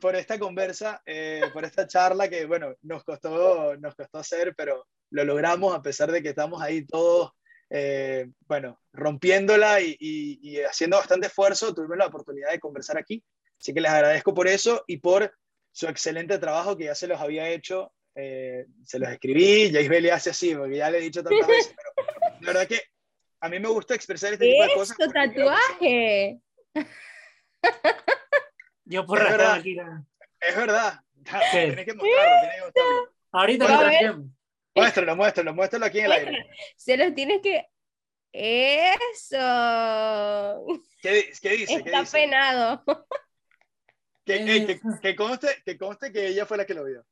Por 0.00 0.16
esta 0.16 0.38
conversa, 0.38 1.02
eh, 1.06 1.42
por 1.52 1.64
esta 1.64 1.86
charla 1.86 2.28
que, 2.28 2.44
bueno, 2.46 2.74
nos 2.82 3.04
costó, 3.04 3.76
nos 3.76 3.94
costó 3.94 4.18
hacer, 4.18 4.54
pero 4.56 4.86
lo 5.10 5.24
logramos 5.24 5.74
a 5.74 5.82
pesar 5.82 6.10
de 6.12 6.22
que 6.22 6.30
estamos 6.30 6.60
ahí 6.62 6.84
todos, 6.86 7.30
eh, 7.70 8.26
bueno, 8.46 8.80
rompiéndola 8.92 9.80
y, 9.80 9.96
y- 9.98 10.38
y 10.42 10.60
haciendo 10.62 10.96
bastante 10.98 11.26
esfuerzo. 11.28 11.74
Tuvimos 11.74 11.96
la 11.96 12.06
oportunidad 12.06 12.50
de 12.50 12.60
conversar 12.60 12.98
aquí. 12.98 13.22
Así 13.60 13.72
que 13.72 13.80
les 13.80 13.90
agradezco 13.92 14.34
por 14.34 14.48
eso 14.48 14.82
y 14.86 14.98
por 14.98 15.32
su 15.72 15.86
excelente 15.86 16.38
trabajo 16.38 16.76
que 16.76 16.84
ya 16.84 16.94
se 16.94 17.06
los 17.06 17.20
había 17.20 17.48
hecho. 17.48 17.92
eh, 18.16 18.66
se 18.84 18.98
los 19.00 19.08
escribí, 19.10 19.70
ya 19.72 19.80
Isbeli 19.80 20.08
hace 20.10 20.30
así, 20.30 20.54
porque 20.54 20.76
ya 20.76 20.88
le 20.90 20.98
he 20.98 21.00
dicho 21.00 21.22
tantas 21.24 21.48
veces, 21.48 21.74
pero 21.76 22.08
la 22.40 22.46
verdad 22.46 22.68
que 22.68 22.80
a 23.40 23.48
mí 23.48 23.58
me 23.58 23.68
gusta 23.68 23.94
expresar 23.96 24.32
este 24.32 24.46
tipo 24.46 24.62
de 24.62 24.68
cosas. 24.72 24.96
¡Esto, 25.00 25.12
tatuaje! 25.12 26.40
Yo 28.84 29.06
por 29.06 29.18
verdad. 29.22 29.54
aquí. 29.54 29.76
Es 30.40 30.56
verdad. 30.56 31.00
¿Qué? 31.24 31.66
Tienes 31.66 31.84
que 31.86 31.94
mostrarlo, 31.94 32.40
tienes 32.40 32.56
que 32.56 32.62
mostrarlo. 32.64 33.12
Ahorita 33.32 33.68
lo 33.68 33.78
traemos. 33.78 34.26
Muéstralo, 34.74 35.16
muéstralo, 35.16 35.54
muéstralo 35.54 35.86
aquí 35.86 35.98
en 36.00 36.04
el 36.06 36.12
aire. 36.12 36.50
Se 36.76 36.96
los 36.96 37.14
tienes 37.14 37.40
que. 37.42 37.66
¡Eso! 38.32 39.36
¿Qué, 41.00 41.12
di- 41.12 41.24
qué 41.40 41.50
dice? 41.50 41.82
¿Qué 41.82 41.88
Está 41.90 42.00
dice? 42.00 42.18
penado. 42.18 42.84
Que, 44.24 44.36
eh, 44.36 44.66
que, 44.66 44.80
que 45.02 45.16
conste, 45.16 45.48
que 45.64 45.78
conste 45.78 46.12
que 46.12 46.26
ella 46.28 46.46
fue 46.46 46.56
la 46.56 46.64
que 46.66 46.74
lo 46.74 46.84
vio. 46.84 47.04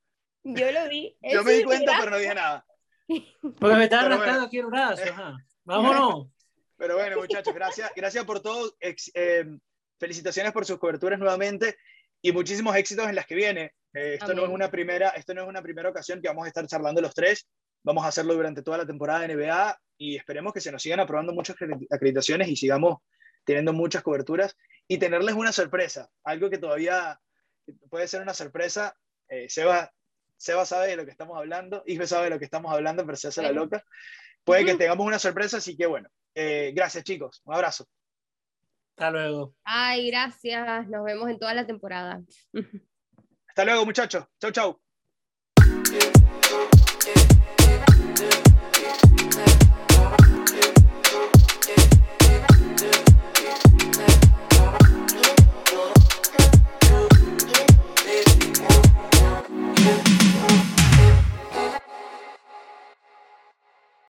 Yo 0.45 0.73
lo 0.73 0.89
vi. 0.89 1.17
Yo 1.23 1.43
me 1.45 1.53
di 1.53 1.65
cuenta, 1.65 1.93
pero 1.99 2.11
no 2.11 2.19
dije 2.19 2.35
nada. 2.35 2.67
Porque 3.61 3.77
me 3.77 3.85
estaba 3.85 4.17
bueno. 4.17 4.43
aquí 4.45 4.59
el 4.59 4.67
brazo. 4.67 5.03
ajá. 5.11 5.37
Vámonos. 5.65 6.29
Pero 6.77 6.97
bueno, 6.97 7.19
muchachos, 7.19 7.55
gracias, 7.55 7.93
gracias 7.95 8.25
por 8.25 8.41
todo. 8.41 8.75
Ex- 8.81 9.13
eh, 9.15 9.45
felicitaciones 9.99 10.53
por 10.53 10.65
sus 10.67 10.79
coberturas 10.79 11.19
nuevamente 11.19 11.77
y 12.21 12.33
muchísimos 12.33 12.75
éxitos 12.77 13.09
en 13.09 13.15
las 13.15 13.27
que 13.27 13.35
viene. 13.35 13.75
Eh, 13.95 14.15
esto, 14.15 14.33
no 14.35 14.45
es 14.45 14.49
una 14.51 14.71
primera, 14.71 15.11
esto 15.11 15.35
no 15.35 15.43
es 15.43 15.49
una 15.49 15.63
primera 15.63 15.89
ocasión 15.91 16.21
que 16.23 16.29
vamos 16.29 16.45
a 16.45 16.49
estar 16.49 16.67
charlando 16.67 17.01
los 17.01 17.15
tres. 17.15 17.49
Vamos 17.85 18.05
a 18.05 18.09
hacerlo 18.09 18.35
durante 18.35 18.63
toda 18.63 18.79
la 18.79 18.87
temporada 18.87 19.21
de 19.27 19.35
NBA 19.35 19.79
y 19.99 20.17
esperemos 20.17 20.53
que 20.53 20.61
se 20.61 20.71
nos 20.73 20.83
sigan 20.83 21.01
aprobando 21.01 21.33
muchas 21.33 21.57
acredit- 21.57 21.87
acreditaciones 21.91 22.49
y 22.49 22.57
sigamos 22.57 22.99
teniendo 23.45 23.73
muchas 23.73 24.03
coberturas 24.03 24.57
y 24.87 24.99
tenerles 24.99 25.35
una 25.35 25.53
sorpresa, 25.53 26.09
algo 26.25 26.49
que 26.49 26.59
todavía 26.59 27.19
puede 27.91 28.07
ser 28.09 28.23
una 28.23 28.35
sorpresa. 28.35 28.97
Eh, 29.29 29.49
Seba, 29.49 29.93
Seba 30.37 30.65
sabe 30.65 30.89
de 30.89 30.97
lo 30.97 31.05
que 31.05 31.11
estamos 31.11 31.37
hablando, 31.37 31.83
Isbe 31.87 32.07
sabe 32.07 32.25
de 32.25 32.31
lo 32.31 32.39
que 32.39 32.45
estamos 32.45 32.73
hablando, 32.73 33.05
pero 33.05 33.17
se 33.17 33.29
hace 33.29 33.43
la 33.43 33.49
loca. 33.53 33.85
Puede 34.45 34.61
que 34.65 34.73
tengamos 34.79 35.07
una 35.07 35.19
sorpresa, 35.19 35.57
así 35.59 35.77
que 35.77 35.87
bueno, 35.87 36.09
eh, 36.35 36.73
gracias 36.75 37.05
chicos, 37.05 37.43
un 37.45 37.55
abrazo. 37.55 37.87
Hasta 38.97 39.11
luego. 39.11 39.55
Ay, 39.65 40.09
gracias. 40.11 40.89
Nos 40.89 41.05
vemos 41.05 41.29
en 41.29 41.39
toda 41.39 41.55
la 41.55 41.67
temporada. 41.67 42.23
Hasta 43.49 43.65
luego, 43.65 43.85
muchachos. 43.85 44.25
Chau, 44.39 44.51
chau. 44.51 44.81